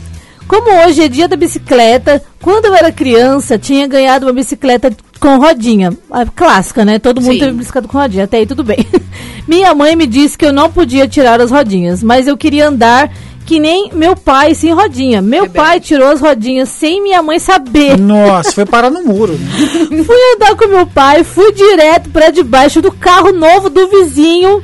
Como 0.47 0.85
hoje 0.85 1.03
é 1.03 1.07
dia 1.07 1.27
da 1.27 1.35
bicicleta, 1.35 2.23
quando 2.41 2.65
eu 2.65 2.75
era 2.75 2.91
criança, 2.91 3.57
tinha 3.57 3.85
ganhado 3.87 4.25
uma 4.25 4.33
bicicleta 4.33 4.95
com 5.19 5.37
rodinha. 5.37 5.95
A 6.09 6.25
clássica, 6.25 6.85
né? 6.85 6.99
Todo 6.99 7.21
mundo 7.21 7.33
Sim. 7.33 7.39
teve 7.39 7.51
bicicleta 7.51 7.87
com 7.87 7.97
rodinha, 7.97 8.23
até 8.23 8.37
aí 8.37 8.45
tudo 8.45 8.63
bem. 8.63 8.77
Minha 9.47 9.73
mãe 9.75 9.95
me 9.95 10.07
disse 10.07 10.37
que 10.37 10.45
eu 10.45 10.53
não 10.53 10.71
podia 10.71 11.07
tirar 11.07 11.41
as 11.41 11.51
rodinhas, 11.51 12.03
mas 12.03 12.27
eu 12.27 12.37
queria 12.37 12.67
andar 12.67 13.11
que 13.45 13.61
nem 13.61 13.91
meu 13.93 14.13
pai 14.13 14.53
sem 14.53 14.73
rodinha. 14.73 15.21
Meu 15.21 15.43
Rebelde. 15.43 15.57
pai 15.57 15.79
tirou 15.79 16.09
as 16.09 16.19
rodinhas 16.19 16.67
sem 16.67 17.01
minha 17.01 17.23
mãe 17.23 17.39
saber. 17.39 17.97
Nossa, 17.97 18.51
foi 18.51 18.65
parar 18.65 18.89
no 18.89 19.01
muro. 19.03 19.33
né? 19.33 20.03
Fui 20.03 20.17
andar 20.35 20.53
com 20.55 20.67
meu 20.67 20.85
pai, 20.85 21.23
fui 21.23 21.53
direto 21.53 22.09
pra 22.09 22.29
debaixo 22.29 22.81
do 22.81 22.91
carro 22.91 23.31
novo 23.31 23.69
do 23.69 23.87
vizinho. 23.87 24.61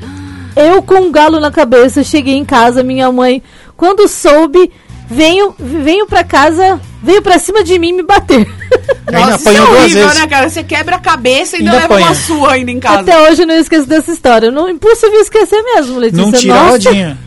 Eu 0.54 0.84
com 0.84 0.96
um 0.96 1.12
galo 1.12 1.40
na 1.40 1.50
cabeça, 1.50 2.04
cheguei 2.04 2.36
em 2.36 2.44
casa, 2.44 2.84
minha 2.84 3.10
mãe, 3.10 3.42
quando 3.78 4.08
soube, 4.08 4.70
veio, 5.10 5.56
veio 5.60 6.06
pra 6.08 6.24
casa, 6.24 6.80
veio 7.02 7.22
pra 7.22 7.38
cima 7.40 7.64
de 7.64 7.78
mim 7.80 7.94
me 7.94 8.04
bater. 8.04 8.48
Nossa, 9.12 9.36
isso 9.36 9.50
é 9.50 9.62
horrível, 9.62 10.14
né, 10.14 10.28
cara? 10.28 10.50
Você 10.50 10.64
quebra 10.64 10.96
a 10.96 11.00
cabeça 11.00 11.56
e 11.56 11.60
ainda, 11.60 11.72
Ainda 11.72 11.82
leva 11.84 11.94
uma 11.94 12.00
apanha. 12.08 12.16
sua 12.16 12.54
ainda 12.54 12.72
em 12.72 12.80
casa. 12.80 13.02
Até 13.02 13.22
hoje 13.30 13.44
eu 13.44 13.48
não 13.48 13.56
esqueço 13.56 13.88
dessa 13.88 14.12
história. 14.12 14.50
Não, 14.50 14.70
impossível 14.70 15.20
esquecer 15.20 15.62
mesmo, 15.62 16.00
Letícia. 16.00 16.24
Não 16.26 16.32
tira 16.32 16.54
a 16.54 16.58
Nossa. 16.58 16.72
rodinha. 16.90 17.18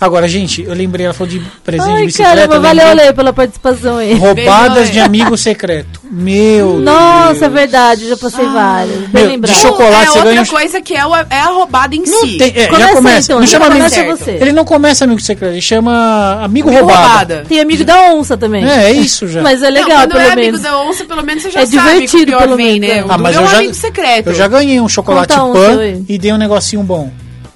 Agora, 0.00 0.26
gente, 0.28 0.62
eu 0.62 0.74
lembrei, 0.74 1.06
ela 1.06 1.14
falou 1.14 1.32
de 1.32 1.40
presente 1.64 1.86
de 1.88 1.92
Ai, 1.94 2.06
bicicleta. 2.06 2.34
caramba, 2.36 2.54
eu 2.56 2.60
valeu, 2.60 2.94
Lê, 2.94 3.12
pela 3.12 3.32
participação 3.32 3.96
aí. 3.98 4.14
Roubadas 4.14 4.74
Beijo, 4.74 4.92
de 4.92 5.00
amigo 5.00 5.36
secreto. 5.36 6.00
Meu 6.10 6.78
Nossa, 6.80 7.36
é 7.36 7.48
Deus. 7.48 7.52
verdade, 7.52 8.08
já 8.08 8.16
passei 8.16 8.44
várias. 8.46 8.96
Bem 9.08 9.08
Meu, 9.22 9.26
lembrado. 9.26 9.54
de 9.54 9.60
chocolate, 9.60 10.02
é 10.04 10.10
você 10.10 10.18
outra 10.18 10.34
ganha 10.34 10.46
coisa 10.46 10.80
que 10.80 10.94
é, 10.94 11.06
o- 11.06 11.14
é 11.14 11.40
a 11.40 11.46
roubada 11.46 11.94
em 11.94 12.02
Não 12.04 12.20
si. 12.26 12.36
tem, 12.38 12.48
é, 12.54 12.66
Começa 12.66 12.86
já 12.88 12.94
começa. 12.94 13.26
então, 13.32 13.40
não 13.40 13.46
já 13.46 13.52
chama 13.58 13.66
amigo 13.66 14.16
você. 14.16 14.30
Ele 14.32 14.52
não 14.52 14.64
começa 14.64 15.04
amigo 15.04 15.20
secreto, 15.20 15.52
ele 15.52 15.60
chama 15.60 16.40
amigo, 16.42 16.68
Amigo 16.68 16.70
roubado. 16.70 17.08
roubada. 17.08 17.44
Tem 17.48 17.60
amigo 17.60 17.84
da 17.84 18.12
onça 18.12 18.36
também. 18.36 18.68
É, 18.68 18.84
é 18.90 18.92
isso 18.92 19.26
já. 19.28 19.42
Mas 19.42 19.62
é 19.62 19.70
Não, 19.70 19.80
legal, 19.82 19.98
quando 20.02 20.10
pelo 20.12 20.20
é 20.24 20.32
amigo 20.32 20.58
da 20.58 20.78
onça, 20.82 21.04
pelo 21.04 21.22
menos 21.22 21.42
você 21.42 21.50
já 21.50 21.60
É 21.60 21.66
sabe 21.66 21.72
que 21.72 21.78
o 21.78 21.94
divertido, 21.94 22.26
pior 22.26 22.38
pelo 22.42 22.56
vem, 22.56 22.80
menos, 22.80 22.88
né? 22.96 23.02
é. 23.02 23.04
Ah, 23.08 23.18
mas 23.18 23.34
é 23.34 23.38
eu 23.38 23.42
um 23.42 23.46
já, 23.48 23.56
amigo 23.58 23.74
secreto. 23.74 24.28
eu 24.28 24.34
já 24.34 24.48
ganhei 24.48 24.80
um 24.80 24.88
chocolate 24.88 25.34
pan 25.34 25.78
e 26.08 26.18
dei 26.18 26.32
um 26.32 26.36
negocinho 26.38 26.82
bom. 26.82 27.10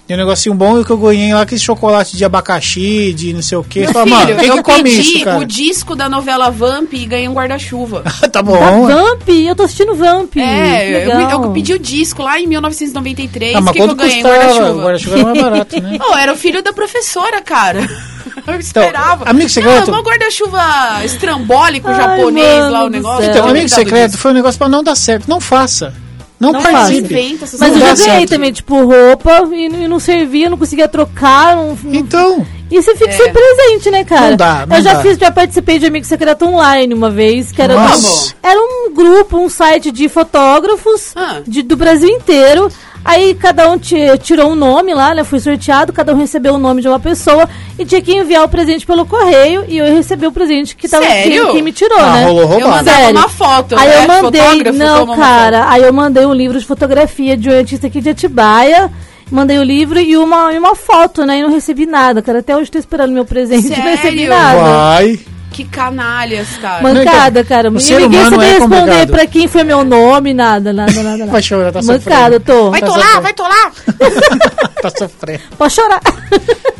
Dei 0.08 0.16
um 0.16 0.20
negocinho 0.20 0.54
bom 0.54 0.78
e 0.78 0.80
o 0.80 0.84
que 0.86 0.90
eu 0.90 0.96
ganhei 0.96 1.34
lá, 1.34 1.42
aquele 1.42 1.60
chocolate 1.60 2.16
de 2.16 2.24
abacaxi, 2.24 3.12
de 3.12 3.34
não 3.34 3.42
sei 3.42 3.58
o 3.58 3.62
que. 3.62 3.80
Meu 3.80 3.92
Fala, 3.92 4.04
filho, 4.06 4.16
mano, 4.16 4.36
quem 4.40 4.48
eu 4.48 4.56
que 4.56 4.62
come 4.62 4.82
pedi 4.84 5.00
isso, 5.00 5.24
cara? 5.24 5.38
o 5.38 5.44
disco 5.44 5.94
da 5.94 6.08
novela 6.08 6.50
Vamp 6.50 6.94
e 6.94 7.04
ganhei 7.04 7.28
um 7.28 7.34
guarda-chuva. 7.34 8.02
tá 8.32 8.40
bom. 8.42 8.58
Da 8.88 8.94
Vamp, 8.94 9.28
eu 9.28 9.54
tô 9.54 9.64
assistindo 9.64 9.94
Vamp. 9.94 10.34
É, 10.38 11.06
eu, 11.06 11.20
eu 11.42 11.50
pedi 11.52 11.74
o 11.74 11.78
disco 11.78 12.22
lá 12.22 12.40
em 12.40 12.46
1993. 12.46 13.54
Ah, 13.54 13.58
O 13.58 13.62
mas 13.62 13.72
que, 13.72 13.78
que 13.78 13.82
eu 13.84 13.88
quanto 13.88 13.98
ganhei? 13.98 14.20
Um 14.20 14.22
custava? 14.22 14.38
O 14.38 14.48
guarda-chuva. 14.48 14.82
guarda-chuva 14.82 15.16
era 15.18 15.24
mais 15.26 15.38
barato, 15.42 15.80
né? 15.82 15.98
Oh, 16.10 16.16
era 16.16 16.32
o 16.32 16.36
filho 16.36 16.62
da 16.62 16.72
professora, 16.72 17.42
cara. 17.42 17.80
Eu 18.46 18.54
esperava. 18.58 19.28
amigo 19.28 19.48
secreto- 19.50 19.90
Não, 19.90 20.00
um 20.00 20.02
guarda-chuva 20.02 21.04
estrambólico 21.04 21.88
Ai, 21.88 21.96
japonês 21.96 22.70
lá, 22.70 22.84
o 22.84 22.88
negócio. 22.88 23.28
Então, 23.28 23.42
Não, 23.42 23.50
amigo 23.50 23.68
secreto 23.68 24.10
disso. 24.12 24.22
foi 24.22 24.30
um 24.30 24.34
negócio 24.34 24.58
pra 24.58 24.68
não 24.70 24.82
dar 24.82 24.94
certo. 24.94 25.28
Não 25.28 25.38
faça. 25.38 25.92
Não, 26.40 26.52
Não 26.52 26.62
participe. 26.62 27.36
Mas 27.58 27.72
eu 27.72 27.80
já 27.80 27.94
ganhei 27.94 28.26
também, 28.26 28.52
tipo, 28.52 28.74
roupa 28.84 29.48
e, 29.52 29.64
e 29.66 29.88
não 29.88 29.98
servia, 29.98 30.48
não 30.48 30.56
conseguia 30.56 30.86
trocar. 30.88 31.56
Não, 31.56 31.76
Então, 31.92 32.46
E 32.70 32.80
você 32.82 32.94
fica 32.94 33.10
É. 33.10 33.12
sem 33.16 33.32
presente, 33.32 33.90
né, 33.90 34.04
cara? 34.04 34.30
Não 34.30 34.36
dá, 34.36 34.66
não 34.66 34.76
eu 34.76 34.82
já 34.82 34.92
dá. 34.94 35.00
fiz, 35.02 35.16
já 35.18 35.30
participei 35.32 35.78
de 35.78 35.86
Amigo 35.86 36.04
Secreto 36.04 36.44
Online 36.44 36.92
uma 36.94 37.10
vez, 37.10 37.50
que 37.50 37.60
era, 37.62 37.74
Nossa. 37.74 38.34
era 38.42 38.60
um 38.60 38.92
grupo, 38.94 39.38
um 39.38 39.48
site 39.48 39.90
de 39.90 40.06
fotógrafos 40.08 41.12
Ah. 41.16 41.40
de, 41.46 41.62
do 41.62 41.76
Brasil 41.76 42.08
inteiro. 42.10 42.70
Aí 43.04 43.34
cada 43.34 43.70
um 43.70 43.78
ti- 43.78 43.96
tirou 44.22 44.50
um 44.50 44.54
nome 44.54 44.92
lá, 44.92 45.14
né? 45.14 45.24
Foi 45.24 45.40
sorteado, 45.40 45.92
cada 45.92 46.12
um 46.12 46.16
recebeu 46.18 46.54
o 46.54 46.58
nome 46.58 46.82
de 46.82 46.88
uma 46.88 47.00
pessoa 47.00 47.48
e 47.78 47.84
tinha 47.84 48.02
que 48.02 48.12
enviar 48.14 48.44
o 48.44 48.48
presente 48.48 48.84
pelo 48.84 49.06
correio 49.06 49.64
e 49.66 49.78
eu 49.78 49.86
recebi 49.94 50.26
o 50.26 50.32
presente 50.32 50.76
que 50.76 50.86
tava 50.88 51.04
Sério? 51.06 51.44
quem, 51.46 51.52
quem 51.54 51.62
me 51.62 51.72
tirou, 51.72 51.98
ah, 51.98 52.12
né? 52.12 52.24
rolou 52.24 52.42
Eu 52.42 52.48
roubado. 52.48 52.70
mandava 52.76 52.98
Sério. 52.98 53.18
uma 53.18 53.28
foto, 53.28 53.76
Aí 53.78 53.88
né? 53.88 53.96
eu 54.04 54.08
mandei, 54.08 54.40
Fotógrafo 54.42 54.78
não, 54.78 55.16
cara, 55.16 55.70
aí 55.70 55.82
eu 55.82 55.92
mandei 55.92 56.26
um 56.26 56.34
livro 56.34 56.58
de 56.58 56.66
fotografia 56.66 57.36
de 57.36 57.48
um 57.48 57.56
artista 57.56 57.86
aqui 57.86 58.00
de 58.00 58.10
Atibaia. 58.10 58.90
Mandei 59.30 59.58
o 59.58 59.62
livro 59.62 60.00
e 60.00 60.16
uma, 60.16 60.54
e 60.54 60.58
uma 60.58 60.74
foto, 60.74 61.26
né? 61.26 61.38
E 61.38 61.42
não 61.42 61.50
recebi 61.50 61.84
nada, 61.84 62.22
cara. 62.22 62.38
Até 62.38 62.56
hoje 62.56 62.70
tô 62.70 62.78
esperando 62.78 63.12
meu 63.12 63.26
presente 63.26 63.66
e 63.66 63.76
não 63.76 63.82
recebi 63.84 64.20
Sério? 64.26 64.28
nada. 64.30 64.58
Vai. 64.58 65.20
Que 65.58 65.64
canalhas, 65.64 66.46
cara. 66.62 66.82
Mancada, 66.82 67.42
cara. 67.44 67.68
o 67.68 67.72
Ninguém 67.72 67.86
ser 67.86 68.02
humano 68.02 68.30
saber 68.30 68.44
é 68.44 68.48
responder 68.50 68.76
complicado. 68.78 69.10
pra 69.10 69.26
quem 69.26 69.48
foi 69.48 69.64
meu 69.64 69.84
nome, 69.84 70.32
nada, 70.32 70.72
nada, 70.72 70.92
nada. 71.02 71.16
nada. 71.18 71.30
Vai 71.32 71.42
chorar, 71.42 71.72
tá 71.72 71.82
Mancada, 71.82 72.36
sofrendo. 72.36 72.40
tô. 72.40 72.70
Vai 72.70 72.80
Tá 72.80 72.86
tolar, 72.86 73.00
sofrendo. 73.04 73.22
vai 73.22 73.32
tolar! 73.34 73.72
Tá 74.78 74.90
sofrendo. 74.96 75.40
Pode 75.58 75.74
chorar. 75.74 76.00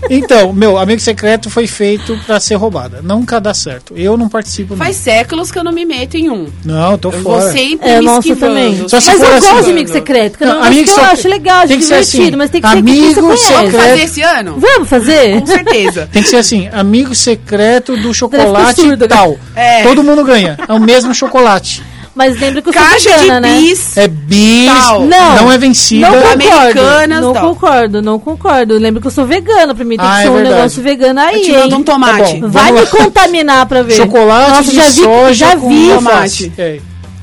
Então, 0.08 0.52
meu 0.52 0.78
amigo 0.78 1.00
secreto 1.00 1.50
foi 1.50 1.66
feito 1.66 2.16
pra 2.24 2.38
ser 2.38 2.54
roubada. 2.54 3.00
Nunca 3.02 3.40
dá 3.40 3.52
certo. 3.52 3.92
Eu 3.96 4.16
não 4.16 4.28
participo. 4.28 4.74
não. 4.76 4.78
Faz 4.84 4.96
séculos 4.96 5.50
que 5.50 5.58
eu 5.58 5.64
não 5.64 5.72
me 5.72 5.84
meto 5.84 6.16
em 6.16 6.30
um. 6.30 6.46
Não, 6.64 6.92
eu 6.92 6.98
tô 6.98 7.10
Eu 7.10 7.20
fora. 7.22 7.40
vou 7.42 7.50
sempre 7.52 7.88
É, 7.88 7.98
me 7.98 8.06
nossa, 8.06 8.36
também. 8.36 8.88
Só 8.88 9.00
se 9.00 9.08
Mas 9.08 9.20
eu 9.20 9.26
assim, 9.34 9.48
gosto 9.50 9.64
de 9.64 9.70
amigo 9.72 9.90
secreto. 9.90 10.38
Que 10.38 10.44
Não, 10.44 10.54
não, 10.54 10.62
amigo 10.64 10.84
que 10.94 11.00
eu 11.00 11.04
acho 11.04 11.28
legal, 11.28 11.66
tem 11.66 11.78
que 11.78 11.84
ser 11.84 11.94
divertido, 11.94 12.22
assim, 12.26 12.36
mas 12.36 12.50
tem 12.50 12.60
que 12.62 12.68
ser 12.68 12.76
amigo 12.78 12.96
quem 13.00 13.14
você 13.14 13.20
Vamos 13.20 13.40
secreto. 13.40 13.76
fazer 13.90 14.02
esse 14.04 14.22
ano? 14.22 14.56
Vamos 14.58 14.88
fazer? 14.88 15.40
Com 15.40 15.46
certeza. 15.46 16.08
Tem 16.12 16.22
que 16.22 16.28
ser 16.28 16.36
assim, 16.36 16.68
amigo 16.72 17.14
secreto 17.16 17.96
do 17.96 18.14
chocolate 18.14 18.67
surdo, 18.74 19.04
e 19.04 19.08
tal. 19.08 19.38
É. 19.54 19.82
Todo 19.82 20.02
mundo 20.02 20.24
ganha. 20.24 20.56
É 20.68 20.72
o 20.72 20.80
mesmo 20.80 21.14
chocolate. 21.14 21.82
Mas 22.14 22.36
lembra 22.40 22.60
que 22.60 22.68
eu 22.68 22.72
sou 22.72 22.82
Caixa 22.82 23.16
vegana, 23.16 23.48
de 23.48 23.54
né? 23.54 23.60
bis. 23.60 23.96
É 23.96 24.08
bis, 24.08 24.66
Tal. 24.66 25.00
Não. 25.04 25.36
não, 25.36 25.52
é 25.52 25.58
vencida. 25.58 26.10
Não 26.10 26.20
concordo, 26.20 26.80
não 27.08 27.32
tal. 27.32 27.42
concordo, 27.48 28.02
não 28.02 28.18
concordo. 28.18 28.74
Lembra 28.78 29.00
que 29.00 29.06
eu 29.06 29.10
sou 29.12 29.24
vegana, 29.24 29.72
pra 29.72 29.84
mim 29.84 29.96
tem 29.96 30.04
Ah, 30.04 30.10
que 30.14 30.18
é 30.18 30.22
ser 30.22 30.28
um 30.30 30.34
verdade. 30.34 30.54
negócio 30.56 30.82
vegano 30.82 31.20
aí, 31.20 31.42
hein? 31.54 31.74
um 31.74 31.82
tomate. 31.84 32.34
Tá 32.34 32.40
bom. 32.40 32.48
Vai 32.48 32.72
me 32.72 32.80
lá. 32.80 32.86
contaminar 32.86 33.66
pra 33.66 33.82
ver. 33.82 33.94
Chocolate 33.94 34.50
Nossa, 34.50 34.70
de 34.70 34.76
já 34.76 34.84
vi, 34.88 35.00
soja 35.02 35.46
já 35.46 35.56
com 35.56 35.68
vi, 35.68 35.88
tomate. 35.90 36.52
É. 36.58 36.78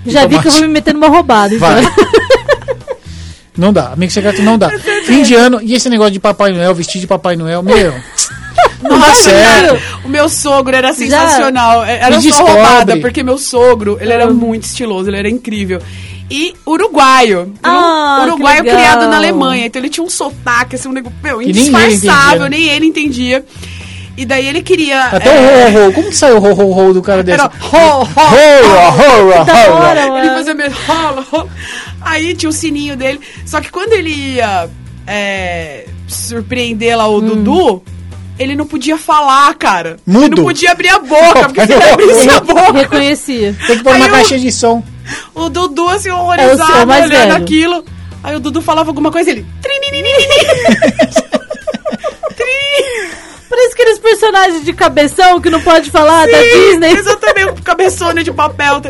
já 0.05 0.21
vi 0.21 0.29
que 0.29 0.35
eu 0.35 0.41
tomate. 0.43 0.57
vou 0.59 0.61
me 0.61 0.73
meter 0.73 0.93
numa 0.93 1.07
roubada. 1.09 1.53
Então. 1.53 1.67
Vai. 1.69 1.83
Não 3.57 3.71
dá, 3.71 3.93
amigo 3.93 4.11
secreto 4.11 4.41
não 4.41 4.57
dá. 4.57 4.69
Fim 5.05 5.23
de 5.23 5.33
ano, 5.33 5.59
e 5.61 5.73
esse 5.73 5.89
negócio 5.89 6.11
de 6.11 6.19
Papai 6.19 6.51
Noel, 6.51 6.73
vestir 6.75 6.99
de 6.99 7.07
Papai 7.07 7.35
Noel, 7.35 7.61
meu. 7.63 7.93
Nossa, 8.89 9.31
cara, 9.31 9.79
o 10.03 10.09
meu 10.09 10.27
sogro 10.29 10.75
era 10.75 10.93
sensacional. 10.93 11.83
Era 11.83 12.17
Me 12.17 12.23
só 12.23 12.29
descobre. 12.29 12.53
roubada, 12.53 12.97
porque 12.97 13.23
meu 13.23 13.37
sogro, 13.37 13.97
ele 13.99 14.11
Ah. 14.11 14.15
era 14.15 14.29
muito 14.29 14.63
estiloso, 14.63 15.09
ele 15.09 15.17
era 15.17 15.29
incrível. 15.29 15.81
E 16.29 16.53
uruguaio. 16.65 17.41
Uru- 17.41 17.53
Ah, 17.63 18.21
que 18.23 18.29
uruguaio 18.31 18.61
criado 18.63 19.07
na 19.09 19.17
Alemanha. 19.17 19.65
Então 19.67 19.79
ele 19.81 19.89
tinha 19.89 20.03
um 20.03 20.09
sotaque, 20.09 20.75
assim, 20.75 20.89
um 20.89 20.91
negócio, 20.91 21.17
meu, 21.23 21.41
indisfarçável, 21.41 22.47
nem 22.49 22.67
ele 22.69 22.85
entendia. 22.87 23.45
E 24.17 24.25
daí 24.25 24.47
ele 24.47 24.61
queria. 24.63 25.03
Até 25.07 25.27
é, 25.29 25.67
o 25.67 25.85
ho, 25.85 25.89
ho. 25.89 25.93
Como 25.93 26.07
que 26.09 26.15
saiu 26.15 26.37
o 26.37 26.39
ho, 26.41 26.53
ho, 26.53 26.87
ho 26.89 26.93
do 26.93 27.01
cara 27.01 27.21
desse? 27.21 27.39
Era 27.41 27.51
ho, 27.51 27.75
ho, 27.75 28.01
Ho, 28.01 28.05
ho, 28.05 29.31
ho, 29.31 30.13
ho. 30.13 30.17
Ele 30.19 30.29
fazia 30.29 30.53
meio 30.53 30.71
rolo, 30.87 31.25
rolo. 31.29 31.49
Aí 32.01 32.33
tinha 32.33 32.49
o 32.49 32.53
sininho 32.53 32.95
dele. 32.95 33.19
Só 33.45 33.59
que 33.59 33.69
quando 33.69 33.91
ele 33.93 34.09
ia 34.11 34.69
é, 35.05 35.85
surpreender 36.07 36.97
lá 36.97 37.07
o 37.07 37.17
Hum. 37.17 37.21
Dudu, 37.43 37.83
ele 38.39 38.55
não 38.55 38.65
podia 38.65 38.97
falar, 38.97 39.53
cara. 39.55 39.97
Ele 40.07 40.17
Mudo. 40.17 40.37
não 40.37 40.43
podia 40.43 40.71
abrir 40.71 40.89
a 40.89 40.99
boca, 40.99 41.43
porque 41.47 41.65
se 41.65 41.73
ele 41.73 41.83
abrisse 41.91 42.29
a 42.29 42.39
boca, 42.41 42.71
Reconhecia. 42.73 43.55
Tem 43.67 43.77
que 43.77 43.83
pôr 43.83 43.95
uma 43.95 44.09
caixinha 44.09 44.39
de 44.39 44.51
som. 44.51 44.83
o 45.33 45.49
Dudu 45.49 45.87
assim, 45.89 46.09
É 46.09 46.13
horrorizado, 46.13 46.87
mais 46.87 47.05
olhando 47.05 47.31
velho. 47.31 47.35
aquilo. 47.35 47.85
Aí 48.23 48.35
o 48.35 48.39
Dudu 48.39 48.61
falava 48.61 48.89
alguma 48.89 49.11
coisa, 49.11 49.29
ele... 49.29 49.45
Parece 53.47 53.73
aqueles 53.73 53.99
personagens 53.99 54.65
de 54.65 54.73
cabeção 54.73 55.39
que 55.39 55.49
não 55.49 55.61
pode 55.61 55.89
falar 55.91 56.27
da 56.27 56.41
Disney. 56.41 56.91
Exatamente, 56.93 57.49
um 57.51 57.63
cabeçona 57.63 58.23
de 58.23 58.33
papel. 58.33 58.81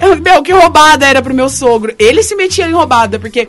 Eu- 0.00 0.16
Meu, 0.16 0.42
que 0.42 0.50
roubada 0.52 1.06
era 1.06 1.20
pro 1.22 1.34
meu 1.34 1.48
sogro. 1.48 1.94
Ele 1.98 2.22
se 2.22 2.34
metia 2.34 2.66
em 2.66 2.72
roubada, 2.72 3.18
porque 3.18 3.46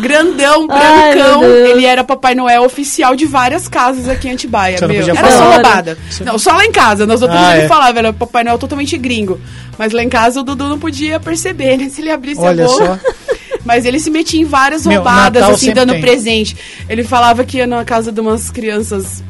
grandão, 0.00 0.66
Ai, 0.70 1.14
brancão, 1.14 1.40
Deus. 1.40 1.68
ele 1.70 1.84
era 1.84 2.04
Papai 2.04 2.34
Noel 2.34 2.62
oficial 2.64 3.14
de 3.16 3.26
várias 3.26 3.68
casas 3.68 4.08
aqui 4.08 4.28
em 4.28 4.32
Antibaia, 4.32 4.78
meu. 4.86 5.02
Era 5.02 5.14
falar. 5.14 5.30
só 5.30 5.50
roubada. 5.52 5.98
Não, 6.24 6.38
só 6.38 6.52
lá 6.52 6.64
em 6.64 6.72
casa. 6.72 7.06
Nas 7.06 7.22
outras 7.22 7.40
Ah, 7.40 7.56
ele 7.56 7.64
é. 7.64 7.68
falava, 7.68 7.98
era 7.98 8.12
Papai 8.12 8.44
Noel 8.44 8.58
totalmente 8.58 8.96
gringo. 8.98 9.40
Mas 9.78 9.92
lá 9.92 10.02
em 10.02 10.08
casa 10.08 10.40
o 10.40 10.42
Dudu 10.42 10.68
não 10.68 10.78
podia 10.78 11.18
perceber, 11.20 11.76
né? 11.76 11.88
Se 11.88 12.00
ele 12.00 12.10
abrisse 12.10 12.40
Olha 12.40 12.64
a 12.64 12.68
boca. 12.68 13.00
só. 13.04 13.12
Mas 13.64 13.84
ele 13.84 13.98
se 13.98 14.10
metia 14.10 14.40
em 14.40 14.44
várias 14.44 14.86
Meu, 14.86 14.96
roubadas, 14.98 15.40
Natal 15.42 15.54
assim, 15.56 15.72
dando 15.72 15.92
tem. 15.92 16.00
presente. 16.00 16.56
Ele 16.88 17.02
falava 17.02 17.44
que 17.44 17.56
ia 17.58 17.66
na 17.66 17.84
casa 17.84 18.12
de 18.12 18.20
umas 18.20 18.48
crianças 18.50 19.24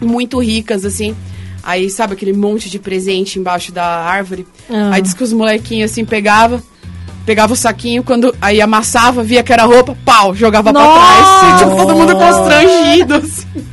muito 0.00 0.38
ricas, 0.40 0.84
assim. 0.84 1.14
Aí, 1.62 1.88
sabe, 1.90 2.14
aquele 2.14 2.32
monte 2.32 2.68
de 2.70 2.78
presente 2.78 3.38
embaixo 3.38 3.70
da 3.70 3.84
árvore. 3.84 4.46
Ah. 4.68 4.90
Aí 4.94 5.02
diz 5.02 5.14
que 5.14 5.22
os 5.22 5.32
molequinhos, 5.32 5.90
assim, 5.92 6.04
pegava, 6.04 6.62
pegava 7.24 7.52
o 7.52 7.56
saquinho, 7.56 8.02
quando 8.02 8.34
aí 8.40 8.60
amassava, 8.60 9.22
via 9.22 9.42
que 9.42 9.52
era 9.52 9.64
roupa, 9.64 9.96
pau, 10.04 10.34
jogava 10.34 10.72
pra 10.72 10.82
Nossa! 10.82 11.40
trás. 11.40 11.60
E, 11.60 11.64
tipo, 11.64 11.76
todo 11.76 11.94
mundo 11.94 12.16
constrangido, 12.16 13.14
assim. 13.14 13.66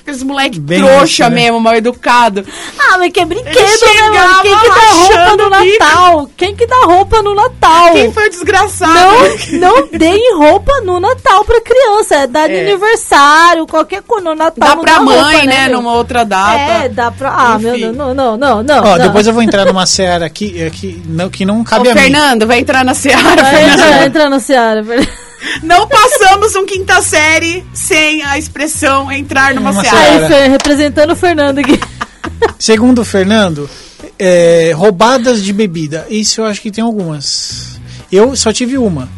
Aqueles 0.00 0.22
moleque 0.22 0.58
Bem 0.60 0.80
trouxa 0.82 1.04
isso, 1.04 1.22
né? 1.22 1.30
mesmo, 1.30 1.60
mal 1.60 1.74
educado. 1.74 2.44
Ah, 2.78 2.98
mas 2.98 3.12
que 3.12 3.20
é 3.20 3.24
brinquedo, 3.24 3.54
né, 3.54 4.10
mano? 4.10 4.42
Quem 4.42 4.56
que 4.58 4.68
dá 4.68 4.90
roupa 4.90 5.36
no 5.36 5.46
o 5.46 5.60
bico. 5.62 5.78
Natal? 5.78 6.30
Quem 6.36 6.54
que 6.56 6.66
dá 6.66 6.76
roupa 6.84 7.22
no 7.22 7.34
Natal? 7.34 7.92
Quem 7.92 8.12
foi 8.12 8.26
o 8.26 8.30
desgraçado? 8.30 8.94
Não, 9.52 9.58
não 9.80 9.88
deem 9.92 10.34
roupa 10.36 10.72
no 10.82 11.00
Natal 11.00 11.44
pra 11.44 11.60
criança. 11.60 12.14
É 12.16 12.26
dar 12.26 12.48
de 12.48 12.54
É. 12.54 12.60
aniversário, 12.68 13.66
qualquer 13.66 14.02
coisa 14.02 14.24
no 14.30 14.34
Natal. 14.34 14.68
Dá 14.68 14.74
não 14.74 14.82
pra 14.82 15.00
mãe, 15.00 15.16
roupa, 15.32 15.46
né, 15.46 15.68
meu? 15.68 15.78
numa 15.78 15.92
outra 15.94 16.24
data. 16.24 16.58
É, 16.84 16.88
dá 16.88 17.10
pra. 17.10 17.30
Ah, 17.30 17.58
meu 17.58 17.72
Enfim. 17.74 17.80
Deus, 17.84 17.96
não, 17.96 18.14
não, 18.14 18.36
não, 18.36 18.62
não. 18.62 18.78
Ó, 18.84 18.96
não. 18.96 18.98
depois 19.06 19.26
eu 19.26 19.32
vou 19.32 19.42
entrar 19.42 19.64
numa 19.64 19.86
seara 19.86 20.26
aqui 20.26 20.60
é, 20.60 20.68
que 20.70 21.02
não, 21.06 21.28
que 21.30 21.44
não 21.44 21.60
Ô, 21.60 21.64
cabe 21.64 21.88
a 21.90 21.94
mim. 21.94 22.00
Fernando, 22.00 22.46
vai 22.46 22.58
entrar 22.60 22.84
na 22.84 22.94
Seara, 22.94 23.42
Vai 23.42 23.54
Fernando. 23.54 23.78
entrar, 23.80 24.06
entrar 24.06 24.30
na 24.30 24.40
Seara. 24.40 24.84
Não 25.62 25.86
passamos 25.88 26.54
um 26.54 26.66
quinta 26.66 27.00
série 27.02 27.64
sem 27.72 28.22
a 28.22 28.38
expressão 28.38 29.10
entrar 29.10 29.54
numa 29.54 29.70
Numa 29.72 29.82
Seara. 29.82 29.98
Aí, 29.98 30.28
Seara. 30.28 30.48
Representando 30.48 31.12
o 31.12 31.16
Fernando 31.16 31.58
aqui. 31.58 31.78
Segundo 32.58 33.00
o 33.00 33.04
Fernando, 33.04 33.68
é, 34.18 34.72
roubadas 34.74 35.42
de 35.42 35.52
bebida. 35.52 36.06
Isso 36.10 36.40
eu 36.40 36.46
acho 36.46 36.60
que 36.60 36.70
tem 36.70 36.84
algumas. 36.84 37.80
Eu 38.10 38.36
só 38.36 38.52
tive 38.52 38.76
uma. 38.76 39.08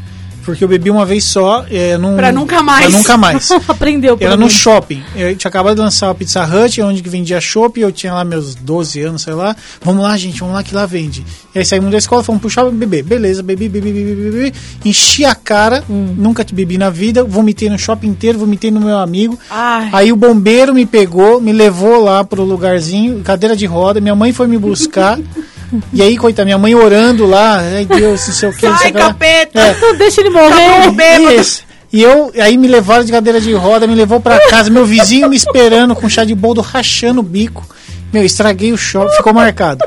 Porque 0.44 0.64
eu 0.64 0.68
bebi 0.68 0.90
uma 0.90 1.04
vez 1.06 1.24
só. 1.24 1.64
É, 1.70 1.96
num, 1.96 2.16
Pra 2.16 2.32
nunca 2.32 2.62
mais. 2.62 2.86
Pra 2.86 2.98
nunca 2.98 3.16
mais. 3.16 3.50
Aprendeu, 3.68 4.16
Era 4.20 4.32
no 4.32 4.38
menos. 4.46 4.52
shopping. 4.52 5.02
Eu 5.14 5.34
tinha 5.36 5.48
acabado 5.48 5.76
de 5.76 5.80
lançar 5.80 6.10
a 6.10 6.14
Pizza 6.14 6.44
Hut, 6.44 6.80
onde 6.82 7.02
que 7.02 7.08
vendia 7.08 7.40
chopp. 7.40 7.80
Eu 7.80 7.92
tinha 7.92 8.12
lá 8.12 8.24
meus 8.24 8.54
12 8.54 9.00
anos, 9.02 9.22
sei 9.22 9.34
lá. 9.34 9.54
Vamos 9.82 10.02
lá, 10.02 10.16
gente, 10.16 10.40
vamos 10.40 10.54
lá 10.54 10.62
que 10.62 10.74
lá 10.74 10.84
vende. 10.86 11.24
E 11.54 11.58
aí 11.60 11.64
saímos 11.64 11.90
da 11.92 11.98
escola, 11.98 12.22
fomos 12.24 12.40
pro 12.40 12.50
shopping 12.50 12.76
beber. 12.76 13.02
Beleza, 13.04 13.42
bebi, 13.42 13.68
bebi, 13.68 13.92
bebi, 13.92 14.14
bebi, 14.14 14.30
bebi. 14.30 14.54
Enchi 14.84 15.24
a 15.24 15.34
cara, 15.34 15.84
Hum. 15.88 16.14
nunca 16.16 16.44
te 16.44 16.54
bebi 16.54 16.76
na 16.76 16.90
vida. 16.90 17.22
Vomitei 17.24 17.68
no 17.70 17.78
shopping 17.78 18.08
inteiro, 18.08 18.38
vomitei 18.38 18.70
no 18.70 18.80
meu 18.80 18.98
amigo. 18.98 19.38
Ai. 19.50 19.88
Aí 19.92 20.12
o 20.12 20.16
bombeiro 20.16 20.74
me 20.74 20.84
pegou, 20.86 21.40
me 21.40 21.52
levou 21.52 22.02
lá 22.02 22.24
pro 22.24 22.42
lugarzinho, 22.42 23.20
cadeira 23.22 23.54
de 23.56 23.66
roda. 23.66 24.00
Minha 24.00 24.14
mãe 24.16 24.32
foi 24.32 24.46
me 24.48 24.58
buscar. 24.58 25.18
e 25.92 26.02
aí, 26.02 26.16
coitada, 26.16 26.44
minha 26.44 26.58
mãe 26.58 26.74
orando 26.74 27.26
lá. 27.26 27.58
Ai, 27.58 27.84
Deus, 27.84 28.26
não 28.26 28.34
sei 28.34 28.48
o 28.48 28.52
que. 28.52 28.60
Sai, 28.78 28.92
capeta! 28.92 29.60
É. 29.60 29.80
Não 29.80 29.94
deixa 29.98 30.20
ele 30.20 30.30
Tá 30.30 30.40
morrer. 30.40 31.40
Isso. 31.40 31.62
E 31.92 32.02
eu, 32.02 32.32
aí 32.40 32.56
me 32.56 32.66
levaram 32.68 33.04
de 33.04 33.12
cadeira 33.12 33.40
de 33.40 33.52
roda, 33.52 33.86
me 33.86 33.94
levou 33.94 34.18
pra 34.18 34.48
casa, 34.48 34.70
meu 34.70 34.86
vizinho 34.86 35.28
me 35.28 35.36
esperando 35.36 35.94
com 35.94 36.08
chá 36.08 36.24
de 36.24 36.34
boldo 36.34 36.60
rachando 36.62 37.20
o 37.20 37.22
bico. 37.22 37.66
Meu, 38.12 38.24
estraguei 38.24 38.72
o 38.72 38.78
shopping, 38.78 39.14
ficou 39.16 39.32
marcado. 39.34 39.84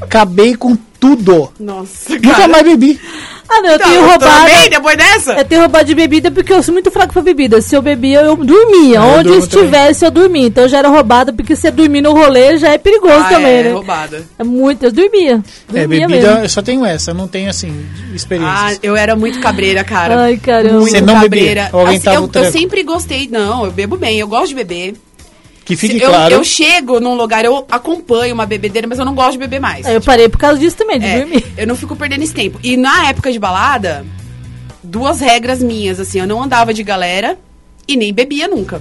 Acabei 0.00 0.54
com 0.54 0.76
tudo. 1.00 1.50
Nossa, 1.58 2.10
Nunca 2.14 2.30
cara. 2.30 2.48
mais 2.48 2.64
bebi. 2.64 3.00
Ah, 3.50 3.62
não, 3.62 3.70
eu 3.70 3.76
Então, 3.76 3.88
tenho 3.88 4.00
roubado. 4.06 4.24
também, 4.46 4.70
depois 4.70 4.96
dessa? 4.96 5.32
Eu 5.32 5.44
tenho 5.44 5.60
roubado 5.62 5.84
de 5.86 5.94
bebida 5.94 6.30
porque 6.30 6.52
eu 6.52 6.62
sou 6.62 6.72
muito 6.74 6.90
fraco 6.90 7.12
pra 7.14 7.22
bebida. 7.22 7.60
Se 7.62 7.74
eu 7.74 7.80
bebia, 7.80 8.20
eu 8.20 8.36
dormia. 8.36 9.00
Ah, 9.00 9.06
eu 9.14 9.18
Onde 9.20 9.28
eu 9.30 9.38
estivesse, 9.38 10.04
eu 10.04 10.10
dormia. 10.10 10.46
Então 10.46 10.64
eu 10.64 10.68
já 10.68 10.78
era 10.78 10.88
roubada, 10.88 11.32
porque 11.32 11.56
se 11.56 11.70
dormir 11.70 12.02
no 12.02 12.12
rolê 12.12 12.58
já 12.58 12.70
é 12.74 12.78
perigoso 12.78 13.14
Ah, 13.14 13.28
também, 13.30 13.52
é, 13.58 13.62
né? 13.64 13.72
roubada. 13.72 14.22
É 14.38 14.44
muito, 14.44 14.84
eu 14.84 14.92
dormia. 14.92 15.42
Dormia 15.66 15.82
É, 15.82 15.86
bebida, 15.86 16.08
mesmo. 16.28 16.44
eu 16.44 16.48
só 16.48 16.60
tenho 16.62 16.84
essa, 16.84 17.10
eu 17.12 17.14
não 17.14 17.26
tenho, 17.26 17.48
assim, 17.48 17.72
Ah, 18.10 18.14
experiência. 18.14 18.78
eu 18.82 18.94
era 18.96 19.16
muito 19.16 19.40
cabreira, 19.40 19.82
cara. 19.82 20.20
Ai, 20.24 20.36
caramba. 20.36 20.80
Muito 20.80 20.90
Você 20.90 21.00
não 21.00 21.06
bebia? 21.20 21.22
cabreira. 21.22 21.68
Alguém 21.72 21.96
Assim, 21.96 22.08
eu, 22.10 22.30
eu 22.34 22.52
sempre 22.52 22.82
gostei. 22.82 23.28
Não, 23.30 23.64
eu 23.64 23.70
bebo 23.70 23.96
bem, 23.96 24.18
eu 24.18 24.28
gosto 24.28 24.48
de 24.48 24.54
beber. 24.54 24.94
Que 25.68 25.76
fique 25.76 26.00
eu, 26.02 26.08
claro. 26.10 26.34
eu 26.34 26.42
chego 26.42 26.98
num 26.98 27.14
lugar, 27.14 27.44
eu 27.44 27.64
acompanho 27.70 28.34
uma 28.34 28.46
bebedeira, 28.46 28.88
mas 28.88 28.98
eu 28.98 29.04
não 29.04 29.14
gosto 29.14 29.32
de 29.32 29.38
beber 29.38 29.60
mais. 29.60 29.84
Aí 29.86 29.94
eu 29.94 30.00
parei 30.00 30.28
por 30.28 30.38
causa 30.38 30.58
disso 30.58 30.76
também, 30.76 30.98
de 30.98 31.06
É, 31.06 31.18
dormir. 31.20 31.44
eu 31.56 31.66
não 31.66 31.76
fico 31.76 31.94
perdendo 31.94 32.22
esse 32.24 32.32
tempo. 32.34 32.58
E 32.62 32.76
na 32.76 33.08
época 33.10 33.30
de 33.30 33.38
balada, 33.38 34.04
duas 34.82 35.20
regras 35.20 35.62
minhas, 35.62 36.00
assim, 36.00 36.18
eu 36.20 36.26
não 36.26 36.42
andava 36.42 36.72
de 36.72 36.82
galera 36.82 37.38
e 37.86 37.96
nem 37.96 38.12
bebia 38.12 38.48
nunca. 38.48 38.80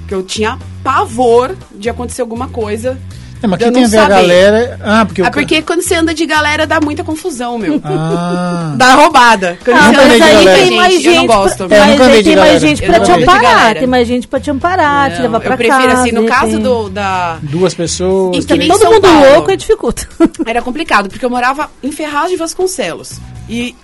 Porque 0.00 0.14
eu 0.14 0.22
tinha 0.22 0.58
pavor 0.84 1.56
de 1.74 1.88
acontecer 1.88 2.20
alguma 2.22 2.48
coisa. 2.48 2.98
É, 3.42 3.46
mas 3.46 3.58
quem 3.58 3.72
tem 3.72 3.84
a 3.84 3.88
ver 3.88 3.98
a 3.98 4.08
galera... 4.08 4.80
Ah, 4.82 5.04
porque... 5.06 5.20
É 5.22 5.24
ca- 5.24 5.30
porque 5.30 5.62
quando 5.62 5.80
você 5.82 5.94
anda 5.94 6.12
de 6.12 6.26
galera 6.26 6.66
dá 6.66 6.80
muita 6.80 7.04
confusão, 7.04 7.58
meu. 7.58 7.80
Ah... 7.84 8.74
Dá 8.76 8.94
roubada. 8.94 9.58
Quando 9.64 9.76
Ah, 9.76 9.82
você 9.92 10.00
anda 10.00 10.06
de 10.16 10.22
aí 10.22 10.34
galera. 10.44 10.58
tem 10.64 10.76
mais 10.76 10.94
eu 11.04 11.10
não 11.12 11.18
gente. 11.20 11.26
gosto. 11.28 11.68
pra, 11.68 11.76
É, 11.76 11.80
mas 11.86 12.00
aí 12.00 12.16
de 12.18 12.24
tem 12.24 12.36
mais 12.36 12.60
gente 12.60 12.82
pra 12.86 13.00
te 13.00 13.10
amparar. 13.12 13.74
Tem 13.74 13.86
mais 13.86 14.08
gente 14.08 14.28
pra 14.28 14.40
te 14.40 14.50
amparar, 14.50 15.14
te 15.14 15.22
levar 15.22 15.40
pra 15.40 15.52
eu 15.54 15.56
prefiro, 15.56 15.82
casa. 15.88 16.02
assim, 16.02 16.12
no 16.12 16.24
caso 16.26 16.58
do, 16.58 16.88
da... 16.90 17.38
Duas 17.42 17.74
pessoas... 17.74 18.36
E 18.42 18.46
que 18.46 18.56
nem 18.58 18.68
Todo 18.68 18.80
São 18.80 18.92
mundo 18.92 19.02
Paulo. 19.02 19.32
louco, 19.34 19.50
é 19.50 19.56
dificulta. 19.56 20.08
Era 20.44 20.60
complicado, 20.62 21.08
porque 21.08 21.24
eu 21.24 21.30
morava 21.30 21.70
em 21.82 21.92
Ferraz 21.92 22.30
de 22.30 22.36
Vasconcelos. 22.36 23.20
E 23.48 23.74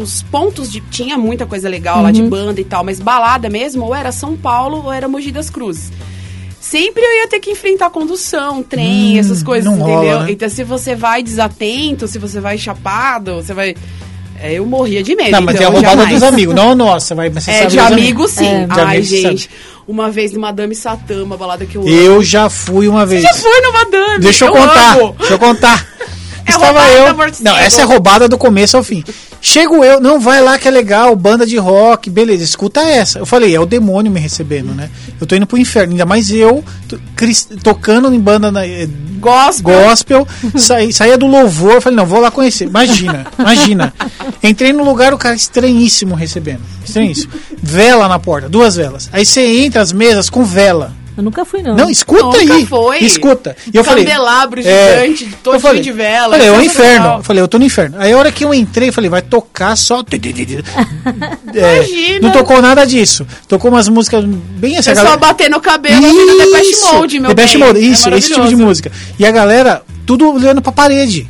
os 0.00 0.22
pontos 0.22 0.70
de. 0.72 0.80
Tinha 0.80 1.18
muita 1.18 1.44
coisa 1.44 1.68
legal 1.68 2.02
lá 2.02 2.10
de 2.10 2.22
Uhum. 2.22 2.28
banda 2.30 2.58
e 2.60 2.64
tal, 2.64 2.82
mas 2.82 2.98
balada 3.00 3.50
mesmo, 3.50 3.84
ou 3.84 3.94
era 3.94 4.10
São 4.10 4.34
Paulo 4.36 4.82
ou 4.86 4.92
era 4.92 5.06
Mogi 5.06 5.30
das 5.30 5.50
Cruzes. 5.50 5.92
Sempre 6.60 7.02
eu 7.02 7.12
ia 7.20 7.28
ter 7.28 7.40
que 7.40 7.50
enfrentar 7.50 7.90
condução, 7.90 8.62
trem, 8.62 9.18
essas 9.18 9.42
coisas, 9.42 9.64
não 9.70 9.78
rola, 9.78 9.94
entendeu? 10.04 10.20
né? 10.20 10.32
Então 10.32 10.48
se 10.48 10.64
você 10.64 10.94
vai 10.94 11.22
desatento, 11.22 12.06
se 12.08 12.18
você 12.18 12.40
vai 12.40 12.58
chapado, 12.58 13.36
você 13.36 13.54
vai. 13.54 13.74
É, 14.40 14.52
eu 14.54 14.64
morria 14.64 15.02
de 15.02 15.16
medo. 15.16 15.32
Não, 15.32 15.40
mas 15.42 15.56
então, 15.56 15.66
é 15.66 15.68
a 15.68 15.72
roubada 15.72 15.96
jamais. 15.96 16.14
dos 16.14 16.22
amigos, 16.22 16.54
não 16.54 16.70
a 16.70 16.74
nossa. 16.74 17.14
Vai, 17.14 17.28
mas 17.28 17.42
você 17.42 17.50
É, 17.50 17.54
sabe 17.58 17.70
de 17.70 17.76
dos 17.76 17.86
amigos, 17.86 18.30
sim. 18.30 18.46
É. 18.46 18.66
De 18.66 18.80
Ai, 18.80 18.82
amigos, 18.82 19.08
você 19.08 19.20
gente. 19.20 19.50
Uma 19.86 20.10
vez 20.10 20.32
no 20.32 20.38
Madame 20.40 20.74
Satã, 20.74 21.24
uma 21.24 21.36
balada 21.36 21.66
que 21.66 21.76
eu 21.76 21.80
amo. 21.82 21.90
Eu 21.90 22.22
já 22.22 22.48
fui 22.48 22.86
uma 22.86 23.04
vez. 23.04 23.22
Já 23.22 23.34
foi 23.34 23.60
no 23.62 23.72
Madame. 23.72 24.18
Deixa 24.20 24.44
eu, 24.44 24.52
contar. 24.52 24.96
amo. 24.96 25.16
Deixa 25.18 25.34
eu 25.34 25.38
contar. 25.38 25.86
É 26.48 26.52
Estava 26.52 26.80
roubada, 26.80 27.28
eu. 27.28 27.44
Não, 27.44 27.56
essa 27.58 27.82
é 27.82 27.84
roubada 27.84 28.26
do 28.26 28.38
começo 28.38 28.74
ao 28.78 28.82
fim. 28.82 29.04
Chego 29.40 29.84
eu, 29.84 30.00
não, 30.00 30.18
vai 30.18 30.42
lá 30.42 30.58
que 30.58 30.66
é 30.66 30.70
legal, 30.70 31.14
banda 31.14 31.46
de 31.46 31.56
rock, 31.56 32.10
beleza, 32.10 32.42
escuta 32.42 32.80
essa. 32.80 33.18
Eu 33.18 33.26
falei, 33.26 33.54
é 33.54 33.60
o 33.60 33.66
demônio 33.66 34.10
me 34.10 34.20
recebendo, 34.20 34.74
né? 34.74 34.90
Eu 35.20 35.26
tô 35.26 35.36
indo 35.36 35.46
pro 35.46 35.58
inferno, 35.58 35.92
ainda 35.92 36.04
mais 36.04 36.30
eu, 36.30 36.64
tocando 37.62 38.12
em 38.12 38.20
banda 38.20 38.50
na, 38.50 38.66
eh, 38.66 38.88
Gospel. 39.18 39.84
gospel, 39.84 40.28
saí, 40.56 40.92
saía 40.92 41.18
do 41.18 41.26
louvor, 41.26 41.74
eu 41.74 41.80
falei, 41.80 41.96
não, 41.96 42.06
vou 42.06 42.20
lá 42.20 42.30
conhecer. 42.30 42.66
Imagina, 42.66 43.26
imagina. 43.38 43.92
Entrei 44.42 44.72
no 44.72 44.84
lugar, 44.84 45.12
o 45.12 45.18
cara 45.18 45.34
estranhíssimo 45.34 46.14
recebendo. 46.14 46.60
Estranhíssimo. 46.84 47.32
Vela 47.60 48.08
na 48.08 48.18
porta, 48.18 48.48
duas 48.48 48.76
velas. 48.76 49.08
Aí 49.12 49.26
você 49.26 49.40
entra 49.64 49.82
as 49.82 49.92
mesas 49.92 50.30
com 50.30 50.44
vela. 50.44 50.92
Eu 51.18 51.24
nunca 51.24 51.44
fui, 51.44 51.62
não. 51.62 51.74
Não, 51.74 51.90
escuta 51.90 52.38
Nunca 52.38 52.54
aí. 52.54 52.64
foi. 52.64 52.98
Escuta. 53.04 53.56
E 53.74 53.76
eu 53.76 53.82
falei. 53.82 54.04
Candelabro 54.04 54.60
é, 54.64 55.00
gigante, 55.00 55.36
todo 55.42 55.56
eu 55.56 55.60
falei, 55.60 55.82
de 55.82 55.90
vela. 55.90 56.38
Falei, 56.38 56.46
é 56.46 56.52
o 56.52 56.60
sensacional. 56.60 56.92
inferno. 56.94 57.18
Eu 57.18 57.22
falei, 57.24 57.42
eu 57.42 57.48
tô 57.48 57.58
no 57.58 57.64
inferno. 57.64 57.96
Aí 57.98 58.12
a 58.12 58.16
hora 58.16 58.30
que 58.30 58.44
eu 58.44 58.54
entrei, 58.54 58.88
eu 58.88 58.92
falei, 58.92 59.10
vai 59.10 59.20
tocar 59.20 59.74
só. 59.76 60.02
É, 61.54 61.76
Imagina. 61.76 62.20
não 62.20 62.30
tocou 62.30 62.60
nada 62.62 62.84
disso. 62.86 63.26
Tocou 63.48 63.70
umas 63.70 63.88
músicas 63.88 64.24
bem 64.24 64.76
assim. 64.76 64.90
a 64.90 64.92
Pessoal 64.92 65.04
galera- 65.16 65.20
bater 65.20 65.50
no 65.50 65.60
cabelo 65.60 66.00
Depeche 66.00 66.70
Isso, 66.70 66.94
Mode, 66.94 67.20
meu 67.20 67.34
Depeche 67.34 67.58
bem. 67.58 67.66
Mode, 67.66 67.78
É 67.78 67.82
isso, 67.82 68.08
esse 68.10 68.32
tipo 68.34 68.46
de 68.46 68.54
música. 68.56 68.92
E 69.18 69.26
a 69.26 69.30
galera, 69.30 69.82
tudo 70.06 70.32
olhando 70.32 70.62
pra 70.62 70.70
parede. 70.72 71.28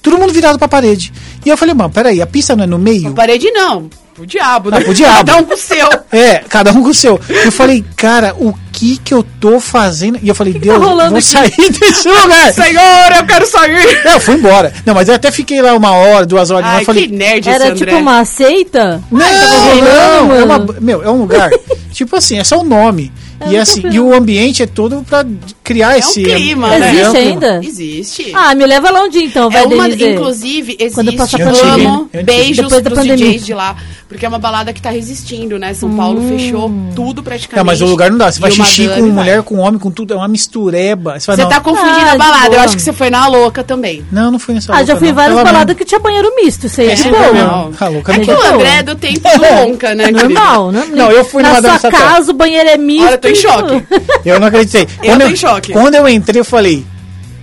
Todo 0.00 0.16
mundo 0.18 0.32
virado 0.32 0.58
pra 0.58 0.68
parede. 0.68 1.12
E 1.44 1.48
eu 1.50 1.56
falei, 1.56 1.74
mano, 1.74 1.90
peraí, 1.90 2.22
a 2.22 2.26
pista 2.26 2.54
não 2.56 2.64
é 2.64 2.66
no 2.66 2.78
meio? 2.78 3.12
Parede 3.12 3.50
não, 3.50 3.90
pro 4.14 4.24
diabo, 4.24 4.70
né? 4.70 4.78
Ah, 4.78 4.84
pro 4.84 4.94
diabo. 4.94 5.16
Cada 5.16 5.36
um 5.36 5.44
com 5.44 5.54
o 5.54 5.56
seu. 5.56 5.88
É, 6.12 6.34
cada 6.48 6.72
um 6.72 6.82
com 6.82 6.88
o 6.90 6.94
seu. 6.94 7.20
Eu 7.28 7.50
falei, 7.52 7.84
cara, 7.96 8.34
o 8.38 8.54
que 8.76 8.98
que 8.98 9.14
eu 9.14 9.22
tô 9.40 9.58
fazendo? 9.58 10.18
E 10.22 10.28
eu 10.28 10.34
falei, 10.34 10.52
Deus, 10.52 10.76
rolando 10.76 11.10
vou 11.10 11.18
aqui? 11.18 11.26
sair 11.26 11.50
desse 11.72 12.08
lugar. 12.08 12.52
Senhor, 12.52 13.12
eu 13.16 13.26
quero 13.26 13.46
sair. 13.46 14.04
Não, 14.04 14.12
eu 14.12 14.20
fui 14.20 14.34
embora. 14.34 14.72
Não, 14.84 14.94
mas 14.94 15.08
eu 15.08 15.14
até 15.14 15.30
fiquei 15.30 15.62
lá 15.62 15.72
uma 15.74 15.92
hora, 15.92 16.26
duas 16.26 16.50
horas. 16.50 16.68
Ai, 16.68 16.82
eu 16.82 16.84
falei, 16.84 17.08
que 17.08 17.16
nerd 17.16 17.48
Era 17.48 17.70
André. 17.70 17.86
tipo 17.86 17.96
uma 17.96 18.22
seita? 18.26 19.02
não, 19.10 19.18
rolando, 19.18 20.28
não, 20.28 20.34
é, 20.34 20.44
uma, 20.44 20.58
meu, 20.78 21.02
é 21.02 21.10
um 21.10 21.16
lugar. 21.16 21.50
tipo 21.90 22.14
assim, 22.16 22.38
é 22.38 22.44
só 22.44 22.58
o 22.60 22.64
nome. 22.64 23.10
Eu 23.40 23.46
e 23.46 23.50
nunca 23.50 23.62
assim, 23.62 23.82
e 23.90 23.98
o 24.00 24.14
ambiente 24.14 24.62
é 24.62 24.66
todo 24.66 25.02
pra 25.08 25.24
criar 25.66 25.92
É 25.92 25.96
um 25.96 25.98
esse. 25.98 26.22
clima, 26.22 26.74
é, 26.74 26.78
né? 26.78 26.86
é 26.86 26.90
um 26.90 26.94
Existe 26.94 27.16
clima. 27.18 27.30
ainda? 27.32 27.60
Existe. 27.66 28.32
Ah, 28.34 28.54
me 28.54 28.64
leva 28.66 28.90
lá 28.90 29.02
um 29.02 29.08
dia 29.08 29.24
então, 29.24 29.50
vai, 29.50 29.62
é 29.62 29.66
uma, 29.66 29.88
inclusive, 29.88 30.76
existe. 30.78 30.94
Quando 30.94 31.12
passar 31.14 31.40
a 31.42 31.44
pandemia. 31.44 31.88
amo 31.88 32.08
É 32.12 32.22
beijos 32.22 32.56
Depois 32.64 32.82
da 32.82 32.90
pros 32.90 32.98
pandemia. 33.02 33.26
DJs 33.32 33.46
de 33.46 33.54
lá. 33.54 33.76
Porque 34.08 34.24
é 34.24 34.28
uma 34.28 34.38
balada 34.38 34.72
que 34.72 34.80
tá 34.80 34.88
resistindo, 34.90 35.58
né? 35.58 35.74
São 35.74 35.90
Paulo 35.96 36.22
fechou 36.28 36.70
tudo 36.94 37.24
praticamente. 37.24 37.56
Não, 37.56 37.64
mas 37.64 37.80
o 37.82 37.86
lugar 37.86 38.08
não 38.08 38.16
dá. 38.18 38.30
Você 38.30 38.38
vai 38.38 38.52
xixi 38.52 38.86
com 38.86 38.94
vai. 38.94 39.02
mulher, 39.10 39.42
com 39.42 39.56
homem, 39.58 39.80
com 39.80 39.90
tudo. 39.90 40.14
É 40.14 40.16
uma 40.16 40.28
mistureba. 40.28 41.18
Você, 41.18 41.26
vai, 41.26 41.36
Você 41.36 41.46
tá 41.48 41.60
confundindo 41.60 42.06
Ah, 42.06 42.12
a 42.12 42.16
balada. 42.16 42.54
Eu 42.54 42.60
acho 42.60 42.76
que 42.76 42.82
você 42.82 42.92
foi 42.92 43.10
na 43.10 43.26
louca 43.26 43.64
também. 43.64 44.04
não, 44.12 44.30
não 44.30 44.38
fui 44.38 44.54
nessa 44.54 44.72
Ah, 44.72 44.84
já 44.84 44.92
louca, 44.94 44.98
fui 44.98 45.08
em 45.08 45.10
não. 45.10 45.16
várias 45.16 45.42
baladas 45.42 45.76
que 45.76 45.84
tinha 45.84 45.98
banheiro 45.98 46.32
misto, 46.36 46.66
isso 46.66 46.80
aí 46.80 46.90
é, 46.90 46.94
de 46.94 47.08
É, 47.08 47.10
boa. 47.10 47.32
não. 47.32 47.72
Ah, 47.80 47.88
louca, 47.88 48.12
É 48.12 48.16
não 48.18 48.24
que 48.24 48.30
o. 48.30 48.54
André 48.54 48.76
é 48.78 48.82
do 48.84 48.94
tempo 48.94 49.20
Ronca, 49.28 49.94
né? 49.96 50.10
Normal, 50.12 50.70
né? 50.70 50.86
Não, 50.92 51.10
eu 51.10 51.24
fui 51.24 51.42
Na 51.42 51.50
Madame 51.54 51.78
sua 51.80 51.90
Satã. 51.90 52.04
casa, 52.04 52.30
o 52.30 52.34
banheiro 52.34 52.68
é 52.68 52.76
misto. 52.78 53.06
Olha, 53.06 53.14
eu 53.14 53.18
tô 53.18 53.28
em 53.28 53.34
choque. 53.34 53.82
Eu 54.24 54.38
não 54.38 54.46
acreditei. 54.46 54.86
Eu 55.02 55.18
tô 55.18 55.26
em 55.26 55.36
choque. 55.36 55.55
Quando 55.72 55.94
eu 55.94 56.08
entrei, 56.08 56.40
eu 56.40 56.44
falei. 56.44 56.84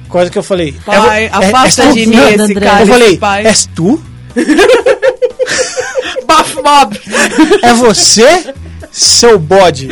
Quase 0.10 0.30
que 0.30 0.38
eu 0.38 0.44
falei. 0.44 0.76
Pai, 0.86 1.26
é, 1.26 1.30
afasta 1.32 1.84
é, 1.84 1.92
de 1.92 2.04
é, 2.04 2.06
mim 2.06 2.16
esse 2.18 2.42
André. 2.42 2.66
cara, 2.68 2.82
Eu 2.84 2.88
falei, 2.88 3.18
pai. 3.18 3.46
és 3.48 3.66
tu? 3.76 4.00
Baf 6.26 6.56
Bob. 6.62 7.00
É 7.64 7.74
você? 7.74 8.54
Seu 8.92 9.40
bode. 9.40 9.88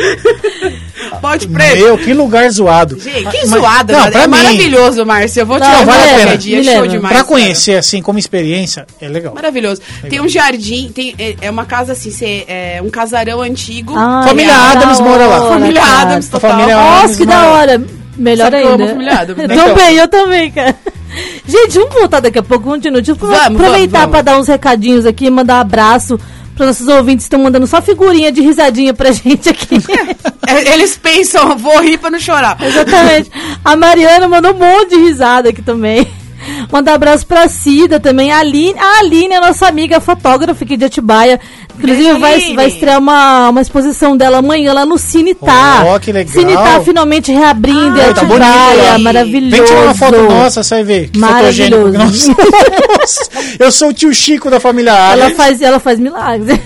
Pode 1.19 1.47
preto. 1.47 1.75
Meu, 1.83 1.97
que 1.97 2.13
lugar 2.13 2.49
zoado. 2.51 2.99
Gente, 2.99 3.25
que 3.31 3.47
Mas- 3.47 3.49
zoada, 3.49 3.93
não, 3.97 4.11
pra 4.11 4.21
É 4.23 4.27
mim, 4.27 4.37
maravilhoso, 4.37 5.05
Márcio. 5.05 5.41
Eu 5.41 5.45
vou 5.47 5.59
te 5.59 5.63
Não, 5.67 5.79
levar 5.79 5.85
vale 5.85 6.03
qualquer 6.09 6.25
pena. 6.25 6.37
dia. 6.37 6.57
Me 6.57 6.63
Show 6.63 6.73
leva. 6.73 6.87
demais. 6.87 7.07
Pra 7.07 7.23
cara. 7.23 7.27
conhecer, 7.27 7.77
assim, 7.77 8.01
como 8.01 8.19
experiência, 8.19 8.85
é 9.01 9.07
legal. 9.07 9.33
Maravilhoso. 9.33 9.81
Tem 10.07 10.21
um 10.21 10.27
jardim, 10.29 10.91
tem, 10.93 11.15
é, 11.17 11.35
é 11.41 11.49
uma 11.49 11.65
casa 11.65 11.93
assim, 11.93 12.11
cê- 12.11 12.45
é 12.47 12.79
um 12.83 12.89
casarão 12.91 13.41
antigo. 13.41 13.93
Ah, 13.97 14.23
Família 14.27 14.53
que 14.53 14.59
Adams 14.77 14.97
da 14.99 15.03
mora 15.03 15.25
lá. 15.27 15.47
Família 15.49 15.81
cara. 15.81 16.01
Adams, 16.01 16.27
total. 16.29 16.51
família 16.51 16.75
Nossa, 16.75 16.97
Adams 16.99 17.17
que 17.17 17.25
mora 17.25 17.39
da 17.39 17.49
hora. 17.49 17.81
Melhor 18.21 18.51
Sabe 18.51 18.63
eu 18.63 18.71
ainda. 18.71 18.85
né? 18.85 18.93
Eu 19.37 19.43
Então. 19.45 19.65
também, 19.69 19.95
eu 19.95 20.07
também, 20.07 20.51
cara. 20.51 20.75
Gente, 21.47 21.77
vamos 21.79 21.93
voltar 21.93 22.19
daqui 22.21 22.39
a 22.39 22.43
pouco, 22.43 22.65
continua. 22.69 23.01
Deixa 23.01 23.11
eu 23.11 23.15
Vamos, 23.27 23.37
aproveitar 23.61 24.07
pra 24.07 24.21
dar 24.21 24.39
uns 24.39 24.47
recadinhos 24.47 25.05
aqui, 25.05 25.29
mandar 25.29 25.57
um 25.57 25.61
abraço 25.61 26.19
para 26.55 26.67
nossos 26.67 26.87
ouvintes 26.87 27.25
que 27.25 27.33
estão 27.33 27.39
mandando 27.43 27.65
só 27.65 27.81
figurinha 27.81 28.31
de 28.31 28.41
risadinha 28.41 28.93
pra 28.93 29.11
gente 29.11 29.49
aqui. 29.49 29.75
É, 30.47 30.73
Eles 30.73 30.95
pensam, 30.97 31.57
vou 31.57 31.81
rir 31.81 31.97
pra 31.97 32.09
não 32.11 32.19
chorar. 32.19 32.57
Exatamente. 32.61 33.31
A 33.65 33.75
Mariana 33.75 34.27
mandou 34.27 34.53
um 34.53 34.57
monte 34.59 34.89
de 34.91 34.97
risada 34.97 35.49
aqui 35.49 35.61
também. 35.61 36.07
Mandar 36.71 36.91
um 36.91 36.95
abraço 36.95 37.25
pra 37.25 37.47
Cida 37.47 37.99
também. 37.99 38.31
A 38.31 38.39
Aline, 38.39 38.75
a 38.79 38.99
Aline 38.99 39.33
é 39.35 39.39
nossa 39.39 39.67
amiga 39.67 39.99
fotógrafa 39.99 40.63
aqui 40.63 40.75
de 40.77 40.85
Atibaia. 40.85 41.39
Inclusive, 41.77 42.13
vai, 42.19 42.33
Aline. 42.35 42.55
vai 42.55 42.67
estrear 42.67 42.99
uma, 42.99 43.49
uma 43.49 43.61
exposição 43.61 44.15
dela 44.15 44.37
amanhã 44.37 44.73
lá 44.73 44.85
no 44.85 44.97
Cinetá. 44.97 45.83
Ó, 45.85 45.97
que 45.99 46.11
legal. 46.11 46.31
Cinetá 46.33 46.81
finalmente 46.81 47.31
reabrindo 47.31 47.99
Ah, 47.99 48.13
tá 48.13 48.21
Atibaia. 48.21 48.97
Maravilhoso. 48.99 49.55
Vem 49.55 49.65
tirar 49.65 49.81
uma 49.83 49.95
foto 49.95 50.21
nossa, 50.21 50.63
você 50.63 50.75
vai 50.75 50.83
ver. 50.83 51.09
Maravilhoso. 51.15 51.97
Nossa, 51.97 53.29
eu 53.59 53.71
sou 53.71 53.89
o 53.89 53.93
tio 53.93 54.13
Chico 54.13 54.49
da 54.49 54.59
família 54.59 54.91
Ela 54.91 55.13
Adams. 55.25 55.37
faz, 55.37 55.61
ela 55.61 55.79
faz 55.79 55.99
milagres. 55.99 56.59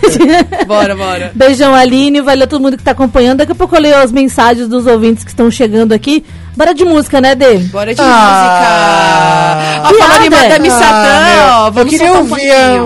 Bora, 0.67 0.95
bora. 0.95 1.31
Beijão, 1.33 1.73
Aline. 1.73 2.21
Valeu 2.21 2.47
todo 2.47 2.61
mundo 2.61 2.77
que 2.77 2.83
tá 2.83 2.91
acompanhando. 2.91 3.37
Daqui 3.37 3.51
a 3.51 3.55
pouco 3.55 3.75
eu 3.75 3.81
leio 3.81 3.97
as 3.97 4.11
mensagens 4.11 4.67
dos 4.67 4.85
ouvintes 4.85 5.23
que 5.23 5.29
estão 5.29 5.49
chegando 5.49 5.93
aqui. 5.93 6.23
Bora 6.55 6.73
de 6.73 6.85
música, 6.85 7.19
né, 7.19 7.35
Dê? 7.35 7.57
Bora 7.57 7.93
de 7.93 8.01
Ah. 8.01 9.81
música. 9.81 9.89
Ó, 9.89 10.07
falando 10.07 10.25
em. 10.25 10.29
Madame 10.29 10.69
Satã, 10.69 10.85
Ah, 10.87 11.57
ó, 11.63 11.67
eu 11.67 11.71
vamos 11.73 11.89
queria 11.91 12.07
soltar 12.07 12.23
um 12.23 12.29
ouvir 12.31 12.51
ah, 12.51 12.83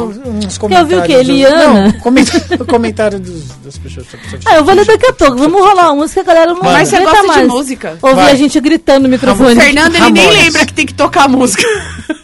uns 0.48 0.58
comentários. 0.58 0.92
ouvir 0.94 1.04
o 1.04 1.06
quê? 1.08 1.14
Eliana? 1.14 1.68
Não, 1.84 1.92
comentário, 2.00 2.66
comentário 2.68 3.20
dos, 3.20 3.44
das 3.64 3.78
pessoas. 3.78 4.08
Ah, 4.46 4.56
eu 4.56 4.66
vou 4.66 4.74
ler 4.74 4.86
daqui 4.86 5.06
a 5.06 5.14
pouco. 5.14 5.38
Vamos 5.38 5.62
rolar 5.62 5.92
uma 5.92 5.96
música, 6.02 6.22
a 6.22 6.24
galera 6.24 6.54
não 6.54 6.62
Mas 6.64 6.90
você 6.90 7.00
gosta 7.00 7.22
de 7.22 7.28
mais. 7.28 7.48
música? 7.48 7.98
Ouvir 8.02 8.16
Vai. 8.16 8.32
a 8.32 8.36
gente 8.36 8.60
gritando 8.60 9.02
no 9.04 9.08
O 9.08 9.12
microfone. 9.12 9.56
Fernando, 9.62 9.96
ele 9.96 10.10
nem 10.12 10.24
Ramones. 10.26 10.44
lembra 10.46 10.66
que 10.66 10.74
tem 10.74 10.86
que 10.86 10.94
tocar 10.94 11.28
música. 11.30 11.64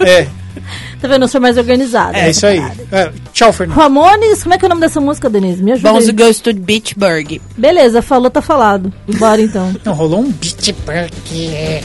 É, 0.01 0.27
Tá 1.05 1.09
vendo? 1.09 1.21
Eu 1.21 1.27
sou 1.27 1.39
mais 1.39 1.55
organizada. 1.55 2.17
é 2.17 2.31
isso 2.31 2.47
aí. 2.47 2.59
É, 2.91 3.11
tchau, 3.31 3.53
Fernando. 3.53 3.77
Ramones, 3.77 4.41
como 4.41 4.55
é 4.55 4.57
que 4.57 4.65
é 4.65 4.67
o 4.67 4.69
nome 4.69 4.81
dessa 4.81 4.99
música, 4.99 5.29
Denise? 5.29 5.61
Me 5.61 5.73
ajuda 5.73 5.89
Vamos 5.89 6.09
aí. 6.09 6.11
Goes 6.11 6.39
to 6.39 6.51
Beachburg. 6.51 7.39
Beleza, 7.55 8.01
falou, 8.01 8.31
tá 8.31 8.41
falado. 8.41 8.91
Bora 9.19 9.39
então. 9.39 9.71
Não, 9.85 9.93
rolou 9.93 10.21
um 10.21 10.31
porque 10.31 11.51
é. 11.53 11.83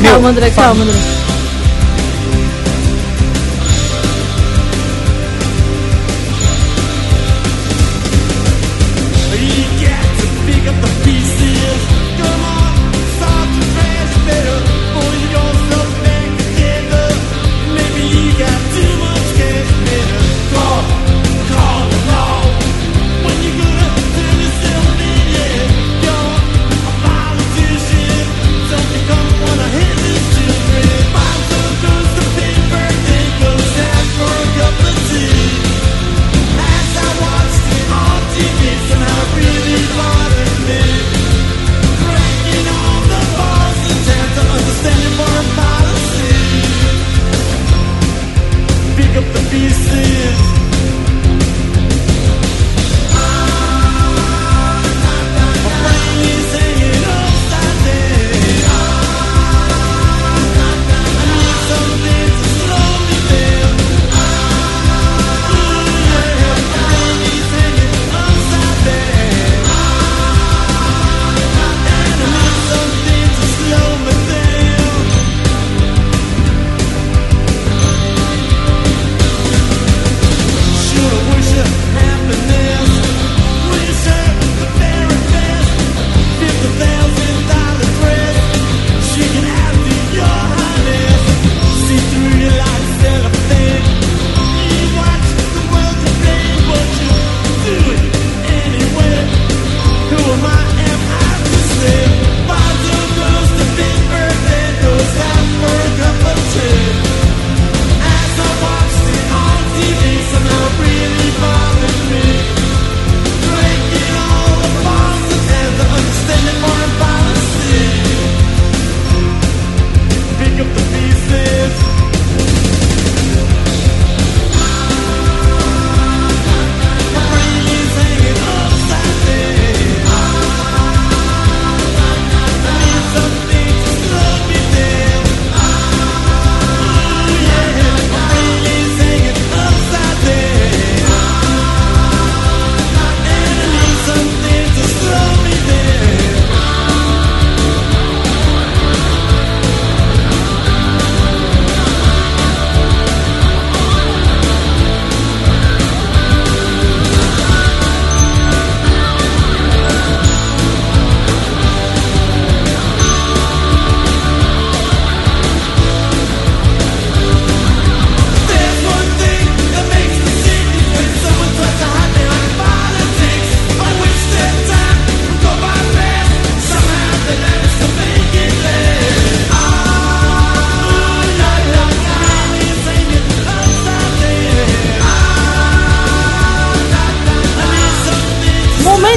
calma, 0.00 0.28
André, 0.28 0.50
calma, 0.50 0.84
André. 0.84 1.33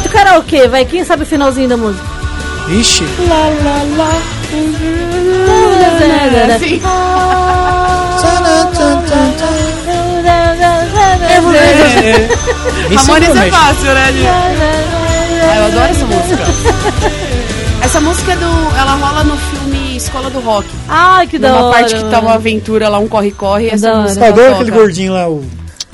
Karaokê, 0.02 0.68
vai. 0.68 0.86
Quem 0.86 1.04
sabe 1.04 1.24
o 1.24 1.26
finalzinho 1.26 1.70
da 1.70 1.78
música? 1.78 2.06
Ixi. 2.70 3.04
Sim. 6.60 6.82
Esse 12.90 12.96
Ramones 12.96 13.30
é 13.30 13.32
promete. 13.32 13.52
fácil, 13.52 13.94
né? 13.94 14.14
Ah, 15.44 15.58
eu 15.58 15.66
adoro 15.66 15.86
essa 15.86 16.06
música. 16.06 16.44
Essa 17.82 18.02
música 18.02 18.32
é 18.34 18.36
do. 18.36 18.78
Ela 18.78 18.96
rola 18.96 19.24
no 19.24 19.38
filme 19.38 19.98
Escola 19.98 20.30
do 20.30 20.40
Rock. 20.40 20.68
Ai, 20.90 21.28
que 21.28 21.38
da 21.38 21.56
hora. 21.56 21.78
parte 21.78 21.96
que 21.96 22.04
tá 22.10 22.20
uma 22.20 22.34
aventura 22.34 22.90
lá, 22.90 23.00
um 23.00 23.08
corre-corre, 23.08 23.70
essa 23.70 23.94
música 23.96 24.26
Eu 24.26 24.34
adoro 24.34 24.54
aquele 24.56 24.72
gordinho 24.72 25.14
lá, 25.14 25.30
o. 25.30 25.44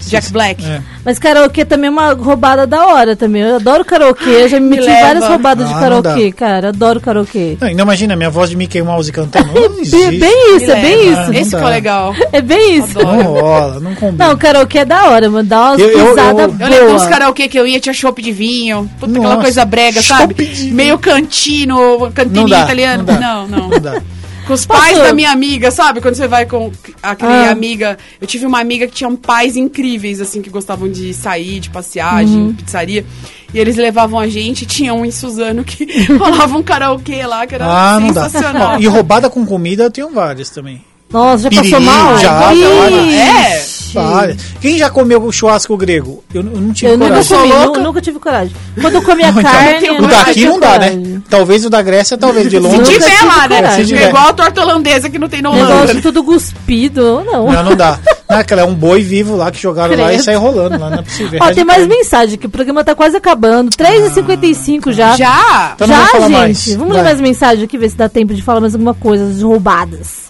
Jack 0.10 0.32
Black. 0.32 0.64
É. 0.66 0.82
Mas 1.06 1.20
karaokê 1.20 1.66
também 1.66 1.88
é 1.88 1.92
uma 1.92 2.14
roubada 2.14 2.66
da 2.68 2.86
hora 2.88 3.16
também. 3.16 3.42
Eu 3.42 3.56
adoro 3.58 3.84
karaokê, 3.86 4.30
eu 4.30 4.50
já 4.50 4.60
me 4.60 4.68
me 4.70 4.76
meti 4.78 4.88
leva. 4.88 5.02
várias 5.08 5.28
roubadas 5.28 5.68
de 5.68 5.74
Ah, 5.74 5.76
não 5.90 6.02
karaokê, 6.02 6.32
cara. 6.32 6.70
Adoro 6.70 7.00
karaokê. 7.02 7.58
Não, 7.60 7.68
ainda 7.68 7.82
imagina 7.84 8.16
minha 8.16 8.30
voz 8.30 8.50
de 8.50 8.56
Mickey 8.56 8.82
Mouse 8.82 9.12
cantando. 9.12 9.48
Não 9.54 9.70
Bem, 9.74 9.82
isso, 9.84 9.96
Me 9.96 10.72
é 10.72 10.82
bem 10.82 11.10
leva. 11.10 11.22
isso. 11.22 11.32
não 11.32 11.40
Esse 11.42 11.52
dá. 11.52 11.60
que 11.60 11.66
é 11.66 11.70
legal. 11.70 12.16
É 12.32 12.42
bem 12.42 12.76
isso. 12.78 13.00
Adoro. 13.00 13.16
Não 13.18 13.24
rola, 13.34 13.80
não 13.80 13.96
combina. 13.96 14.28
Não, 14.28 14.38
karaokê 14.38 14.80
é 14.80 14.86
da 14.86 15.10
hora, 15.10 15.30
mano. 15.30 15.48
Dá 15.48 15.62
umas 15.70 15.80
Eu- 15.80 15.90
eu- 15.90 16.08
pisadas 16.10 16.40
eu- 16.40 16.56
Eu 16.60 16.70
lembro 16.70 16.86
uns 16.88 17.02
boas. 17.02 17.06
karaokê 17.08 17.48
que 17.48 17.60
eu 17.60 17.68
ia, 17.68 17.80
tinha 17.80 17.94
chopp 17.94 18.22
de 18.22 18.32
vinho. 18.32 18.90
Puta, 19.00 19.12
aquela 19.12 19.30
Nossa, 19.30 19.42
coisa 19.42 19.66
brega, 19.66 20.02
sabe? 20.02 20.34
de 20.34 20.72
Meio 20.72 20.98
cantino, 20.98 22.12
cantininho 22.14 22.42
Não 22.42 22.50
dá, 22.50 22.62
italiano. 22.64 23.04
não 23.06 23.14
dá. 23.14 23.20
Não, 23.20 23.48
não. 23.48 23.70
Não 23.70 23.80
dá. 23.80 24.02
Com 24.46 24.54
os 24.54 24.66
Posso- 24.66 24.80
pais 24.82 24.98
da 24.98 25.14
minha 25.14 25.32
amiga, 25.32 25.72
sabe? 25.72 26.02
Quando 26.02 26.16
você 26.16 26.28
vai 26.28 26.46
com 26.46 26.72
aquele 27.02 27.32
Ah. 27.32 27.52
amiga. 27.52 27.98
Eu 28.20 28.28
tive 28.28 28.46
uma 28.46 28.60
amiga 28.60 28.86
que 28.88 28.94
tinha 28.94 29.10
pais 29.12 29.56
incríveis, 29.56 30.20
assim, 30.20 30.42
que 30.42 30.50
gostavam 30.50 30.90
de 30.90 31.14
sair, 31.14 31.60
de 31.60 31.70
passear, 31.70 32.24
Uhum. 32.24 32.52
de 32.52 32.64
pizzaria. 32.64 33.06
E 33.54 33.60
eles 33.60 33.78
levavam 33.78 34.20
a 34.20 34.28
gente. 34.28 34.66
Tinha 34.66 34.94
um 34.94 35.06
em 35.06 35.12
Suzano 35.12 35.64
que 35.64 35.86
rolava 36.18 36.58
um 36.58 36.64
karaokê 36.64 37.26
lá, 37.26 37.46
que 37.48 37.56
era 37.56 37.66
Ah, 37.66 38.00
não 38.00 38.12
dá. 38.12 38.24
sensacional. 38.30 38.76
Ó, 38.76 38.80
E 38.80 38.88
roubada 38.88 39.30
com 39.30 39.46
comida 39.46 39.84
eu 39.84 39.92
tenho 39.92 40.10
várias 40.10 40.50
também. 40.50 40.84
Nossa, 41.10 41.44
já 41.44 41.50
Piriri, 41.50 41.70
passou 41.72 41.86
mal? 41.86 42.18
já, 42.18 42.54
Ixi. 42.54 43.16
É? 43.16 43.66
Várias. 43.94 44.38
Quem 44.60 44.78
já 44.78 44.90
comeu 44.90 45.32
churrasco 45.32 45.76
grego? 45.78 46.24
Eu, 46.34 46.42
eu 46.42 46.62
não 46.62 46.74
tive 46.74 46.92
Eu 46.92 46.98
nunca 46.98 47.12
coragem. 47.12 47.38
comi, 47.38 47.50
Sou 47.50 47.58
nu- 47.60 47.64
louca. 47.66 47.80
nunca 47.82 48.02
tive 48.02 48.20
coragem. 48.20 48.56
Quando 48.82 48.96
eu 48.96 49.02
comia 49.02 49.32
Não, 49.32 49.40
então, 49.40 49.52
carne, 49.52 49.86
eu 49.88 49.94
o 49.96 50.02
nunca 50.02 50.16
daqui 50.16 50.46
não 50.46 50.60
dá, 50.60 50.80
né? 50.80 50.90
coragem. 50.92 51.24
Talvez 51.30 51.66
o 51.66 51.70
da 51.70 51.82
Grécia, 51.82 52.18
talvez 52.18 52.46
de 52.50 52.58
Se 52.58 52.60
longe. 52.60 52.78
Nunca 52.78 52.90
tiver 52.92 53.10
tive 53.12 53.26
lá, 53.26 53.48
né? 53.48 53.72
Se 53.72 53.86
tiver. 53.86 54.04
É 54.06 54.10
igual 54.10 54.28
a 54.28 54.34
torta 54.34 54.62
holandesa 54.62 55.10
que 55.10 55.20
não 55.20 55.30
tem 55.30 55.42
na 55.42 55.50
Holanda. 55.52 55.74
Negócio 55.76 56.02
tudo 56.02 56.24
cuspido, 56.24 57.24
não. 57.26 57.52
Não, 57.52 57.64
não 57.64 57.76
dá. 57.76 58.00
Não, 58.30 58.40
aquela 58.40 58.62
é 58.62 58.66
um 58.66 58.74
boi 58.74 59.02
vivo 59.02 59.36
lá 59.36 59.52
que 59.52 59.62
jogaram 59.62 59.96
lá 59.96 60.04
e 60.06 60.08
Credo. 60.14 60.24
sai 60.24 60.36
rolando 60.36 60.80
lá, 60.80 60.90
não 60.90 61.00
é 61.00 61.02
possível. 61.04 61.38
Ó, 61.40 61.44
Resto 61.44 61.56
tem 61.56 61.66
mais 61.66 61.80
carne. 61.82 61.96
mensagem 61.98 62.38
que 62.40 62.48
o 62.48 62.50
programa 62.50 62.84
tá 62.84 62.96
quase 62.96 63.18
acabando. 63.18 63.70
3h55 63.76 64.92
já. 64.92 65.16
Já? 65.16 65.74
Então 65.76 65.88
Já, 65.88 66.06
gente. 66.20 66.32
mais. 66.32 66.68
Vamos 66.74 66.88
Vai. 66.94 66.98
ler 66.98 67.04
mais 67.04 67.22
mensagem 67.22 67.66
aqui, 67.66 67.78
ver 67.78 67.90
se 67.90 67.98
dá 67.98 68.08
tempo 68.10 68.34
de 68.34 68.42
falar 68.42 68.62
mais 68.62 68.74
alguma 68.74 68.94
coisa 68.94 69.26
das 69.28 69.42
roubadas. 69.44 70.24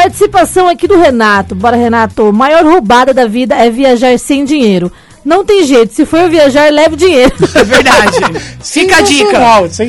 Participação 0.00 0.68
aqui 0.68 0.86
do 0.86 0.96
Renato. 0.96 1.56
Bora, 1.56 1.74
Renato. 1.74 2.32
Maior 2.32 2.64
roubada 2.64 3.12
da 3.12 3.26
vida 3.26 3.56
é 3.56 3.68
viajar 3.68 4.16
sem 4.16 4.44
dinheiro. 4.44 4.92
Não 5.28 5.44
tem 5.44 5.62
jeito. 5.62 5.92
Se 5.92 6.06
for 6.06 6.26
viajar, 6.30 6.72
leve 6.72 6.96
dinheiro. 6.96 7.34
É 7.54 7.62
verdade. 7.62 8.16
Fica 8.64 8.96
a 8.96 9.00
dica. 9.02 9.38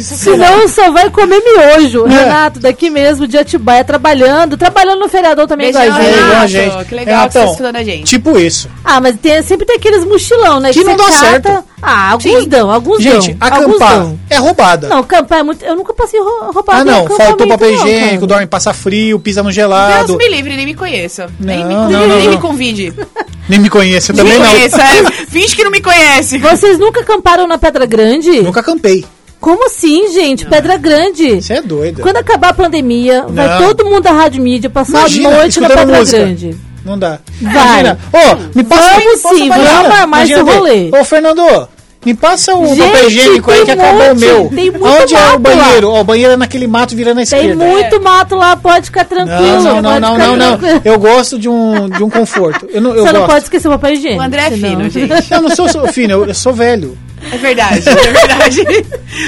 Senão 0.01 0.67
só 0.67 0.91
vai 0.91 1.09
comer 1.09 1.39
miojo. 1.41 2.05
É. 2.07 2.09
Renato, 2.09 2.59
daqui 2.59 2.89
mesmo 2.89 3.25
de 3.25 3.37
Atibaia, 3.37 3.85
trabalhando. 3.85 4.57
Trabalhando 4.57 4.99
no 4.99 5.07
feriador 5.07 5.47
também 5.47 5.71
Beijão, 5.71 5.85
igual 5.85 5.97
a 6.01 6.03
gente. 6.03 6.19
Renato, 6.19 6.47
gente. 6.49 6.85
que 6.89 6.95
legal 6.95 7.27
que 7.27 7.33
você 7.33 7.45
estudando 7.45 7.75
a 7.77 7.83
gente. 7.85 8.03
Tipo 8.03 8.37
isso. 8.37 8.69
Ah, 8.83 8.99
mas 8.99 9.15
tem, 9.17 9.41
sempre 9.41 9.65
tem 9.65 9.77
aqueles 9.77 10.03
mochilão, 10.03 10.59
né? 10.59 10.73
Que 10.73 10.83
não 10.83 10.97
você 10.97 11.09
dá 11.09 11.17
certo. 11.17 11.63
Ah, 11.81 12.11
alguns 12.11 12.43
Sim. 12.43 12.49
dão, 12.49 12.69
alguns 12.69 13.01
Gente, 13.01 13.33
dão. 13.35 13.47
Alguns 13.49 13.75
acampar 13.75 13.99
dão. 13.99 14.19
é 14.29 14.35
roubada. 14.35 14.89
Não, 14.89 14.97
acampar 14.99 15.39
é 15.39 15.43
muito. 15.43 15.63
Eu 15.63 15.77
nunca 15.77 15.93
passei 15.93 16.19
rou- 16.19 16.51
roubado 16.51 16.81
ah, 16.81 16.83
não. 16.83 17.07
Faltou 17.07 17.47
papel 17.47 17.71
não, 17.71 17.77
higiênico, 17.87 18.27
dorme, 18.27 18.45
passa 18.45 18.73
frio, 18.73 19.17
pisa 19.21 19.41
no 19.41 19.45
Deus 19.47 19.55
gelado. 19.55 20.17
me 20.17 20.27
livre, 20.27 20.57
nem 20.57 20.65
me 20.65 20.73
conheça. 20.73 21.29
nem 21.39 21.63
me 21.65 21.73
Não, 21.73 21.89
não, 21.89 22.07
não, 22.07 22.17
nem 22.17 22.25
não. 22.25 22.31
me 22.31 22.37
convide. 22.41 22.93
Nem 23.49 23.59
me 23.59 23.69
conhece, 23.69 24.13
também 24.13 24.33
me 24.33 24.39
não. 24.39 24.45
conheça, 24.45 24.81
é. 24.81 25.03
Finge 25.27 25.55
que 25.55 25.63
não 25.63 25.71
me 25.71 25.81
conhece. 25.81 26.37
Vocês 26.37 26.77
nunca 26.77 27.01
acamparam 27.01 27.47
na 27.47 27.57
Pedra 27.57 27.85
Grande? 27.85 28.41
Nunca 28.41 28.59
acampei. 28.59 29.03
Como 29.39 29.65
assim, 29.65 30.13
gente? 30.13 30.45
Pedra 30.45 30.77
Grande. 30.77 31.41
Você 31.41 31.53
é 31.53 31.61
doida. 31.61 32.03
Quando 32.03 32.17
acabar 32.17 32.49
a 32.49 32.53
pandemia, 32.53 33.25
vai 33.27 33.47
Não. 33.47 33.67
todo 33.67 33.85
mundo 33.85 34.01
da 34.01 34.11
Rádio 34.11 34.43
Mídia 34.43 34.69
passar 34.69 34.99
Imagina, 34.99 35.29
a 35.29 35.31
noite 35.37 35.59
na 35.59 35.67
Pedra 35.69 35.97
música. 35.97 36.17
Grande. 36.19 36.57
Não 36.85 36.99
dá. 36.99 37.19
Vai. 37.41 37.83
Ô, 37.91 38.35
me 38.55 38.63
passa 38.63 38.91
Vamos 38.91 39.05
me 39.05 39.21
passa 39.21 39.35
sim, 39.35 39.49
vamos 39.49 39.65
esse 39.65 40.03
Imagina, 40.03 40.43
rolê. 40.43 40.91
Ô, 40.91 41.03
Fernando, 41.03 41.67
me 42.05 42.13
passa 42.13 42.55
o 42.55 42.65
Gente, 42.67 42.79
papel 42.91 43.07
higiênico 43.07 43.51
aí 43.51 43.57
tem 43.57 43.65
que 43.65 43.71
acabou 43.71 44.11
o 44.13 44.15
meu. 44.15 44.49
tem 44.55 44.71
muito 44.71 44.85
Onde 44.85 45.15
é 45.15 45.19
mato 45.19 45.35
o 45.35 45.39
banheiro? 45.39 45.89
Ó, 45.91 45.99
o 45.99 46.03
banheiro 46.03 46.33
é 46.33 46.37
naquele 46.37 46.65
mato 46.65 46.95
virando 46.95 47.15
Tem 47.17 47.23
esquerda. 47.23 47.55
muito 47.65 48.01
mato 48.01 48.35
lá, 48.35 48.55
pode 48.55 48.85
ficar 48.85 49.03
tranquilo. 49.03 49.61
Não, 49.63 49.81
não, 49.81 49.99
não, 49.99 50.17
não, 50.17 50.37
não, 50.37 50.57
não. 50.57 50.59
Eu 50.85 50.97
gosto 50.97 51.37
de 51.37 51.49
um, 51.49 51.89
de 51.89 52.01
um 52.01 52.09
conforto. 52.09 52.67
Eu 52.71 52.81
não, 52.81 52.95
eu 52.95 53.03
Você 53.05 53.11
não 53.11 53.19
gosto. 53.21 53.31
pode 53.31 53.43
esquecer 53.43 53.67
o 53.67 53.71
papel 53.71 53.93
higiênico. 53.93 54.21
O 54.21 54.25
André 54.25 54.41
é 54.47 54.51
fino, 54.51 54.87
gente. 54.89 55.13
Eu 55.29 55.41
não 55.41 55.53
sou, 55.53 55.67
sou 55.67 55.87
fino, 55.91 56.13
eu, 56.13 56.25
eu 56.27 56.33
sou 56.33 56.53
velho. 56.53 56.97
É 57.33 57.37
verdade, 57.37 57.83
é 57.89 57.93
verdade. 58.13 58.63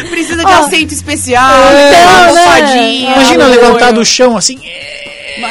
Precisa 0.10 0.38
de 0.38 0.46
Ó. 0.50 0.60
assento 0.64 0.94
especial, 0.94 1.44
É, 1.54 2.32
uma 2.32 2.60
né? 2.62 2.92
Imagina 2.94 3.48
levantar 3.48 3.92
do 3.92 4.06
chão 4.06 4.38
assim. 4.38 4.58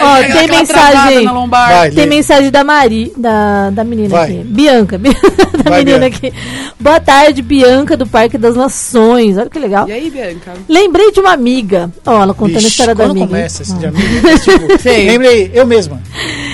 Ó, 0.02 0.16
tem 0.32 0.48
mensagem. 0.48 1.24
Vai. 1.48 1.90
Tem 1.90 2.04
Lê. 2.04 2.06
mensagem 2.06 2.50
da 2.50 2.62
Mari, 2.64 3.12
da, 3.16 3.70
da 3.70 3.84
menina 3.84 4.08
Vai. 4.08 4.24
aqui. 4.24 4.44
Bianca, 4.44 4.98
Bi- 4.98 5.14
da 5.64 5.70
Vai, 5.70 5.84
menina 5.84 6.08
Bianca. 6.08 6.16
aqui. 6.26 6.32
Boa 6.78 7.00
tarde, 7.00 7.42
Bianca, 7.42 7.96
do 7.96 8.06
Parque 8.06 8.36
das 8.38 8.56
Nações. 8.56 9.36
Olha 9.38 9.48
que 9.50 9.58
legal. 9.58 9.88
E 9.88 9.92
aí, 9.92 10.10
Bianca? 10.10 10.52
Lembrei 10.68 11.10
de 11.12 11.20
uma 11.20 11.32
amiga. 11.32 11.90
Ó, 12.04 12.22
ela 12.22 12.34
contando 12.34 12.56
a 12.56 12.60
Vixe, 12.60 12.68
história 12.70 12.94
da 12.94 13.04
amiga. 13.04 13.26
começa 13.26 13.62
esse 13.62 13.72
Ah. 13.72 13.76
de 13.76 13.86
amigo, 13.86 14.28
é 14.28 14.38
tipo, 14.38 14.78
Sei. 14.82 15.06
lembrei, 15.06 15.50
eu 15.54 15.66
mesma. 15.66 16.00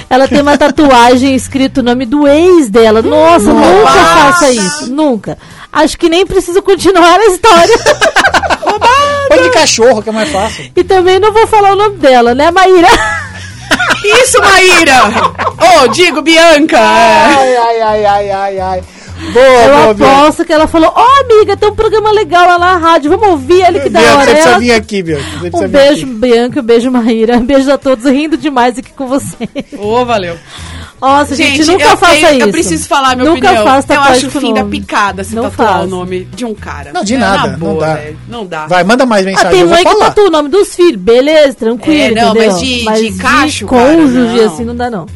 Ela 0.09 0.29
tem 0.29 0.41
uma 0.41 0.57
tatuagem 0.57 1.35
escrito 1.35 1.79
o 1.79 1.83
nome 1.83 2.07
do 2.07 2.27
ex 2.29 2.69
dela. 2.69 3.03
Nossa, 3.03 3.53
nunca 3.53 3.91
Nossa. 3.91 4.33
faça 4.33 4.51
isso. 4.53 4.93
Nunca. 4.93 5.37
Acho 5.73 5.99
que 5.99 6.09
nem 6.09 6.25
preciso 6.25 6.63
continuar 6.63 7.19
a 7.19 7.27
história. 7.27 7.77
Põe 9.29 9.43
de 9.43 9.51
cachorro, 9.51 10.03
que 10.03 10.09
é 10.09 10.13
mais 10.13 10.31
fácil. 10.31 10.71
e 10.75 10.85
também 10.85 11.19
não 11.19 11.33
vou 11.33 11.47
falar 11.47 11.73
o 11.73 11.77
nome 11.77 11.97
dela, 11.97 12.35
né, 12.35 12.51
Maíra? 12.51 12.89
Isso, 14.05 14.41
Maíra! 14.41 15.03
Ô, 15.83 15.89
digo, 15.89 16.23
Bianca! 16.23 16.79
Ai, 16.79 17.57
ai, 17.57 17.81
ai, 17.83 18.05
ai, 18.05 18.31
ai, 18.31 18.61
ai. 18.61 18.83
Boa, 19.33 19.45
Eu 19.89 19.95
boa, 19.95 20.11
aposto 20.23 20.45
que 20.45 20.53
ela 20.53 20.67
falou: 20.67 20.93
Ó, 20.95 21.05
amiga, 21.23 21.57
tem 21.57 21.69
um 21.69 21.75
programa 21.75 22.11
legal 22.13 22.47
lá 22.47 22.59
na 22.59 22.77
rádio. 22.77 23.11
Vamos 23.11 23.29
ouvir 23.29 23.63
ele 23.63 23.81
que 23.81 23.89
da 23.89 24.01
Bianca, 24.01 24.15
hora. 24.17 24.25
você 24.25 24.31
precisa 24.33 24.51
Ela- 24.51 24.59
vir 24.59 24.73
aqui, 24.73 25.03
Bianca. 25.03 25.25
Um 25.55 25.69
beijo, 25.69 26.03
aqui. 26.03 26.15
Bianca, 26.15 26.61
um 26.61 26.63
beijo, 26.63 26.91
Maíra. 26.91 27.37
Um 27.39 27.45
beijo 27.47 27.71
a 27.73 27.79
todos, 27.79 28.05
rindo 28.05 28.37
demais 28.37 28.79
aqui 28.79 28.91
com 28.93 29.07
você. 29.07 29.49
Ô, 29.79 30.05
valeu. 30.05 30.37
Nossa, 31.01 31.35
gente, 31.37 31.59
Gente, 31.63 31.73
nunca 31.73 31.85
eu, 31.85 31.97
faça 31.99 32.15
tenho- 32.15 32.31
isso. 32.39 32.41
eu 32.41 32.51
preciso 32.53 32.89
falar 32.89 33.17
minha 33.17 33.29
nunca 33.31 33.47
opinião. 33.49 33.67
Faça 33.67 33.95
eu 33.95 34.01
acho 34.01 34.27
o 34.29 34.31
fim 34.31 34.55
da 34.55 34.61
nome. 34.63 34.81
picada 34.81 35.25
se 35.25 35.35
Não 35.35 35.43
tatuar 35.45 35.73
faz. 35.75 35.85
o 35.85 35.87
nome 35.89 36.25
de 36.25 36.45
um 36.47 36.55
cara. 36.55 36.91
Não, 36.93 37.05
de 37.05 37.15
É, 37.15 37.19
nada, 37.19 37.37
Na 37.49 37.49
não 37.49 37.59
boa, 37.59 37.87
dá. 37.87 37.95
velho. 37.97 38.19
Não 38.27 38.47
dá. 38.47 38.67
Vai, 38.67 38.83
manda 38.83 39.05
mais 39.05 39.27
Ah, 39.27 39.29
mensagem, 39.29 39.51
tem 39.51 39.61
eu 39.61 39.67
vou 39.67 39.75
mãe 39.77 39.85
que 39.85 39.91
falar. 39.93 40.05
tatua 40.07 40.25
o 40.29 40.31
nome 40.31 40.49
dos 40.49 40.75
filhos, 40.75 40.97
beleza, 41.01 41.53
tranquilo, 41.55 42.17
É, 42.19 42.23
não, 42.23 42.31
entendeu? 42.31 42.51
mas 42.85 43.01
de- 43.01 43.11
de 43.13 43.19
cacho, 43.19 43.67
cônjuge, 43.67 44.15
cara, 44.37 44.47
não. 44.47 44.55
assim, 44.55 44.65
não 44.65 44.75
dá 44.77 44.89
não. 44.91 45.07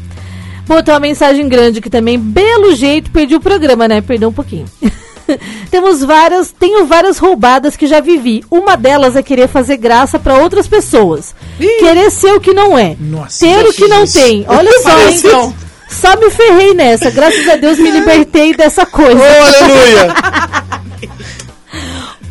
Bom, 0.70 0.80
tem 0.84 0.94
uma 0.94 1.00
mensagem 1.00 1.48
grande 1.48 1.80
aqui 1.80 1.90
também. 1.90 2.16
Belo 2.16 2.76
jeito, 2.76 3.10
perdi 3.10 3.34
o 3.34 3.40
programa, 3.40 3.88
né? 3.88 4.00
Perdeu 4.00 4.28
um 4.28 4.32
pouquinho. 4.32 4.66
Temos 5.68 6.00
várias, 6.00 6.52
tenho 6.52 6.86
várias 6.86 7.18
roubadas 7.18 7.76
que 7.76 7.88
já 7.88 7.98
vivi. 7.98 8.44
Uma 8.48 8.76
delas 8.76 9.16
é 9.16 9.22
querer 9.22 9.48
fazer 9.48 9.78
graça 9.78 10.16
pra 10.16 10.38
outras 10.38 10.68
pessoas. 10.68 11.34
Querer 11.58 12.08
ser 12.12 12.34
o 12.34 12.40
que 12.40 12.52
não 12.52 12.78
é. 12.78 12.96
Nossa, 13.00 13.44
ter 13.44 13.66
o 13.66 13.72
que 13.72 13.88
não 13.88 14.04
isso. 14.04 14.20
tem. 14.20 14.44
Olha 14.46 14.70
só, 14.80 15.08
hein? 15.08 15.54
Só 15.88 16.16
me 16.16 16.30
ferrei 16.30 16.72
nessa. 16.72 17.10
Graças 17.10 17.48
a 17.48 17.56
Deus 17.56 17.76
me 17.76 17.90
libertei 17.90 18.54
dessa 18.54 18.86
coisa. 18.86 19.20
Ô, 19.20 19.42
aleluia! 19.42 20.14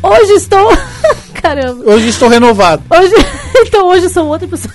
Hoje 0.02 0.32
estou. 0.32 0.72
Caramba. 1.42 1.92
Hoje 1.92 2.08
estou 2.08 2.30
renovado. 2.30 2.82
Hoje, 2.90 3.14
então 3.66 3.86
hoje 3.88 4.08
sou 4.08 4.26
outra 4.28 4.48
pessoa. 4.48 4.72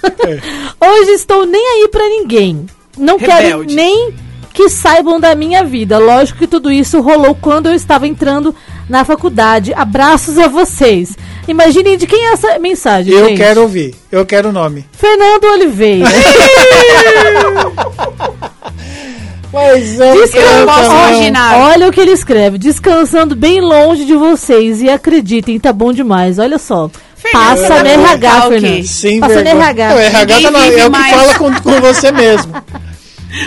Hoje 0.80 1.12
estou 1.14 1.48
nem 1.48 1.66
aí 1.66 1.88
pra 1.88 2.08
ninguém. 2.08 2.68
Não 2.98 3.18
quero 3.18 3.60
Rebelde. 3.60 3.76
nem 3.76 4.14
que 4.54 4.70
saibam 4.70 5.20
da 5.20 5.36
minha 5.36 5.64
vida. 5.64 5.98
Lógico 5.98 6.40
que 6.40 6.48
tudo 6.48 6.72
isso 6.72 7.02
rolou 7.02 7.36
quando 7.36 7.68
eu 7.68 7.74
estava 7.74 8.08
entrando 8.08 8.56
na 8.90 9.04
faculdade. 9.04 9.74
Abraços 9.74 10.38
a 10.38 10.48
vocês. 10.48 11.18
Imaginem 11.48 11.98
de 11.98 12.08
quem 12.08 12.26
é 12.26 12.32
essa 12.34 12.58
mensagem. 12.58 13.14
Eu 13.14 13.28
gente. 13.28 13.38
quero 13.38 13.62
ouvir. 13.62 13.94
Eu 14.12 14.26
quero 14.26 14.50
o 14.50 14.52
nome. 14.52 14.86
Fernando 14.94 15.44
Oliveira. 15.46 16.06
Mas 19.54 20.00
é 20.02 20.14
Eu 20.18 20.64
imaginar. 20.64 21.58
Olha 21.60 21.88
o 21.88 21.92
que 21.92 22.02
ele 22.02 22.12
escreve. 22.12 22.58
Descansando 22.58 23.36
bem 23.36 23.62
longe 23.62 24.04
de 24.06 24.16
vocês. 24.16 24.82
E 24.82 24.90
acreditem, 24.90 25.60
tá 25.60 25.72
bom 25.72 25.94
demais. 25.94 26.40
Olha 26.40 26.58
só. 26.58 26.90
Passa 27.38 27.84
no 27.84 27.90
RH. 27.90 28.42
Fernando. 28.50 28.84
Sem 28.86 29.20
Passa 29.20 29.42
no. 29.44 29.48
RH. 29.50 29.94
O 29.96 30.00
RH 30.00 30.42
tá 30.42 30.52
na- 30.52 30.66
é 30.66 30.86
o 30.88 30.92
que 30.92 31.10
fala 31.10 31.34
com, 31.36 31.54
com 31.62 31.82
você 31.82 32.12
mesmo. 32.12 32.54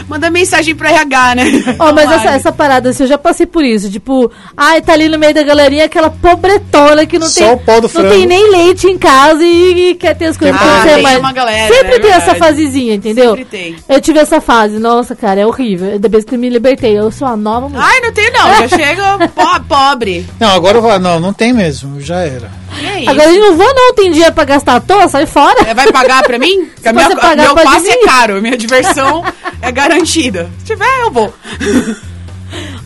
Manda 0.06 0.28
mensagem 0.28 0.74
pro 0.74 0.86
RH, 0.86 1.34
né? 1.36 1.44
Ó, 1.78 1.94
mas 1.94 2.10
essa, 2.12 2.28
essa 2.32 2.52
parada, 2.52 2.90
assim, 2.90 3.04
eu 3.04 3.08
já 3.08 3.16
passei 3.16 3.46
por 3.46 3.64
isso. 3.64 3.90
Tipo, 3.90 4.30
ai, 4.54 4.82
tá 4.82 4.92
ali 4.92 5.08
no 5.08 5.18
meio 5.18 5.32
da 5.32 5.42
galerinha 5.42 5.86
aquela 5.86 6.10
pobretona 6.10 7.06
que 7.06 7.18
não 7.18 7.26
Só 7.26 7.40
tem. 7.40 7.52
o 7.54 7.56
pau 7.56 7.76
do 7.80 7.84
não 7.84 7.88
frango. 7.88 8.10
tem 8.10 8.26
nem 8.26 8.50
leite 8.50 8.86
em 8.86 8.98
casa 8.98 9.42
e, 9.42 9.90
e 9.90 9.94
quer 9.94 10.14
ter 10.14 10.26
as 10.26 10.36
coisas 10.36 10.58
Quer 10.58 10.62
pra 10.62 10.82
você, 10.82 10.88
Ah, 10.90 10.94
tem 10.94 11.02
mas 11.02 11.18
uma 11.18 11.32
galera, 11.32 11.74
Sempre 11.74 11.94
é 11.94 11.98
tem 12.00 12.10
essa 12.10 12.34
fasezinha, 12.34 12.94
entendeu? 12.96 13.30
Sempre 13.30 13.44
tem. 13.46 13.76
Eu 13.88 13.98
tive 13.98 14.18
essa 14.18 14.42
fase. 14.42 14.78
Nossa, 14.78 15.16
cara, 15.16 15.40
é 15.40 15.46
horrível. 15.46 15.92
Ainda 15.92 16.06
bem 16.06 16.22
que 16.22 16.34
eu 16.34 16.38
me 16.38 16.50
libertei. 16.50 16.98
Eu 16.98 17.10
sou 17.10 17.26
uma 17.26 17.36
nova 17.36 17.70
mulher. 17.70 17.82
Ai, 17.82 18.00
não 18.00 18.12
tem 18.12 18.30
não, 18.30 18.54
já 18.58 18.68
chega 18.76 19.18
po- 19.28 19.60
pobre. 19.66 20.26
Não, 20.38 20.50
agora 20.50 20.76
eu 20.76 20.82
vou. 20.82 20.98
Não, 20.98 21.18
não 21.18 21.32
tem 21.32 21.54
mesmo. 21.54 21.98
Já 21.98 22.18
era. 22.20 22.50
É. 22.82 23.08
Agora 23.08 23.32
eu 23.32 23.40
não 23.40 23.56
vou, 23.56 23.74
não. 23.74 23.94
Tem 23.94 24.10
dinheiro 24.10 24.32
pra 24.34 24.44
gastar 24.44 24.76
à 24.76 24.80
toa, 24.80 25.08
sai 25.08 25.26
fora. 25.26 25.62
É, 25.66 25.74
vai 25.74 25.90
pagar 25.90 26.22
pra 26.22 26.38
mim? 26.38 26.66
Porque 26.76 26.92
minha, 26.92 27.16
pagar, 27.16 27.36
meu 27.36 27.54
passe 27.54 27.88
é 27.90 28.04
caro, 28.04 28.40
minha 28.42 28.56
diversão 28.56 29.24
é 29.62 29.72
garantida. 29.72 30.50
Se 30.58 30.66
tiver, 30.66 31.00
eu 31.02 31.10
vou. 31.10 31.32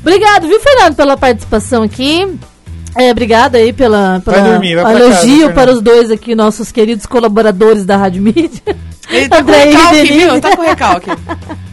Obrigado, 0.00 0.48
viu, 0.48 0.60
Fernando, 0.60 0.94
pela 0.96 1.16
participação 1.16 1.82
aqui. 1.82 2.26
É, 2.96 3.10
obrigado 3.10 3.56
aí 3.56 3.72
pela, 3.72 4.20
pela 4.24 4.38
Vai 4.40 4.50
dormir, 4.50 4.72
elogio 4.72 5.40
casa, 5.42 5.52
para 5.52 5.70
os 5.72 5.80
dois 5.80 6.10
aqui, 6.10 6.34
nossos 6.34 6.70
queridos 6.70 7.06
colaboradores 7.06 7.86
da 7.86 7.96
Rádio 7.96 8.22
Mídia. 8.22 8.76
Ele 9.10 9.28
tá 9.28 9.36
com 9.36 9.42
André 9.42 9.70
e 9.70 9.74
recalque, 9.74 10.12
viu? 10.12 10.40
Tá 10.40 10.56
com 10.56 10.62
recalque. 10.62 11.10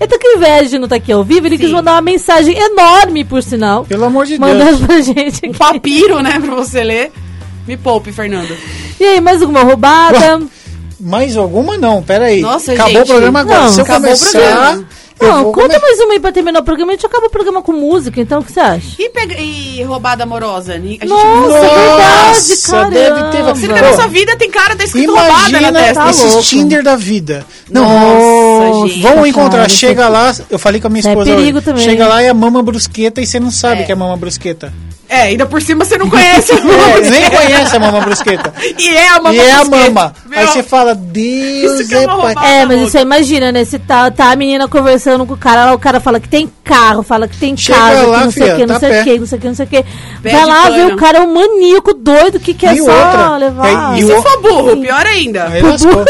Ele 0.00 0.08
tá 0.08 0.18
com 0.18 0.36
inveja 0.36 0.70
de 0.70 0.78
não 0.78 0.84
estar 0.84 0.96
aqui 0.96 1.12
ao 1.12 1.22
vivo. 1.22 1.46
Ele 1.46 1.56
quis 1.58 1.68
Sim. 1.68 1.74
mandar 1.74 1.92
uma 1.92 2.00
mensagem 2.00 2.56
enorme, 2.58 3.24
por 3.24 3.42
sinal. 3.42 3.84
Pelo 3.84 4.04
amor 4.04 4.26
de 4.26 4.38
Mandando 4.38 4.78
Deus. 4.78 4.80
pra 4.80 5.00
gente 5.00 5.46
Um 5.46 5.50
aqui. 5.50 5.58
papiro, 5.58 6.20
né, 6.22 6.40
pra 6.40 6.54
você 6.54 6.82
ler. 6.82 7.12
Me 7.66 7.76
poupe, 7.76 8.12
Fernando. 8.12 8.56
E 8.98 9.04
aí, 9.04 9.20
mais 9.20 9.40
alguma 9.42 9.62
roubada? 9.62 10.40
Mais 11.02 11.34
alguma 11.34 11.78
não, 11.78 12.02
pera 12.02 12.26
aí. 12.26 12.42
Nossa, 12.42 12.72
Acabou 12.72 12.92
gente. 12.92 13.04
o 13.04 13.06
programa 13.06 13.40
agora. 13.40 13.60
Não, 13.62 13.70
Se 13.70 13.80
eu 13.80 13.84
acabou 13.84 14.12
o 14.12 14.18
começar, 14.18 14.78
Não, 15.20 15.44
vou 15.44 15.52
conta 15.52 15.78
mais 15.78 15.98
uma 16.00 16.14
aí 16.14 16.20
pra 16.20 16.32
terminar 16.32 16.60
o 16.60 16.64
programa. 16.64 16.92
A 16.92 16.94
gente 16.94 17.06
acaba 17.06 17.26
o 17.26 17.30
programa 17.30 17.62
com 17.62 17.72
música, 17.72 18.20
então 18.20 18.40
o 18.40 18.44
que 18.44 18.52
você 18.52 18.60
acha? 18.60 18.96
E, 18.98 19.08
pega... 19.10 19.34
e 19.38 19.82
roubada 19.84 20.22
amorosa? 20.24 20.74
A 20.74 20.78
gente 20.78 21.04
Nossa, 21.06 21.24
não 21.26 21.56
é 21.56 21.70
verdade, 21.70 22.90
deve 22.90 23.30
ter- 23.30 23.42
Você 23.44 23.66
na 23.68 23.92
sua 23.94 24.06
vida, 24.06 24.36
tem 24.36 24.50
cara 24.50 24.74
da 24.74 24.84
escrito 24.84 25.06
roubada 25.08 25.28
na 25.32 25.48
Imagina 25.48 25.72
testa. 25.72 26.02
Tá 26.04 26.10
esses. 26.10 26.44
Tinder 26.46 26.82
da 26.82 26.96
vida. 26.96 27.44
Não, 27.70 27.84
Nossa, 27.84 28.88
gente. 28.88 29.02
Vamos 29.02 29.28
encontrar, 29.28 29.58
Cara, 29.60 29.68
chega 29.68 30.08
lá, 30.08 30.34
eu 30.48 30.58
falei 30.58 30.80
com 30.80 30.86
a 30.86 30.90
minha 30.90 31.02
é 31.04 31.08
esposa 31.08 31.30
perigo 31.30 31.58
hoje, 31.58 31.64
também. 31.64 31.84
chega 31.84 32.06
lá 32.06 32.22
e 32.22 32.26
é 32.26 32.32
mama 32.32 32.62
brusqueta 32.62 33.20
e 33.20 33.26
você 33.26 33.38
não 33.40 33.50
sabe 33.50 33.82
É. 33.82 33.84
que 33.84 33.92
é 33.92 33.94
mama 33.94 34.16
brusqueta. 34.16 34.72
É, 35.08 35.22
ainda 35.22 35.44
por 35.44 35.60
cima 35.60 35.84
você 35.84 35.98
não 35.98 36.08
conhece. 36.08 36.52
É, 36.54 37.00
nem 37.10 37.28
conhece 37.30 37.74
a 37.74 37.80
mama 37.80 38.00
brusqueta. 38.00 38.54
E 38.78 38.88
é 38.90 39.08
a 39.08 39.14
mama 39.20 39.34
e 39.34 39.38
é 39.40 39.52
a 39.52 39.64
brusqueta. 39.64 39.90
mama. 39.90 40.14
Meu, 40.24 40.38
Aí 40.38 40.46
você 40.46 40.62
fala, 40.62 40.94
Deus 40.94 41.80
Isso 41.80 41.88
que 41.88 41.94
é 41.96 42.04
é. 42.04 42.60
É, 42.60 42.66
mas 42.66 42.80
você 42.80 43.00
imagina, 43.00 43.50
né? 43.50 43.64
Se 43.64 43.76
tá, 43.80 44.08
tá 44.12 44.30
a 44.30 44.36
menina 44.36 44.68
conversando 44.68 45.09
com 45.26 45.34
o 45.34 45.36
cara, 45.36 45.66
lá 45.66 45.74
o 45.74 45.78
cara 45.78 46.00
fala 46.00 46.18
que 46.20 46.28
tem 46.28 46.50
carro, 46.64 47.02
fala 47.02 47.26
que 47.28 47.36
tem 47.36 47.56
Chega 47.56 47.78
casa, 47.78 48.06
lá, 48.06 48.18
que 48.18 48.24
não 48.24 48.30
sei 48.30 48.42
o 48.52 48.56
que, 48.56 48.66
não 48.66 48.74
tá 48.74 48.80
sei 48.80 49.00
o 49.00 49.04
que, 49.04 49.18
não 49.18 49.26
sei 49.26 49.38
o 49.38 49.40
que, 49.40 49.48
não 49.48 49.54
sei 49.54 49.66
o 49.66 49.68
que. 49.68 49.84
Vai 50.30 50.44
lá 50.46 50.70
ver 50.70 50.86
o 50.92 50.96
cara 50.96 51.18
é 51.18 51.20
um 51.22 51.34
maníaco 51.34 51.94
doido 51.94 52.38
que 52.40 52.54
quer 52.54 52.74
E 52.74 52.78
só 52.78 52.84
outra, 52.92 53.36
levar. 53.36 53.94
é, 53.96 53.98
E 53.98 54.02
e 54.02 54.06
se 54.06 54.12
o- 54.12 54.22
for 54.22 54.40
burro, 54.42 54.76
pior 54.80 55.06
ainda. 55.06 55.44
Aí. 55.48 55.62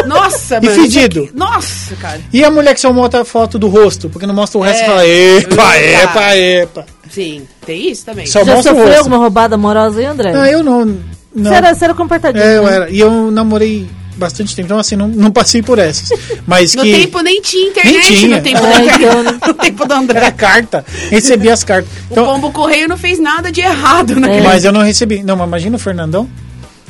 Nossa, 0.07 0.59
E 0.63 0.67
mano. 0.67 0.83
fedido? 0.83 1.21
isso 1.21 1.29
aqui- 1.31 1.39
Nossa, 1.39 1.97
cara. 1.97 2.21
E 2.33 2.45
a 2.45 2.51
mulher 2.51 2.75
que 2.75 2.81
só 2.81 2.93
mostra 2.93 3.21
a 3.23 3.25
foto 3.25 3.59
do 3.59 3.69
rosto, 3.69 4.09
porque 4.09 4.27
não 4.27 4.35
mostra 4.35 4.59
o 4.59 4.63
resto 4.63 4.81
É. 4.83 4.85
e 4.85 4.87
fala, 4.87 5.07
epa, 5.09 5.79
epa, 5.79 6.37
epa. 6.37 6.87
Sim, 7.11 7.43
tem 7.67 7.91
isso 7.91 8.05
também. 8.05 8.27
Só 8.27 8.45
Já 8.45 8.63
sofreu 8.63 8.99
alguma 8.99 9.17
roubada 9.17 9.57
amorosa 9.57 9.99
aí, 10.01 10.07
André? 10.07 10.33
Não, 10.33 10.47
eu 10.47 10.63
não. 10.63 10.85
não. 10.85 10.99
Você 11.35 11.55
era, 11.55 11.75
você 11.75 11.85
era 11.85 11.95
comportadinho. 11.95 12.45
É, 12.45 12.57
eu 12.59 12.63
né? 12.65 12.75
era. 12.77 12.91
E 12.91 13.01
eu 13.01 13.31
namorei 13.31 13.89
bastante 14.21 14.55
tempo, 14.55 14.67
então 14.67 14.79
assim, 14.79 14.95
não, 14.95 15.09
não 15.09 15.31
passei 15.33 15.63
por 15.63 15.79
essas. 15.79 16.09
Mas 16.47 16.75
No 16.75 16.83
que. 16.83 16.93
tempo 16.93 17.21
nem 17.21 17.41
tinha 17.43 17.69
internet, 17.71 18.09
Nem 18.11 18.19
tinha. 18.21 18.37
no 18.37 18.43
tempo 18.43 18.59
É, 18.65 18.71
da 18.71 18.81
internet. 18.85 19.03
então, 19.03 19.49
No 19.49 19.55
tempo 19.55 19.85
do 19.87 19.93
Era 19.93 20.01
André. 20.03 20.31
carta. 20.31 20.85
Recebi 21.11 21.49
as 21.51 21.65
cartas. 21.65 21.91
O 22.09 22.13
Então, 22.13 22.25
pombo 22.27 22.53
correio 22.53 22.87
não 22.89 22.97
fez 22.99 23.19
nada 23.19 23.51
de 23.51 23.61
errado 23.61 24.15
Mas 24.45 24.65
eu 24.65 24.73
não 24.73 24.83
recebi. 24.83 25.23
Não, 25.23 25.35
mas 25.37 25.47
imagina 25.49 25.77
o 25.77 25.81
Fernandão. 25.81 26.29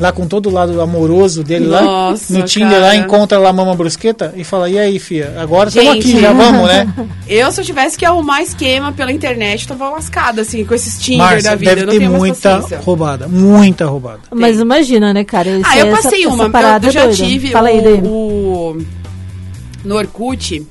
Lá 0.01 0.11
com 0.13 0.27
todo 0.27 0.49
o 0.49 0.51
lado 0.53 0.81
amoroso 0.81 1.45
dele 1.45 1.67
lá. 1.67 1.83
Nossa, 1.83 2.33
No 2.33 2.43
Tinder 2.45 2.71
cara. 2.71 2.81
lá, 2.87 2.97
encontra 2.97 3.39
lá 3.39 3.51
a 3.51 3.53
mama 3.53 3.75
brusqueta 3.75 4.33
e 4.35 4.43
fala, 4.43 4.71
e 4.71 4.79
aí, 4.79 4.99
fia? 4.99 5.35
Agora 5.39 5.69
estamos 5.69 5.91
aqui, 5.93 6.19
já 6.19 6.33
vamos, 6.33 6.67
né? 6.67 6.91
Eu, 7.29 7.53
se 7.53 7.61
eu 7.61 7.65
tivesse 7.67 7.99
que 7.99 8.05
arrumar 8.07 8.43
esquema 8.43 8.93
pela 8.93 9.13
internet, 9.13 9.69
tava 9.69 9.91
lascada, 9.91 10.41
assim, 10.43 10.65
com 10.65 10.75
esses 10.75 10.99
Tinder 10.99 11.19
Márcia, 11.19 11.51
da 11.51 11.57
vida. 11.57 11.71
deve 11.77 11.83
eu 11.83 11.87
não 11.87 11.93
ter 11.99 12.09
muita 12.09 12.51
paciência. 12.57 12.81
roubada. 12.83 13.29
Muita 13.29 13.85
roubada. 13.87 14.21
Mas 14.35 14.59
imagina, 14.59 15.13
né, 15.13 15.23
cara? 15.23 15.51
Ah, 15.65 15.79
eu 15.79 15.87
essa- 15.89 16.03
passei 16.03 16.25
essa 16.25 16.35
uma. 16.35 16.45
Eu, 16.45 16.51
parada 16.51 16.87
eu 16.89 16.91
já 16.91 17.03
doida. 17.05 17.17
tive 17.17 17.51
Fala 17.51 17.69
aí, 17.69 17.79
o, 17.79 17.83
Dê. 17.83 18.09
o. 18.09 18.79
No 19.85 19.97
Orkut. 19.97 20.67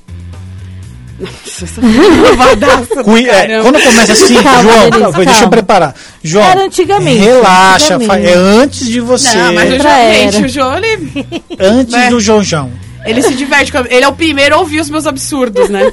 Cui- 3.03 3.27
é, 3.27 3.47
caramba. 3.47 3.63
quando 3.63 3.83
começa 3.83 4.13
assim, 4.13 4.35
Calma, 4.41 4.61
João, 4.61 4.89
Denise, 4.89 5.11
deixa 5.17 5.29
eu 5.31 5.33
calma. 5.33 5.49
preparar. 5.49 5.95
João, 6.23 6.45
Era 6.45 6.63
antigamente, 6.65 7.19
relaxa, 7.19 7.95
antigamente. 7.95 8.27
fa- 8.27 8.31
é 8.31 8.33
antes 8.35 8.87
de 8.87 8.99
você, 9.01 9.37
Não, 9.37 9.53
mas 9.53 9.73
o 9.73 9.77
João, 9.77 9.91
era. 9.93 10.31
gente, 10.31 10.45
o 10.45 10.49
João, 10.49 10.77
ele, 10.77 11.25
antes 11.59 11.93
né? 11.93 12.09
do 12.09 12.19
Joãozão. 12.19 12.71
ele 13.05 13.21
se 13.21 13.33
diverte. 13.35 13.71
com- 13.71 13.79
Ele 13.79 14.03
é 14.03 14.07
o 14.07 14.13
primeiro 14.13 14.55
a 14.55 14.59
ouvir 14.59 14.79
os 14.79 14.89
meus 14.89 15.05
absurdos, 15.07 15.69
né? 15.69 15.91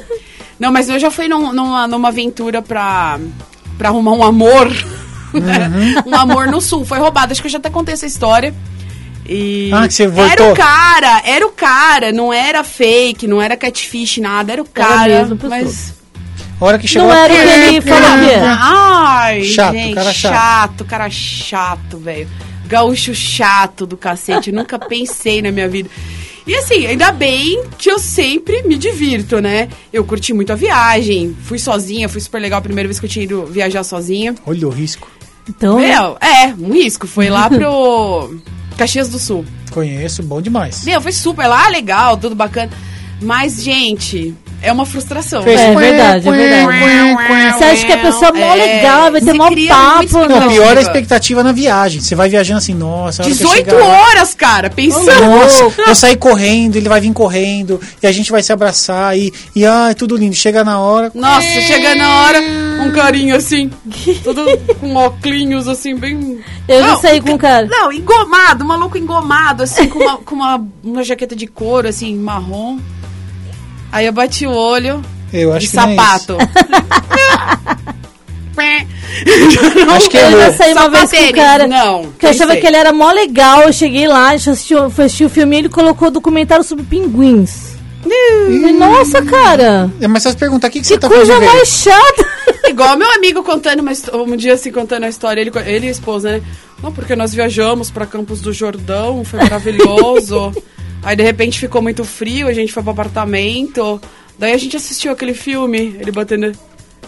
Não, 0.58 0.72
mas 0.72 0.88
eu 0.88 0.98
já 0.98 1.10
fui 1.10 1.28
num- 1.28 1.52
numa, 1.52 1.86
numa 1.86 2.08
aventura 2.08 2.62
pra, 2.62 3.18
pra 3.76 3.88
arrumar 3.90 4.12
um 4.12 4.22
amor. 4.24 4.68
né? 5.34 5.70
Uhum. 6.06 6.12
Um 6.12 6.16
amor 6.16 6.46
no 6.46 6.60
sul. 6.60 6.84
Foi 6.84 6.98
roubado. 6.98 7.32
Acho 7.32 7.42
que 7.42 7.46
eu 7.48 7.52
já 7.52 7.58
até 7.58 7.68
contei 7.68 7.92
essa 7.92 8.06
história. 8.06 8.54
E 9.28 9.70
Ah, 9.72 9.86
que 9.86 9.94
você 9.94 10.04
Era 10.04 10.52
o 10.52 10.54
cara, 10.54 11.22
era 11.24 11.46
o 11.46 11.50
cara, 11.50 12.12
não 12.12 12.32
era 12.32 12.62
fake, 12.64 13.26
não 13.26 13.40
era 13.42 13.56
catfish, 13.56 14.18
nada, 14.18 14.52
era 14.52 14.62
o 14.62 14.68
Era 14.74 14.86
cara. 14.88 15.08
mesmo, 15.20 15.36
pessoa. 15.36 15.50
mas 15.60 15.94
A 16.60 16.64
hora 16.64 16.78
que 16.78 16.86
chegou 16.88 17.08
Não 17.08 17.14
a- 17.14 17.18
era 17.24 17.34
o 17.34 17.36
que 17.36 17.42
ele 17.42 17.80
falou 17.82 18.18
que 18.18 18.30
era. 18.30 18.56
Ai, 18.60 19.42
Chato, 19.44 19.72
gente, 19.74 19.94
cara 19.94 20.12
chato. 20.12 20.32
chato, 20.34 20.84
cara 20.84 21.10
chato, 21.10 21.98
velho. 21.98 22.28
Gaúcho 22.66 23.14
chato 23.14 23.86
do 23.86 23.96
cacete. 23.96 24.50
Nunca 24.50 24.78
pensei 24.78 25.40
na 25.42 25.52
minha 25.52 25.68
vida. 25.68 25.88
E 26.46 26.54
assim, 26.54 26.86
ainda 26.86 27.10
bem 27.12 27.62
que 27.76 27.90
eu 27.90 27.98
sempre 27.98 28.62
me 28.62 28.76
divirto, 28.76 29.40
né? 29.40 29.68
Eu 29.92 30.04
curti 30.04 30.32
muito 30.32 30.52
a 30.52 30.56
viagem, 30.56 31.36
fui 31.42 31.58
sozinha, 31.58 32.08
foi 32.08 32.20
super 32.20 32.40
legal 32.40 32.60
a 32.60 32.62
primeira 32.62 32.86
vez 32.88 32.98
que 33.00 33.06
eu 33.06 33.10
tinha 33.10 33.24
ido 33.24 33.44
viajar 33.46 33.82
sozinha. 33.84 34.34
Olha 34.46 34.66
o 34.66 34.70
risco. 34.70 35.10
Então, 35.48 35.78
Meu, 35.78 36.16
é, 36.20 36.46
um 36.58 36.72
risco. 36.72 37.06
Foi 37.06 37.28
lá 37.28 37.48
pro 37.50 38.34
Caxias 38.76 39.08
do 39.08 39.18
Sul. 39.18 39.44
Conheço, 39.70 40.22
bom 40.22 40.40
demais. 40.40 40.84
Meu, 40.84 41.00
foi 41.00 41.12
super 41.12 41.46
lá, 41.46 41.68
legal, 41.68 42.16
tudo 42.16 42.34
bacana. 42.34 42.70
Mas, 43.20 43.62
gente, 43.62 44.34
é 44.60 44.70
uma 44.70 44.84
frustração. 44.84 45.40
É 45.42 45.44
quen, 45.44 45.74
verdade, 45.76 46.28
é 46.28 46.32
verdade. 46.32 47.54
Você 47.56 47.64
acha 47.64 47.86
que 47.86 47.92
a 47.92 47.98
pessoa 47.98 48.28
é 48.28 48.32
mó 48.32 48.54
legal, 48.54 49.10
vai 49.12 49.20
ter 49.22 49.32
mó 49.32 49.48
papo, 49.68 50.18
né? 50.26 50.40
Não, 50.40 50.48
pior 50.50 50.74
é 50.76 50.78
a 50.78 50.82
expectativa 50.82 51.42
na 51.42 51.52
viagem. 51.52 52.02
Você 52.02 52.14
vai 52.14 52.28
viajando 52.28 52.58
assim, 52.58 52.74
nossa, 52.74 53.22
a 53.22 53.26
hora 53.26 53.34
que 53.34 53.42
eu 53.42 53.48
18 53.48 53.70
chegar 53.70 53.78
lá- 53.78 54.00
horas, 54.02 54.34
cara, 54.34 54.68
pensando. 54.68 55.20
Nossa, 55.26 55.72
eu 55.86 55.94
sair 55.94 56.16
correndo, 56.16 56.76
ele 56.76 56.90
vai 56.90 57.00
vir 57.00 57.10
correndo, 57.14 57.80
e 58.02 58.06
a 58.06 58.12
gente 58.12 58.30
vai 58.30 58.42
se 58.42 58.52
abraçar, 58.52 59.16
e, 59.16 59.32
e 59.54 59.64
ai, 59.64 59.94
tudo 59.94 60.14
lindo. 60.14 60.34
Chega 60.34 60.62
na 60.62 60.78
hora, 60.78 61.10
Nossa, 61.14 61.60
chega 61.62 61.94
na 61.94 62.22
hora, 62.22 62.38
um 62.82 62.90
carinho 62.92 63.36
assim, 63.36 63.70
todo 64.24 64.44
com 64.80 64.94
óculos 64.94 65.68
assim, 65.68 65.94
bem. 65.96 66.40
Eu 66.68 66.80
não 66.80 66.88
Não, 66.92 67.00
sei 67.00 67.20
com 67.20 67.36
cara. 67.38 67.66
Não, 67.66 67.92
engomado, 67.92 68.64
maluco 68.64 68.96
engomado, 68.98 69.62
assim, 69.62 69.88
com 69.88 69.98
uma, 69.98 70.16
com 70.18 70.34
uma, 70.34 70.66
uma 70.82 71.02
jaqueta 71.04 71.34
de 71.36 71.46
couro, 71.46 71.88
assim, 71.88 72.16
marrom. 72.16 72.78
Aí 73.92 74.06
eu 74.06 74.12
bati 74.12 74.46
o 74.46 74.50
olho 74.52 75.02
eu 75.32 75.50
de 75.50 75.56
acho 75.56 75.70
que 75.70 75.76
não 75.76 75.82
é 75.90 75.96
sapato. 75.96 76.36
isso. 79.26 79.58
Acho 79.90 80.10
que 80.10 80.16
Eu 80.16 80.30
já 80.32 80.52
saí 80.52 80.72
uma 80.72 80.88
vez 80.88 81.10
com 81.10 81.16
o 81.16 81.32
cara. 81.34 81.66
não, 81.66 82.12
Que 82.18 82.26
eu 82.26 82.30
achava 82.30 82.46
pensei. 82.48 82.60
que 82.60 82.66
ele 82.66 82.76
era 82.76 82.92
mó 82.92 83.10
legal. 83.12 83.62
Eu 83.62 83.72
cheguei 83.72 84.06
lá, 84.08 84.30
a 84.30 84.36
gente 84.36 84.50
assistiu, 84.50 84.90
foi 84.90 85.04
assistir 85.06 85.24
o 85.24 85.30
filme 85.30 85.56
e 85.56 85.58
ele 85.60 85.68
colocou 85.68 86.10
documentário 86.10 86.64
sobre 86.64 86.84
pinguins. 86.84 87.75
Nossa, 88.78 89.22
cara. 89.22 89.90
É, 90.00 90.06
Mas 90.08 90.22
só 90.22 90.30
se 90.30 90.36
perguntar, 90.36 90.68
o 90.68 90.70
que, 90.70 90.78
que, 90.78 90.82
Que 90.82 90.88
você 90.88 90.98
tá 90.98 91.08
fazendo? 91.08 91.26
coisa 91.26 91.40
velho? 91.40 91.52
mais 91.52 91.68
chata. 91.68 92.26
Igual 92.68 92.96
meu 92.96 93.10
amigo 93.12 93.42
contando 93.42 93.80
uma 93.80 93.92
um 94.12 94.36
dia 94.36 94.54
assim, 94.54 94.70
contando 94.72 95.04
a 95.04 95.08
história, 95.08 95.40
ele, 95.40 95.52
ele 95.66 95.86
e 95.86 95.88
a 95.88 95.92
esposa, 95.92 96.32
né? 96.32 96.42
Não, 96.82 96.92
porque 96.92 97.16
nós 97.16 97.32
viajamos 97.32 97.90
pra 97.90 98.06
Campos 98.06 98.40
do 98.40 98.52
Jordão, 98.52 99.24
foi 99.24 99.40
maravilhoso. 99.40 100.52
Aí 101.02 101.14
de 101.16 101.22
repente 101.22 101.58
ficou 101.60 101.80
muito 101.80 102.04
frio, 102.04 102.48
a 102.48 102.52
gente 102.52 102.72
foi 102.72 102.82
pro 102.82 102.92
apartamento. 102.92 104.00
Daí 104.38 104.52
a 104.52 104.58
gente 104.58 104.76
assistiu 104.76 105.12
aquele 105.12 105.34
filme, 105.34 105.96
ele 106.00 106.10
batendo. 106.10 106.52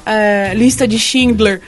É, 0.07 0.53
lista 0.55 0.87
de 0.87 0.99
Schindler. 0.99 1.61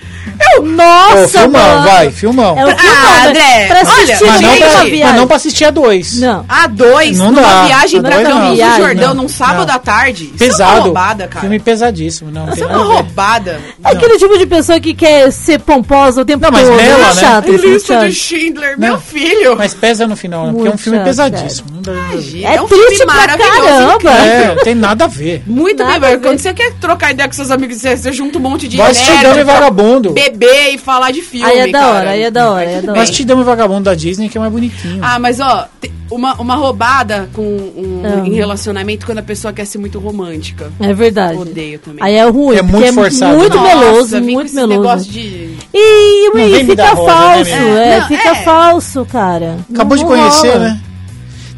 Ô, 0.58 0.62
Nossa, 0.62 1.40
filmão, 1.40 1.60
mano. 1.62 1.82
vai, 1.88 2.10
filmão. 2.10 2.58
É 2.58 2.64
o 2.64 2.70
Ah, 2.70 2.76
filmão, 2.76 3.28
André, 3.28 3.66
pra 3.66 3.78
olha, 3.78 3.82
assistir 4.14 4.24
mas, 4.26 4.40
não 4.40 4.56
pra, 4.56 4.68
viagem. 4.68 5.04
mas 5.04 5.16
não 5.16 5.26
pra 5.26 5.36
assistir 5.36 5.64
a 5.64 5.70
dois. 5.70 6.18
Não. 6.20 6.44
A 6.48 6.66
dois, 6.66 7.18
Não 7.18 7.30
numa 7.32 7.42
dá. 7.42 7.64
viagem 7.66 8.02
pra. 8.02 8.22
Campos 8.22 8.58
do 8.58 8.76
Jordão 8.76 9.14
não. 9.14 9.22
num 9.22 9.28
sábado 9.28 9.68
Não. 9.68 9.74
à 9.74 9.78
tarde. 9.78 10.24
Isso 10.24 10.42
é 10.42 10.46
uma 10.46 10.52
Pesado. 10.52 10.80
roubada, 10.82 11.28
cara. 11.28 11.40
Filme 11.40 11.58
pesadíssimo. 11.58 12.30
Não, 12.30 12.48
Isso 12.52 12.64
é 12.64 12.66
uma 12.66 12.84
roubada. 12.84 13.60
É 13.84 13.90
aquele 13.92 14.18
tipo 14.18 14.36
de 14.38 14.46
pessoa 14.46 14.80
que 14.80 14.94
quer 14.94 15.30
ser 15.32 15.58
pomposa 15.60 16.22
o 16.22 16.24
tempo 16.24 16.42
Não, 16.42 16.50
mas 16.50 16.66
todo. 16.66 16.76
nela, 16.76 17.04
é 17.10 17.14
né? 17.14 17.20
chato, 17.20 17.46
E 17.50 17.54
isso, 17.54 17.62
muito 17.66 17.74
lista 17.74 17.94
de 18.06 18.12
chato. 18.14 18.28
Schindler, 18.28 18.70
Não. 18.78 18.88
meu 18.88 18.98
filho. 19.00 19.56
Mas 19.56 19.74
pesa 19.74 20.06
no 20.06 20.16
final, 20.16 20.46
né? 20.46 20.52
Porque 20.52 20.68
é 20.68 20.72
um 20.72 20.78
filme 20.78 20.98
chato, 20.98 21.06
pesadíssimo. 21.06 21.68
Imagina, 21.86 22.48
É 22.54 22.60
um 22.60 22.66
triste 22.68 22.86
filme 22.96 23.06
pra 23.06 23.14
maravilhoso, 23.14 23.98
caramba. 23.98 24.10
É, 24.10 24.54
não 24.54 24.56
tem 24.64 24.74
nada 24.74 25.04
a 25.04 25.08
ver. 25.08 25.42
Muito 25.46 25.84
bem, 25.84 26.18
quando 26.20 26.38
você 26.38 26.52
quer 26.52 26.72
trocar 26.80 27.10
ideia 27.12 27.28
com 27.28 27.34
seus 27.34 27.50
amigos, 27.50 27.76
você, 27.78 27.96
você 27.96 28.12
junta 28.20 28.38
um 28.38 28.42
monte 28.42 28.68
de 28.68 28.76
Dama 28.76 29.40
e 29.40 29.44
Vagabundo. 29.44 30.10
beber 30.12 30.74
e 30.74 30.78
falar 30.78 31.10
de 31.10 31.22
filme, 31.22 31.46
Aí 31.50 31.58
é 31.58 31.66
da 31.68 31.78
cara. 31.80 31.92
hora, 31.94 32.10
aí 32.10 32.22
é 32.22 32.30
da 32.30 32.50
hora, 32.50 32.68
aí 32.68 32.74
é 32.74 32.82
da 32.82 32.92
hora. 32.92 33.06
Te 33.06 33.24
damos 33.24 33.46
vagabundo 33.46 33.84
da 33.84 33.94
Disney 33.94 34.28
que 34.28 34.36
é 34.36 34.40
mais 34.40 34.52
bonitinho. 34.52 34.98
Ah, 35.02 35.18
mas 35.18 35.40
ó, 35.40 35.66
uma, 36.10 36.34
uma 36.34 36.54
roubada 36.54 37.28
com 37.32 37.42
um, 37.42 38.02
Ah. 38.04 38.26
em 38.26 38.34
relacionamento 38.34 39.06
quando 39.06 39.18
a 39.18 39.22
pessoa 39.22 39.52
quer 39.52 39.64
ser 39.64 39.78
muito 39.78 39.98
romântica. 39.98 40.70
É 40.80 40.92
verdade. 40.92 41.38
Odeio 41.38 41.78
também. 41.78 42.04
Aí 42.04 42.14
é 42.14 42.24
ruim. 42.28 42.56
É 42.56 42.62
muito 42.62 42.74
porque 42.78 42.92
forçado, 42.92 43.36
muito 43.38 43.56
né? 43.56 43.74
meloso, 43.74 44.10
vem 44.10 44.22
com 44.26 44.32
muito 44.32 44.46
esse 44.46 44.56
meloso. 44.56 44.78
negócio 44.80 45.12
de... 45.12 45.50
E, 45.74 46.30
Não 46.34 46.40
e 46.40 46.64
fica 46.64 46.90
rosa, 46.90 47.02
né, 47.02 47.12
falso, 47.14 47.50
menino? 47.50 47.76
é, 47.78 48.00
Não, 48.00 48.08
fica 48.08 48.28
é. 48.28 48.34
falso, 48.36 49.06
cara. 49.10 49.56
Acabou 49.72 49.96
Não 49.96 50.04
de 50.04 50.08
conhecer, 50.10 50.48
rola. 50.48 50.58
né? 50.60 50.80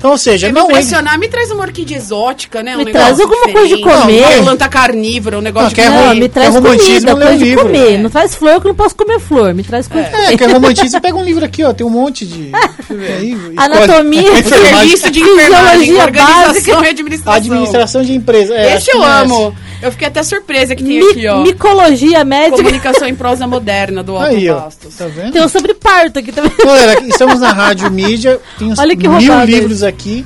Então, 0.03 0.11
ou 0.11 0.19
seja, 0.19 0.49
Quer 0.49 0.53
não 0.53 0.63
me 0.67 0.75
é. 0.75 0.77
impressionar, 0.79 1.17
me 1.17 1.29
traz 1.29 1.53
uma 1.53 1.63
orquídea 1.63 1.97
exótica, 1.97 2.61
né? 2.61 2.75
Um 2.77 2.81
Me 2.85 2.91
traz 2.91 3.21
alguma 3.21 3.45
coisa 3.53 3.69
de 3.69 3.77
diferente. 3.77 4.01
comer. 4.03 4.25
Uma 4.35 4.43
planta 4.43 4.69
carnívora, 4.69 5.39
um 5.39 5.41
negócio 5.41 5.67
Não, 5.67 5.69
de 5.69 5.75
quer 5.77 5.91
Não, 5.91 6.09
ruim. 6.09 6.19
me 6.19 6.29
traz 6.29 6.49
É 6.49 6.59
romantismo, 6.59 6.87
comida, 6.89 7.15
lê 7.15 7.25
um 7.25 7.29
coisa 7.29 7.39
de 7.39 7.45
livro. 7.45 7.63
comer. 7.67 7.93
É. 7.95 7.99
Não 7.99 8.11
traz 8.11 8.35
flor 8.35 8.61
que 8.61 8.67
eu 8.67 8.69
não 8.71 8.75
posso 8.75 8.97
comer 8.97 9.21
flor. 9.21 9.55
Me 9.55 9.63
traz 9.63 9.87
coisa. 9.87 10.09
É, 10.09 10.37
que 10.37 10.43
é 10.43 10.47
romantismo. 10.53 11.01
Pega 11.01 11.17
um 11.17 11.23
livro 11.25 11.45
aqui, 11.45 11.63
ó. 11.63 11.73
Tem 11.73 11.87
um 11.87 11.91
monte 11.91 12.27
de. 12.27 12.51
Aí, 12.91 13.37
Anatomia. 13.57 14.23
Serviço 14.43 15.09
de 15.09 15.21
enfermagem, 15.21 15.95
organização 15.95 16.47
básica. 16.53 16.71
e 16.85 16.89
administração. 16.89 17.33
Administração 17.35 18.03
de 18.03 18.13
empresa. 18.13 18.55
É, 18.57 18.75
Esse 18.75 18.91
eu 18.91 18.99
não 18.99 19.07
é 19.07 19.21
amo. 19.23 19.57
Eu 19.83 19.91
fiquei 19.93 20.07
até 20.09 20.23
surpresa 20.23 20.75
que 20.77 20.85
tem 20.85 21.01
mi- 21.01 21.11
aqui, 21.11 21.27
ó. 21.29 21.43
micologia 21.43 22.25
médica. 22.25 22.57
Comunicação 22.59 23.09
em 23.09 23.15
prosa 23.15 23.47
moderna 23.47 24.03
do. 24.03 24.15
Otto 24.15 24.25
Aí, 24.25 24.49
ó. 24.49 24.61
Bastos. 24.61 24.95
Tá 24.97 25.07
vendo? 25.07 25.33
Tem 25.33 25.43
um 25.43 25.49
sobre 25.49 25.75
parto 25.75 26.19
aqui 26.21 26.31
também. 26.33 26.53
Galera, 26.65 27.03
estamos 27.05 27.41
na 27.41 27.53
Rádio 27.53 27.91
Mídia. 27.91 28.41
Tem 28.59 28.69
uns 28.73 28.79
Olha 28.79 28.97
que 28.97 29.09
mil 29.09 29.19
roubado 29.19 29.51
livros 29.51 29.83
aqui. 29.83 30.25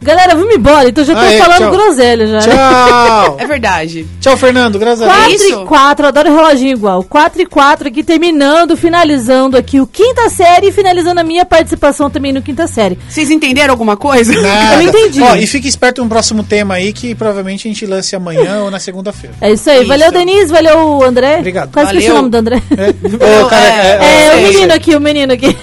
Galera, 0.00 0.34
vamos 0.34 0.54
embora. 0.54 0.88
Então 0.88 1.04
já 1.04 1.14
tô 1.14 1.20
é, 1.20 1.38
falando 1.38 1.58
tchau. 1.58 1.70
groselha 1.70 2.26
já. 2.26 2.38
né? 2.38 2.40
Tchau. 2.40 3.36
É 3.38 3.46
verdade. 3.46 4.06
Tchau, 4.20 4.36
Fernando. 4.36 4.78
Graças 4.78 5.02
a 5.02 5.06
4 5.06 5.26
Deus. 5.28 5.40
isso? 5.42 5.60
e 5.62 5.66
4, 5.66 6.06
adoro 6.06 6.34
reloginho 6.34 6.72
igual. 6.72 7.02
4 7.04 7.42
e 7.42 7.46
4 7.46 7.88
aqui, 7.88 8.02
terminando, 8.02 8.76
finalizando 8.76 9.56
aqui 9.56 9.80
o 9.80 9.86
quinta 9.86 10.28
série 10.28 10.68
e 10.68 10.72
finalizando 10.72 11.20
a 11.20 11.24
minha 11.24 11.44
participação 11.44 12.10
também 12.10 12.32
no 12.32 12.42
quinta 12.42 12.66
série. 12.66 12.98
Vocês 13.08 13.30
entenderam 13.30 13.72
alguma 13.72 13.96
coisa? 13.96 14.32
Nada. 14.40 14.74
Eu 14.76 14.82
entendi. 14.82 15.20
Ó, 15.22 15.34
e 15.36 15.46
fique 15.46 15.68
esperto 15.68 16.02
no 16.02 16.08
próximo 16.08 16.42
tema 16.44 16.74
aí, 16.74 16.92
que 16.92 17.14
provavelmente 17.14 17.66
a 17.66 17.70
gente 17.70 17.86
lance 17.86 18.14
amanhã 18.14 18.62
ou 18.62 18.70
na 18.70 18.78
segunda-feira. 18.78 19.34
É 19.40 19.52
isso 19.52 19.68
aí. 19.70 19.78
Isso. 19.78 19.88
Valeu, 19.88 20.12
Denise. 20.12 20.52
Valeu, 20.52 21.02
André. 21.02 21.38
Obrigado. 21.38 21.72
Quase 21.72 21.90
esqueci 21.90 22.06
o 22.06 22.14
Valeu. 22.14 22.22
nome 22.22 22.30
do 22.30 22.36
André. 22.36 22.62
É, 22.76 23.42
Ô, 23.42 23.46
cara, 23.46 23.66
é, 23.66 23.98
É, 24.00 24.26
é, 24.26 24.34
o 24.34 24.38
é, 24.38 24.42
menino 24.42 24.74
aqui, 24.74 24.94
o 24.94 25.00
menino 25.00 25.32
aqui. 25.32 25.56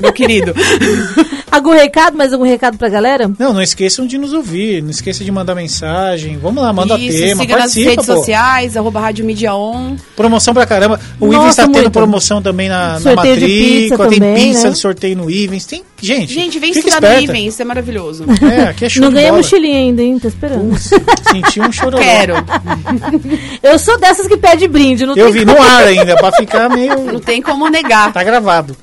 Meu 0.00 0.12
querido. 0.12 0.54
algum 1.50 1.70
recado? 1.70 2.16
Mais 2.16 2.32
algum 2.32 2.44
recado 2.44 2.76
pra 2.78 2.88
galera? 2.88 3.30
Não, 3.38 3.45
não 3.52 3.62
esqueçam 3.62 4.06
de 4.06 4.18
nos 4.18 4.32
ouvir, 4.32 4.82
não 4.82 4.90
esqueça 4.90 5.24
de 5.24 5.30
mandar 5.30 5.54
mensagem. 5.54 6.38
Vamos 6.38 6.62
lá, 6.62 6.72
manda 6.72 6.98
Isso, 6.98 7.18
tema, 7.18 7.40
siga 7.42 7.54
nas 7.54 7.62
participa, 7.64 7.90
redes 7.90 8.06
pô. 8.06 8.16
sociais, 8.16 8.76
arroba 8.76 9.00
Rádio 9.00 9.24
Mídia 9.24 9.54
On. 9.54 9.96
Promoção 10.14 10.54
pra 10.54 10.66
caramba. 10.66 11.00
O 11.20 11.26
Nossa, 11.26 11.38
Ivens 11.38 11.56
tá 11.56 11.68
tendo 11.68 11.90
promoção 11.90 12.40
também 12.42 12.68
na, 12.68 12.94
na 12.94 13.00
Sorteio 13.00 13.34
pizza 13.36 13.96
matrícula, 13.96 14.08
tem 14.08 14.18
também, 14.20 14.34
pizza 14.34 14.64
né? 14.64 14.70
de 14.70 14.78
sorteio 14.78 15.16
no 15.16 15.30
Ivens, 15.30 15.66
tem... 15.66 15.84
Gente, 16.00 16.34
Gente, 16.34 16.58
vem 16.58 16.70
estudar 16.70 17.00
no 17.00 17.06
esperta. 17.06 17.22
Iven, 17.22 17.46
isso 17.46 17.62
é 17.62 17.64
maravilhoso. 17.64 18.24
É, 18.46 18.68
aqui 18.68 18.84
é 18.84 18.88
show 18.88 19.02
Não 19.02 19.10
ganhei 19.10 19.32
mochilinha 19.32 19.78
ainda, 19.78 20.02
hein? 20.02 20.18
Tô 20.20 20.28
esperando. 20.28 20.76
Senti 20.78 21.60
um 21.60 21.72
chororô. 21.72 22.02
Quero. 22.02 22.34
Eu 23.62 23.78
sou 23.78 23.98
dessas 23.98 24.28
que 24.28 24.36
pede 24.36 24.68
brinde. 24.68 25.04
Não 25.04 25.16
Eu 25.16 25.32
tem 25.32 25.40
vi 25.40 25.44
no 25.44 25.60
ar 25.60 25.84
ainda, 25.84 26.14
pra 26.16 26.30
ficar 26.32 26.68
meio... 26.68 27.12
Não 27.12 27.18
tem 27.18 27.42
como 27.42 27.68
negar. 27.68 28.12
Tá 28.12 28.22
gravado. 28.22 28.76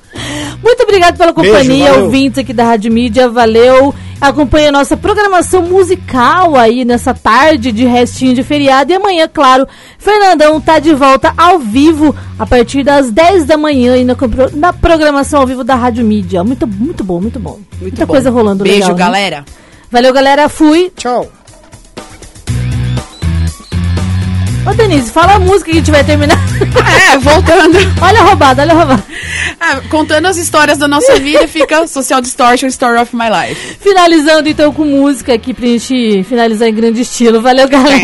Muito 0.62 0.82
obrigado 0.82 1.16
pela 1.16 1.32
Beijo, 1.32 1.52
companhia, 1.52 1.90
valeu. 1.90 2.04
ouvintes 2.04 2.38
aqui 2.38 2.52
da 2.52 2.64
Rádio 2.64 2.92
Mídia, 2.92 3.28
valeu. 3.28 3.94
Acompanhe 4.28 4.68
a 4.68 4.72
nossa 4.72 4.96
programação 4.96 5.62
musical 5.62 6.56
aí 6.56 6.84
nessa 6.84 7.12
tarde 7.12 7.70
de 7.70 7.84
restinho 7.84 8.34
de 8.34 8.42
feriado. 8.42 8.90
E 8.90 8.94
amanhã, 8.94 9.28
claro, 9.32 9.66
Fernandão 9.98 10.60
tá 10.60 10.78
de 10.78 10.94
volta 10.94 11.34
ao 11.36 11.58
vivo 11.58 12.14
a 12.38 12.46
partir 12.46 12.82
das 12.82 13.10
10 13.10 13.44
da 13.44 13.56
manhã 13.58 13.92
aí 13.94 14.04
na, 14.04 14.16
na 14.54 14.72
programação 14.72 15.40
ao 15.40 15.46
vivo 15.46 15.62
da 15.62 15.74
Rádio 15.74 16.04
Mídia. 16.04 16.42
Muito, 16.42 16.66
muito 16.66 17.04
bom, 17.04 17.20
muito 17.20 17.38
bom. 17.38 17.58
Muito 17.72 17.80
Muita 17.82 18.06
bom. 18.06 18.12
coisa 18.12 18.30
rolando 18.30 18.64
Beijo, 18.64 18.78
legal. 18.80 18.96
né? 18.96 18.98
galera. 19.04 19.44
Valeu, 19.90 20.12
galera. 20.12 20.48
Fui. 20.48 20.90
Tchau. 20.96 21.30
Ô, 24.66 24.72
Denise, 24.72 25.10
fala 25.10 25.34
a 25.34 25.38
música 25.38 25.66
que 25.66 25.72
a 25.72 25.74
gente 25.74 25.90
vai 25.90 26.04
terminar. 26.04 26.38
É, 27.14 27.18
voltando. 27.18 27.76
olha 28.00 28.20
a 28.20 28.24
roubada, 28.24 28.62
olha 28.62 28.72
a 28.72 28.76
roubada. 28.76 29.04
É, 29.60 29.88
contando 29.88 30.26
as 30.26 30.36
histórias 30.36 30.78
da 30.78 30.88
nossa 30.88 31.16
vida, 31.16 31.46
fica 31.46 31.86
Social 31.86 32.20
Distortion, 32.20 32.68
Story 32.68 32.98
of 33.00 33.14
My 33.14 33.26
Life. 33.28 33.76
Finalizando 33.80 34.48
então 34.48 34.72
com 34.72 34.84
música 34.84 35.34
aqui 35.34 35.52
pra 35.52 35.66
gente 35.66 36.22
finalizar 36.24 36.68
em 36.68 36.74
grande 36.74 37.02
estilo. 37.02 37.40
Valeu, 37.40 37.68
galera. 37.68 38.00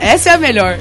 Essa 0.00 0.30
é 0.30 0.34
a 0.34 0.38
melhor. 0.38 0.78